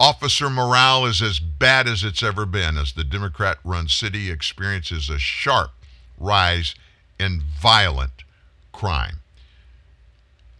[0.03, 5.09] officer morale is as bad as it's ever been as the Democrat run city experiences
[5.09, 5.71] a sharp
[6.19, 6.75] rise
[7.23, 8.25] in violent
[8.73, 9.17] crime.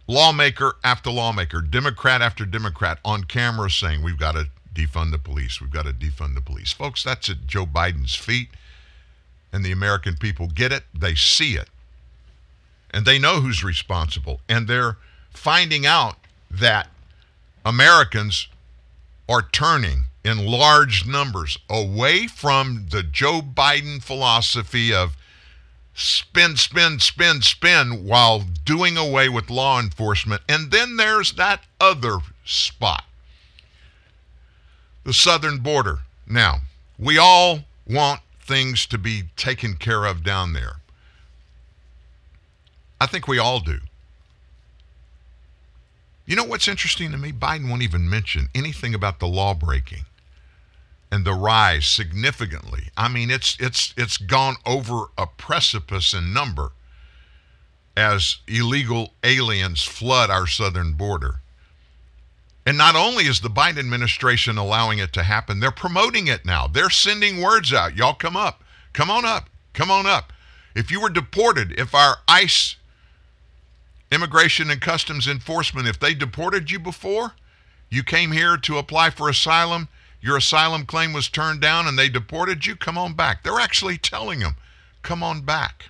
[0.07, 5.61] Lawmaker after lawmaker, Democrat after Democrat on camera saying we've got to defund the police.
[5.61, 6.73] We've got to defund the police.
[6.73, 8.49] Folks, that's at Joe Biden's feet.
[9.51, 11.69] And the American people get it, they see it.
[12.91, 14.41] And they know who's responsible.
[14.49, 14.97] And they're
[15.29, 16.17] finding out
[16.49, 16.87] that
[17.65, 18.47] Americans
[19.29, 25.15] are turning in large numbers away from the Joe Biden philosophy of
[25.93, 30.41] spin, spin, spin, spin while doing away with law enforcement.
[30.49, 33.05] And then there's that other spot
[35.03, 35.99] the southern border.
[36.25, 36.61] Now,
[36.97, 40.77] we all want things to be taken care of down there.
[43.01, 43.79] I think we all do.
[46.25, 47.33] You know what's interesting to me?
[47.33, 50.05] Biden won't even mention anything about the law breaking
[51.13, 52.89] and the rise significantly.
[52.97, 56.71] I mean, it's it's it's gone over a precipice in number
[57.95, 61.41] as illegal aliens flood our southern border.
[62.65, 66.65] And not only is the Biden administration allowing it to happen, they're promoting it now.
[66.65, 67.95] They're sending words out.
[67.95, 68.63] Y'all come up.
[68.93, 69.51] Come on up.
[69.73, 70.33] Come on up.
[70.75, 72.75] If you were deported, if our ICE
[74.11, 77.33] Immigration and Customs Enforcement, if they deported you before,
[77.91, 79.89] you came here to apply for asylum,
[80.23, 83.43] your asylum claim was turned down and they deported you, come on back.
[83.43, 84.55] They're actually telling them,
[85.01, 85.89] come on back.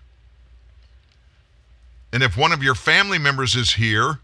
[2.12, 4.20] And if one of your family members is here,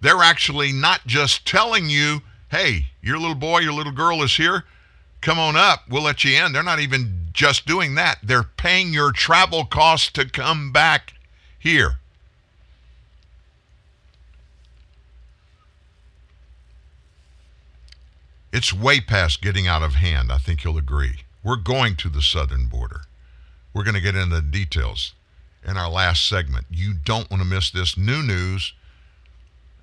[0.00, 2.20] they're actually not just telling you,
[2.52, 4.62] hey, your little boy, your little girl is here,
[5.20, 6.52] come on up, we'll let you in.
[6.52, 11.14] They're not even just doing that, they're paying your travel costs to come back
[11.58, 11.99] here.
[18.52, 21.20] It's way past getting out of hand, I think you'll agree.
[21.44, 23.02] We're going to the southern border.
[23.72, 25.14] We're going to get into the details
[25.64, 26.66] in our last segment.
[26.68, 28.72] You don't want to miss this new news.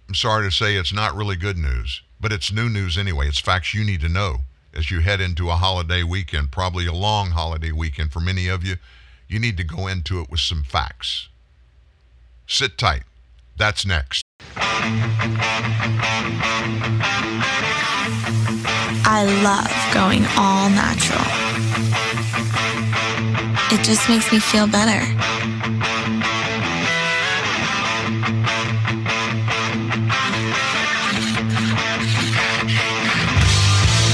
[0.09, 3.27] I'm sorry to say it's not really good news, but it's new news anyway.
[3.27, 4.39] It's facts you need to know
[4.73, 8.65] as you head into a holiday weekend, probably a long holiday weekend for many of
[8.65, 8.75] you.
[9.29, 11.29] You need to go into it with some facts.
[12.47, 13.03] Sit tight.
[13.57, 14.23] That's next.
[18.09, 21.19] I love going all natural.
[23.71, 25.01] It just makes me feel better.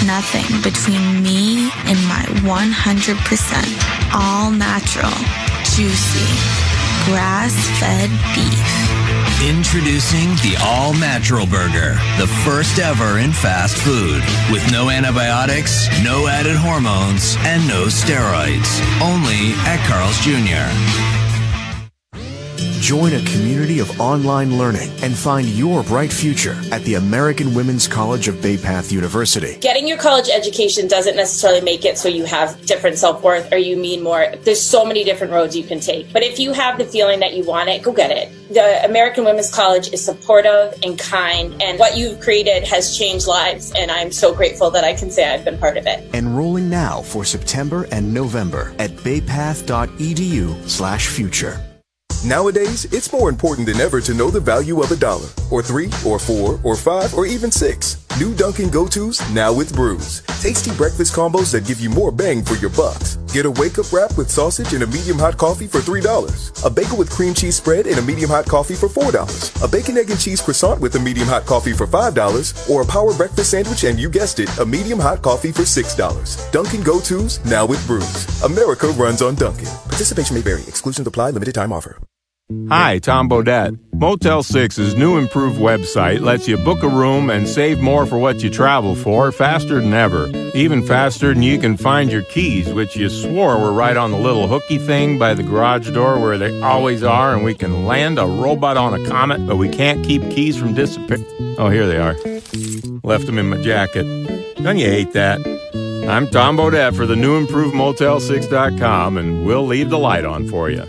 [0.05, 5.11] Nothing between me and my 100% all natural,
[5.75, 6.29] juicy,
[7.05, 8.92] grass fed beef.
[9.43, 14.23] Introducing the All Natural Burger, the first ever in fast food.
[14.49, 18.79] With no antibiotics, no added hormones, and no steroids.
[19.01, 20.63] Only at Carl's Jr.
[22.84, 27.88] Join a community of online learning and find your bright future at the American Women's
[27.88, 29.57] College of Bay Path University.
[29.61, 33.57] Getting your college education doesn't necessarily make it so you have different self worth or
[33.57, 34.34] you mean more.
[34.41, 36.11] There's so many different roads you can take.
[36.11, 38.53] But if you have the feeling that you want it, go get it.
[38.53, 43.72] The American Women's College is supportive and kind, and what you've created has changed lives,
[43.77, 46.14] and I'm so grateful that I can say I've been part of it.
[46.14, 51.61] Enrolling now for September and November at baypath.edu slash future.
[52.25, 55.89] Nowadays, it's more important than ever to know the value of a dollar, or three,
[56.05, 57.97] or four, or five, or even six.
[58.17, 60.21] New Dunkin' Go-Tos now with brews.
[60.39, 63.17] Tasty breakfast combos that give you more bang for your bucks.
[63.33, 66.63] Get a wake-up wrap with sausage and a medium hot coffee for $3.
[66.63, 69.61] A bagel with cream cheese spread and a medium hot coffee for $4.
[69.61, 72.69] A bacon, egg, and cheese croissant with a medium hot coffee for $5.
[72.69, 76.51] Or a power breakfast sandwich and you guessed it, a medium hot coffee for $6.
[76.53, 78.41] Dunkin' Go-Tos now with brews.
[78.43, 79.67] America runs on Dunkin'.
[79.89, 80.61] Participation may vary.
[80.61, 81.31] Exclusions apply.
[81.31, 81.99] Limited time offer.
[82.69, 83.77] Hi, Tom Bodett.
[83.93, 88.41] Motel 6's new improved website lets you book a room and save more for what
[88.41, 90.27] you travel for faster than ever.
[90.55, 94.17] Even faster than you can find your keys, which you swore were right on the
[94.17, 98.19] little hooky thing by the garage door where they always are, and we can land
[98.19, 101.25] a robot on a comet, but we can't keep keys from disappearing.
[101.57, 102.15] Oh, here they are.
[103.03, 104.03] Left them in my jacket.
[104.55, 105.39] Don't you hate that?
[106.09, 110.69] I'm Tom Bodett for the new improved Motel6.com, and we'll leave the light on for
[110.69, 110.84] you.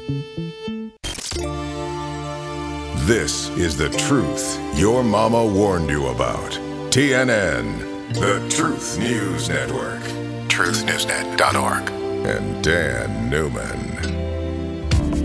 [3.06, 6.52] This is the truth your mama warned you about.
[6.90, 10.00] TNN, the Truth News Network.
[10.48, 11.90] TruthNewsNet.org.
[12.26, 13.98] And Dan Newman.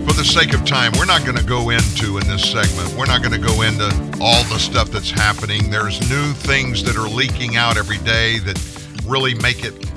[0.04, 3.06] For the sake of time, we're not going to go into in this segment, we're
[3.06, 3.86] not going to go into
[4.20, 5.70] all the stuff that's happening.
[5.70, 8.60] There's new things that are leaking out every day that
[9.06, 9.90] really make it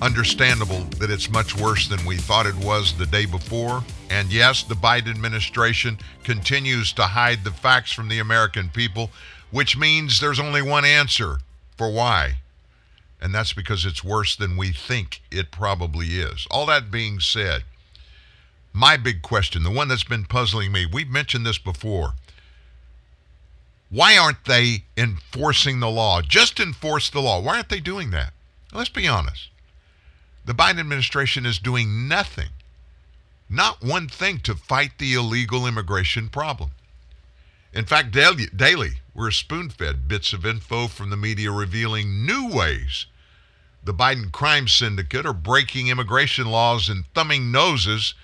[0.00, 3.84] understandable that it's much worse than we thought it was the day before.
[4.08, 9.10] And yes, the Biden administration continues to hide the facts from the American people,
[9.50, 11.38] which means there's only one answer
[11.76, 12.36] for why.
[13.20, 16.46] And that's because it's worse than we think it probably is.
[16.50, 17.64] All that being said,
[18.72, 22.14] my big question, the one that's been puzzling me, we've mentioned this before.
[23.90, 26.22] Why aren't they enforcing the law?
[26.22, 27.40] Just enforce the law.
[27.40, 28.32] Why aren't they doing that?
[28.72, 29.49] Let's be honest.
[30.50, 32.48] The Biden administration is doing nothing,
[33.48, 36.72] not one thing to fight the illegal immigration problem.
[37.72, 42.48] In fact, daily, daily we're spoon fed bits of info from the media revealing new
[42.48, 43.06] ways
[43.84, 48.14] the Biden crime syndicate are breaking immigration laws and thumbing noses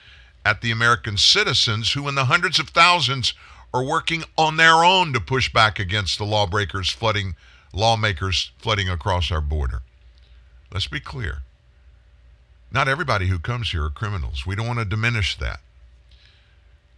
[0.45, 3.35] at the American citizens who, in the hundreds of thousands,
[3.73, 7.37] are working on their own to push back against the lawbreakers flooding,
[7.73, 9.83] lawmakers flooding across our border.
[10.73, 11.43] Let's be clear.
[12.77, 14.45] Not everybody who comes here are criminals.
[14.45, 15.61] We don't want to diminish that.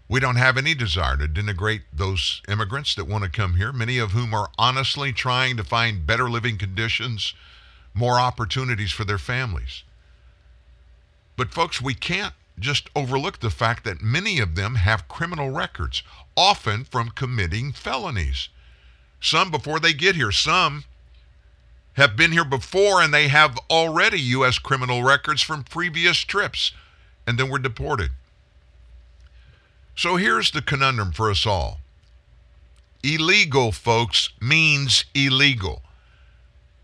[0.08, 3.98] We don't have any desire to denigrate those immigrants that want to come here, many
[3.98, 7.32] of whom are honestly trying to find better living conditions,
[7.94, 9.84] more opportunities for their families.
[11.36, 16.02] But, folks, we can't just overlook the fact that many of them have criminal records,
[16.36, 18.48] often from committing felonies.
[19.20, 20.82] Some before they get here, some
[21.98, 24.58] have been here before and they have already U.S.
[24.58, 26.72] criminal records from previous trips
[27.26, 28.10] and then were deported.
[29.96, 31.80] So here's the conundrum for us all
[33.02, 35.82] illegal, folks, means illegal.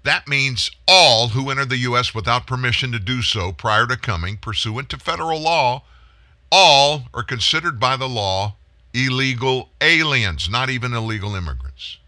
[0.02, 2.14] That means all who enter the U.S.
[2.14, 5.82] without permission to do so prior to coming, pursuant to federal law,
[6.50, 8.56] all are considered by the law
[8.92, 11.98] illegal aliens, not even illegal immigrants.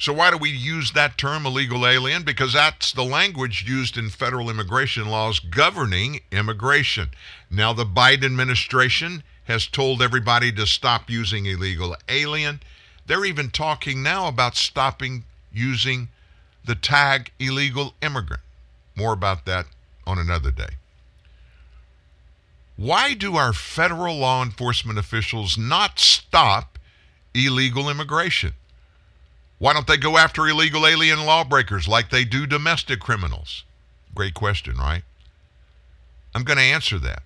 [0.00, 2.22] So, why do we use that term illegal alien?
[2.22, 7.10] Because that's the language used in federal immigration laws governing immigration.
[7.50, 12.60] Now, the Biden administration has told everybody to stop using illegal alien.
[13.04, 16.08] They're even talking now about stopping using
[16.64, 18.42] the tag illegal immigrant.
[18.96, 19.66] More about that
[20.06, 20.76] on another day.
[22.76, 26.78] Why do our federal law enforcement officials not stop
[27.34, 28.54] illegal immigration?
[29.60, 33.64] Why don't they go after illegal alien lawbreakers like they do domestic criminals?
[34.14, 35.02] Great question, right?
[36.34, 37.22] I'm going to answer that.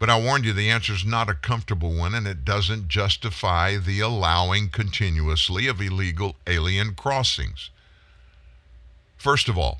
[0.00, 3.76] But I warned you the answer is not a comfortable one, and it doesn't justify
[3.76, 7.70] the allowing continuously of illegal alien crossings.
[9.16, 9.78] First of all,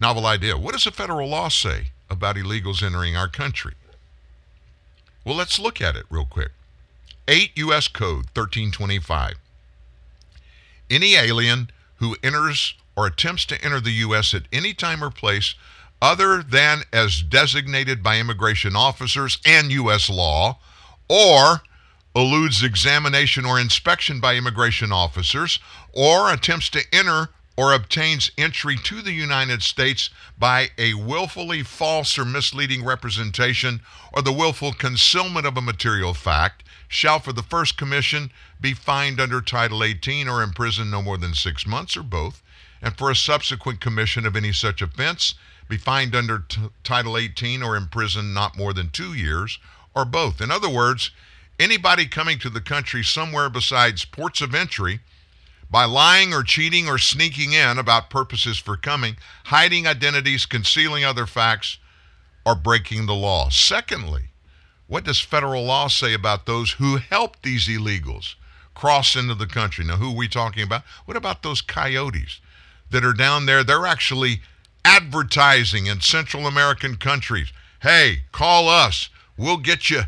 [0.00, 0.56] novel idea.
[0.56, 3.74] What does the federal law say about illegals entering our country?
[5.22, 6.52] Well, let's look at it real quick.
[7.28, 7.88] 8 U.S.
[7.88, 9.34] Code 1325.
[10.90, 14.34] Any alien who enters or attempts to enter the U.S.
[14.34, 15.54] at any time or place
[16.02, 20.10] other than as designated by immigration officers and U.S.
[20.10, 20.58] law,
[21.08, 21.62] or
[22.14, 25.60] eludes examination or inspection by immigration officers,
[25.92, 32.18] or attempts to enter or obtains entry to the United States by a willfully false
[32.18, 33.80] or misleading representation
[34.12, 39.18] or the willful concealment of a material fact, shall for the first commission be fined
[39.18, 42.42] under Title 18 or imprisoned no more than six months or both,
[42.82, 45.34] and for a subsequent commission of any such offense
[45.68, 49.58] be fined under t- Title 18 or imprisoned not more than two years,
[49.94, 50.40] or both.
[50.40, 51.10] In other words,
[51.58, 55.00] anybody coming to the country somewhere besides ports of entry
[55.70, 61.26] by lying or cheating or sneaking in about purposes for coming, hiding identities, concealing other
[61.26, 61.78] facts,
[62.44, 63.48] or breaking the law.
[63.48, 64.31] Secondly,
[64.92, 68.34] what does federal law say about those who help these illegals
[68.74, 69.86] cross into the country?
[69.86, 70.82] Now, who are we talking about?
[71.06, 72.42] What about those coyotes
[72.90, 73.64] that are down there?
[73.64, 74.42] They're actually
[74.84, 77.54] advertising in Central American countries.
[77.80, 79.08] Hey, call us.
[79.38, 80.02] We'll get you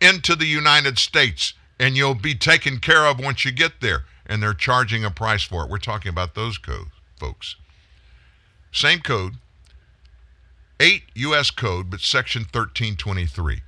[0.00, 4.04] into the United States and you'll be taken care of once you get there.
[4.24, 5.68] And they're charging a price for it.
[5.68, 6.60] We're talking about those
[7.18, 7.56] folks.
[8.70, 9.32] Same code,
[10.78, 11.50] 8 U.S.
[11.50, 13.62] Code, but Section 1323.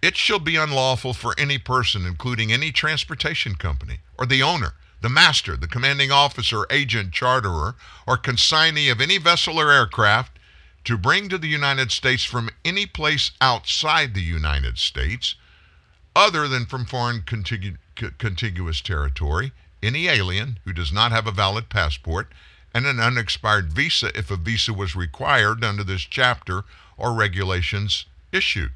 [0.00, 5.08] It shall be unlawful for any person, including any transportation company or the owner, the
[5.08, 7.74] master, the commanding officer, agent, charterer,
[8.06, 10.38] or consignee of any vessel or aircraft
[10.84, 15.34] to bring to the United States from any place outside the United States,
[16.14, 17.76] other than from foreign contigu-
[18.18, 19.52] contiguous territory,
[19.82, 22.32] any alien who does not have a valid passport
[22.72, 26.64] and an unexpired visa if a visa was required under this chapter
[26.96, 28.72] or regulations issued.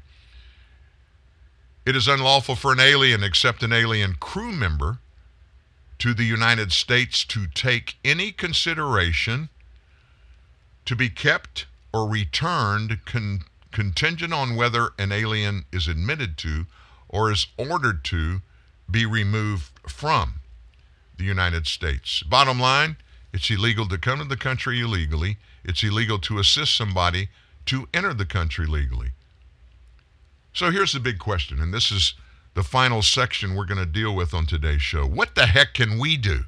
[1.85, 4.99] It is unlawful for an alien except an alien crew member
[5.99, 9.49] to the United States to take any consideration
[10.85, 16.65] to be kept or returned con- contingent on whether an alien is admitted to
[17.09, 18.41] or is ordered to
[18.89, 20.35] be removed from
[21.17, 22.23] the United States.
[22.23, 22.95] Bottom line,
[23.33, 25.37] it's illegal to come to the country illegally.
[25.63, 27.29] It's illegal to assist somebody
[27.65, 29.11] to enter the country legally.
[30.53, 32.13] So here's the big question, and this is
[32.53, 35.05] the final section we're going to deal with on today's show.
[35.05, 36.45] What the heck can we do?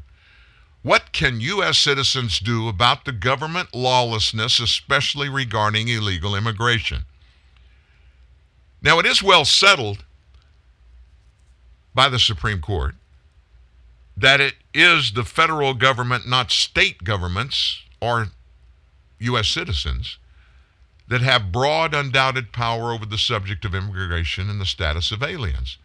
[0.83, 1.79] What can U.S.
[1.79, 7.05] citizens do about the government lawlessness, especially regarding illegal immigration?
[8.83, 10.05] Now, it is well settled
[11.95, 12.93] by the Supreme Court
[14.15, 18.27] that it is the federal government, not state governments or
[19.17, 19.47] U.S.
[19.47, 20.19] citizens,
[21.07, 25.77] that have broad, undoubted power over the subject of immigration and the status of aliens.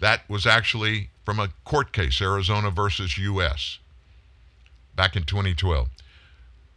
[0.00, 3.78] That was actually from a court case, Arizona versus U.S.,
[4.96, 5.88] back in 2012.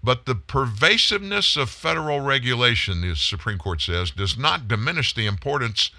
[0.03, 5.91] But the pervasiveness of federal regulation, the Supreme Court says, does not diminish the importance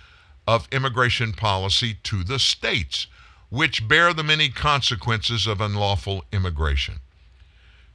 [0.46, 3.06] of immigration policy to the states,
[3.48, 6.96] which bear the many consequences of unlawful immigration.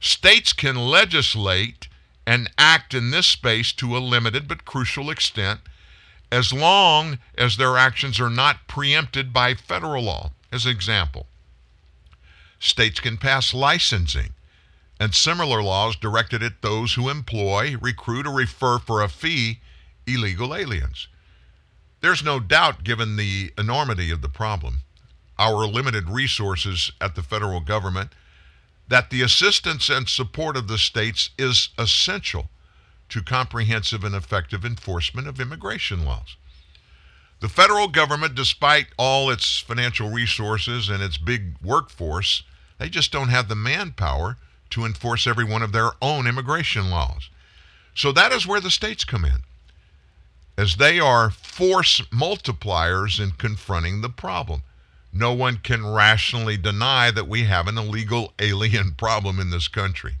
[0.00, 1.86] States can legislate
[2.30, 5.58] and act in this space to a limited but crucial extent
[6.30, 10.30] as long as their actions are not preempted by federal law.
[10.52, 11.26] As an example,
[12.60, 14.30] States can pass licensing
[15.00, 19.58] and similar laws directed at those who employ, recruit, or refer for a fee
[20.06, 21.08] illegal aliens.
[22.00, 24.82] There's no doubt, given the enormity of the problem,
[25.36, 28.12] our limited resources at the federal government,
[28.90, 32.50] that the assistance and support of the states is essential
[33.08, 36.36] to comprehensive and effective enforcement of immigration laws.
[37.38, 42.42] The federal government, despite all its financial resources and its big workforce,
[42.78, 44.36] they just don't have the manpower
[44.70, 47.30] to enforce every one of their own immigration laws.
[47.94, 49.42] So that is where the states come in,
[50.58, 54.62] as they are force multipliers in confronting the problem.
[55.12, 60.14] No one can rationally deny that we have an illegal alien problem in this country.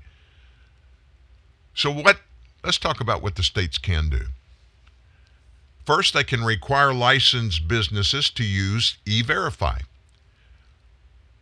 [1.74, 2.20] So what
[2.64, 4.26] let's talk about what the states can do.
[5.86, 9.80] First, they can require licensed businesses to use e-verify.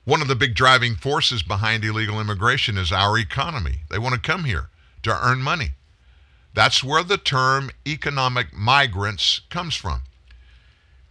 [0.04, 3.80] One of the big driving forces behind illegal immigration is our economy.
[3.90, 4.70] They want to come here
[5.02, 5.72] to earn money.
[6.54, 10.04] That's where the term economic migrants comes from.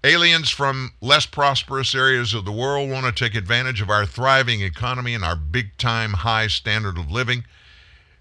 [0.03, 4.61] Aliens from less prosperous areas of the world want to take advantage of our thriving
[4.61, 7.45] economy and our big time high standard of living.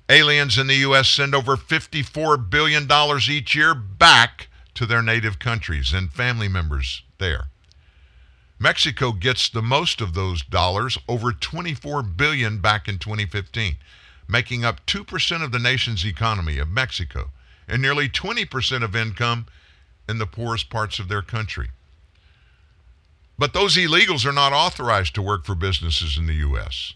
[0.08, 1.08] Aliens in the U.S.
[1.08, 2.88] send over $54 billion
[3.28, 7.48] each year back to their native countries and family members there.
[8.58, 13.76] Mexico gets the most of those dollars, over 24 billion back in 2015,
[14.26, 17.32] making up 2% of the nation's economy of Mexico
[17.68, 19.46] and nearly 20% of income
[20.08, 21.68] in the poorest parts of their country.
[23.38, 26.94] But those illegals are not authorized to work for businesses in the U.S.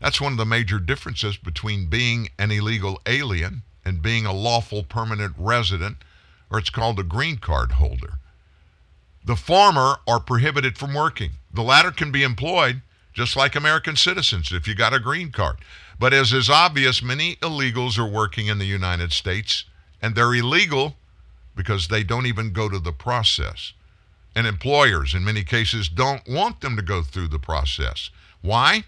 [0.00, 4.82] That's one of the major differences between being an illegal alien and being a lawful
[4.82, 5.98] permanent resident,
[6.50, 8.18] or it's called a green card holder.
[9.24, 11.32] The former are prohibited from working.
[11.52, 12.82] The latter can be employed
[13.12, 15.56] just like American citizens if you got a green card.
[15.98, 19.64] But as is obvious, many illegals are working in the United States,
[20.00, 20.96] and they're illegal
[21.58, 23.72] because they don't even go to the process.
[24.36, 28.10] And employers, in many cases, don't want them to go through the process.
[28.42, 28.84] Why?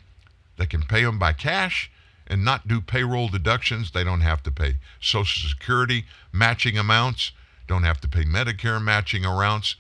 [0.57, 1.91] They can pay them by cash
[2.29, 3.91] and not do payroll deductions.
[3.91, 7.33] They don't have to pay Social Security matching amounts,
[7.67, 9.75] don't have to pay Medicare matching amounts,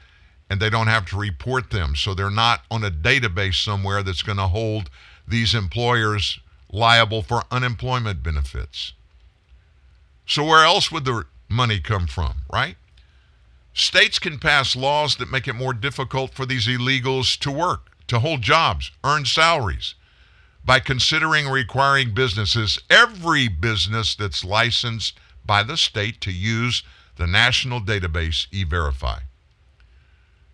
[0.51, 1.95] and they don't have to report them.
[1.95, 4.91] So they're not on a database somewhere that's going to hold
[5.29, 6.41] these employers
[6.73, 8.95] liable for unemployment benefits.
[10.27, 12.77] So where else would the money come from, right?
[13.75, 18.21] States can pass laws that make it more difficult for these illegals to work, to
[18.21, 19.95] hold jobs, earn salaries,
[20.65, 26.83] by considering requiring businesses, every business that's licensed by the state, to use
[27.17, 29.21] the national database E-Verify.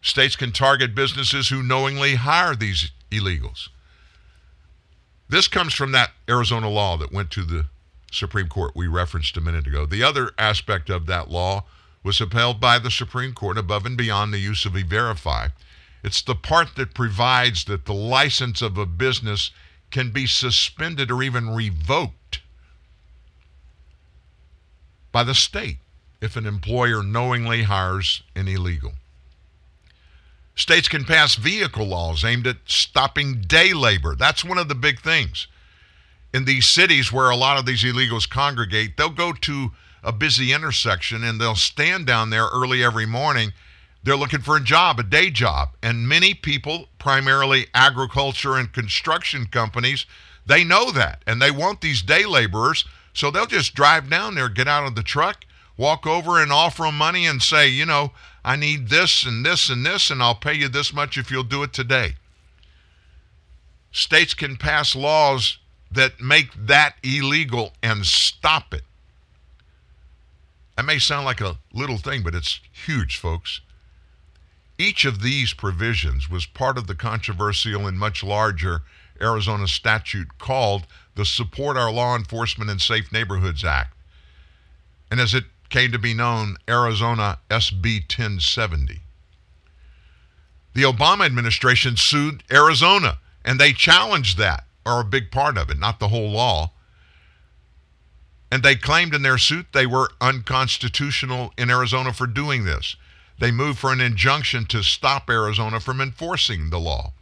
[0.01, 3.69] States can target businesses who knowingly hire these illegals.
[5.29, 7.67] This comes from that Arizona law that went to the
[8.11, 9.87] Supreme Court we referenced a minute ago.
[9.87, 11.65] The other aspect of that law
[12.03, 15.49] was upheld by the Supreme Court above and beyond the use of E-Verify.
[16.05, 19.51] It's the part that provides that the license of a business
[19.91, 22.41] can be suspended or even revoked
[25.11, 25.79] by the state
[26.21, 28.93] if an employer knowingly hires an illegal.
[30.55, 34.15] States can pass vehicle laws aimed at stopping day labor.
[34.15, 35.49] That's one of the big things.
[36.33, 39.71] In these cities where a lot of these illegals congregate, they'll go to
[40.03, 43.53] a busy intersection and they'll stand down there early every morning.
[44.03, 45.71] They're looking for a job, a day job.
[45.83, 50.07] And many people, primarily agriculture and construction companies,
[50.47, 52.85] they know that and they want these day laborers.
[53.13, 55.45] So they'll just drive down there, get out of the truck,
[55.77, 58.13] walk over and offer them money and say, you know,
[58.45, 61.43] I need this and this and this, and I'll pay you this much if you'll
[61.43, 62.15] do it today.
[63.91, 65.59] States can pass laws
[65.91, 68.83] that make that illegal and stop it.
[70.77, 73.61] That may sound like a little thing, but it's huge, folks.
[74.79, 78.83] Each of these provisions was part of the controversial and much larger
[79.21, 83.97] Arizona statute called the Support Our Law Enforcement and Safe Neighborhoods Act.
[85.11, 89.01] And as it came to be known, Arizona SB 1070.
[90.75, 95.79] The Obama administration sued Arizona, and they challenged that, or a big part of it,
[95.79, 96.73] not the whole law.
[98.51, 102.97] And they claimed in their suit they were unconstitutional in Arizona for doing this.
[103.39, 107.13] They moved for an injunction to stop Arizona from enforcing the law.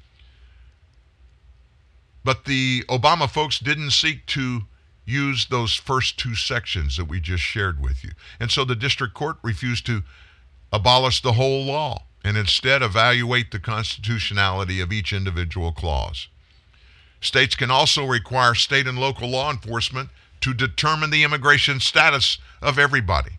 [2.23, 4.63] But the Obama folks didn't seek to
[5.07, 8.11] use those first two sections that we just shared with you.
[8.39, 10.03] And so the district court refused to
[10.73, 16.29] abolish the whole law and instead evaluate the constitutionality of each individual clause.
[17.25, 20.11] States can also require state and local law enforcement
[20.41, 23.39] to determine the immigration status of everybody.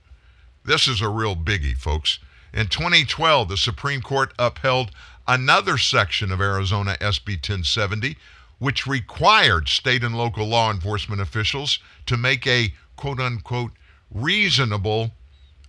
[0.63, 2.17] This is a real biggie, folks.
[2.51, 4.89] In 2012, the Supreme Court upheld
[5.27, 8.17] another section of Arizona SB 1070,
[8.57, 13.73] which required state and local law enforcement officials to make a quote unquote
[14.09, 15.11] reasonable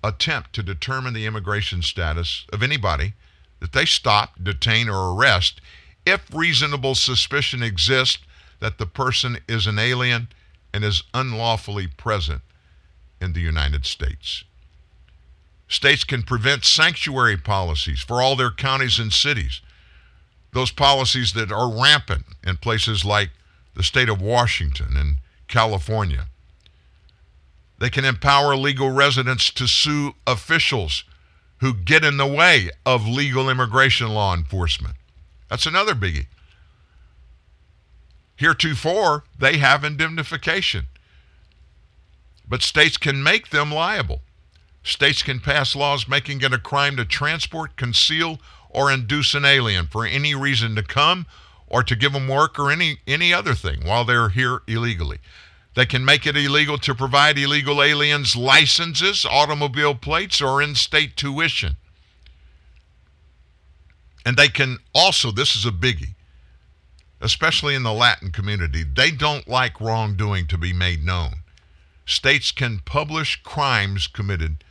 [0.03, 3.13] attempt to determine the immigration status of anybody
[3.61, 5.61] that they stop, detain, or arrest
[6.07, 8.19] if reasonable suspicion exists
[8.61, 10.29] that the person is an alien
[10.73, 12.41] and is unlawfully present
[13.21, 14.45] in the United States.
[15.69, 19.61] States can prevent sanctuary policies for all their counties and cities.
[20.53, 23.31] Those policies that are rampant in places like
[23.75, 25.17] the state of Washington and
[25.49, 26.29] California.
[27.79, 31.05] They can empower legal residents to sue officials
[31.59, 34.97] who get in the way of legal immigration law enforcement.
[35.49, 36.27] That's another biggie.
[38.37, 40.87] Heretofore, they have indemnification,
[42.47, 44.21] but states can make them liable.
[44.83, 48.41] States can pass laws making it a crime to transport, conceal,
[48.71, 51.27] or induce an alien for any reason to come
[51.67, 55.19] or to give them work or any, any other thing while they're here illegally.
[55.75, 61.17] They can make it illegal to provide illegal aliens licenses, automobile plates, or in state
[61.17, 61.77] tuition.
[64.27, 66.17] And they can also, this is a biggie,
[67.21, 71.37] especially in the Latin community, they don't like wrongdoing to be made known.
[72.07, 74.65] States can publish crimes committed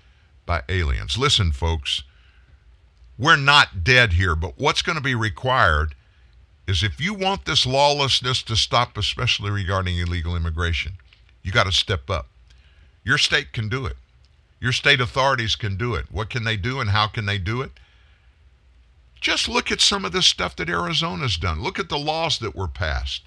[0.45, 1.17] by aliens.
[1.17, 2.03] Listen, folks,
[3.17, 5.95] we're not dead here, but what's going to be required
[6.67, 10.93] is if you want this lawlessness to stop, especially regarding illegal immigration,
[11.43, 12.27] you got to step up.
[13.05, 13.95] Your state can do it.
[14.59, 16.07] Your state authorities can do it.
[16.11, 17.71] What can they do and how can they do it?
[19.19, 21.61] Just look at some of the stuff that Arizona's done.
[21.61, 23.23] Look at the laws that were passed.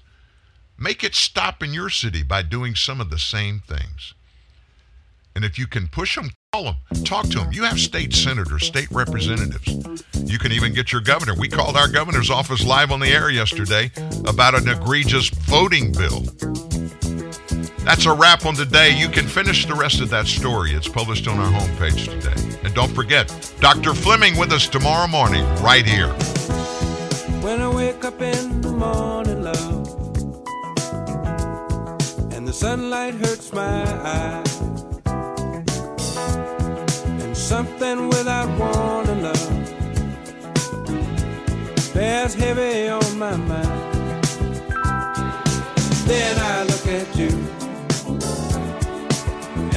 [0.77, 4.13] Make it stop in your city by doing some of the same things.
[5.35, 7.53] And if you can push them, call them, talk to them.
[7.53, 10.03] You have state senators, state representatives.
[10.25, 11.33] You can even get your governor.
[11.33, 13.91] We called our governor's office live on the air yesterday
[14.25, 16.68] about an egregious voting bill.
[17.89, 18.95] That's a wrap on today.
[18.95, 20.73] You can finish the rest of that story.
[20.73, 22.59] It's published on our homepage today.
[22.63, 23.27] And don't forget,
[23.61, 23.95] Dr.
[23.95, 26.09] Fleming with us tomorrow morning, right here.
[27.41, 29.87] When I wake up in the morning, love,
[32.31, 34.61] and the sunlight hurts my eyes,
[37.23, 39.49] and something without warning, love,
[41.95, 43.93] bears heavy on my mind.
[46.05, 47.48] Then I look at you,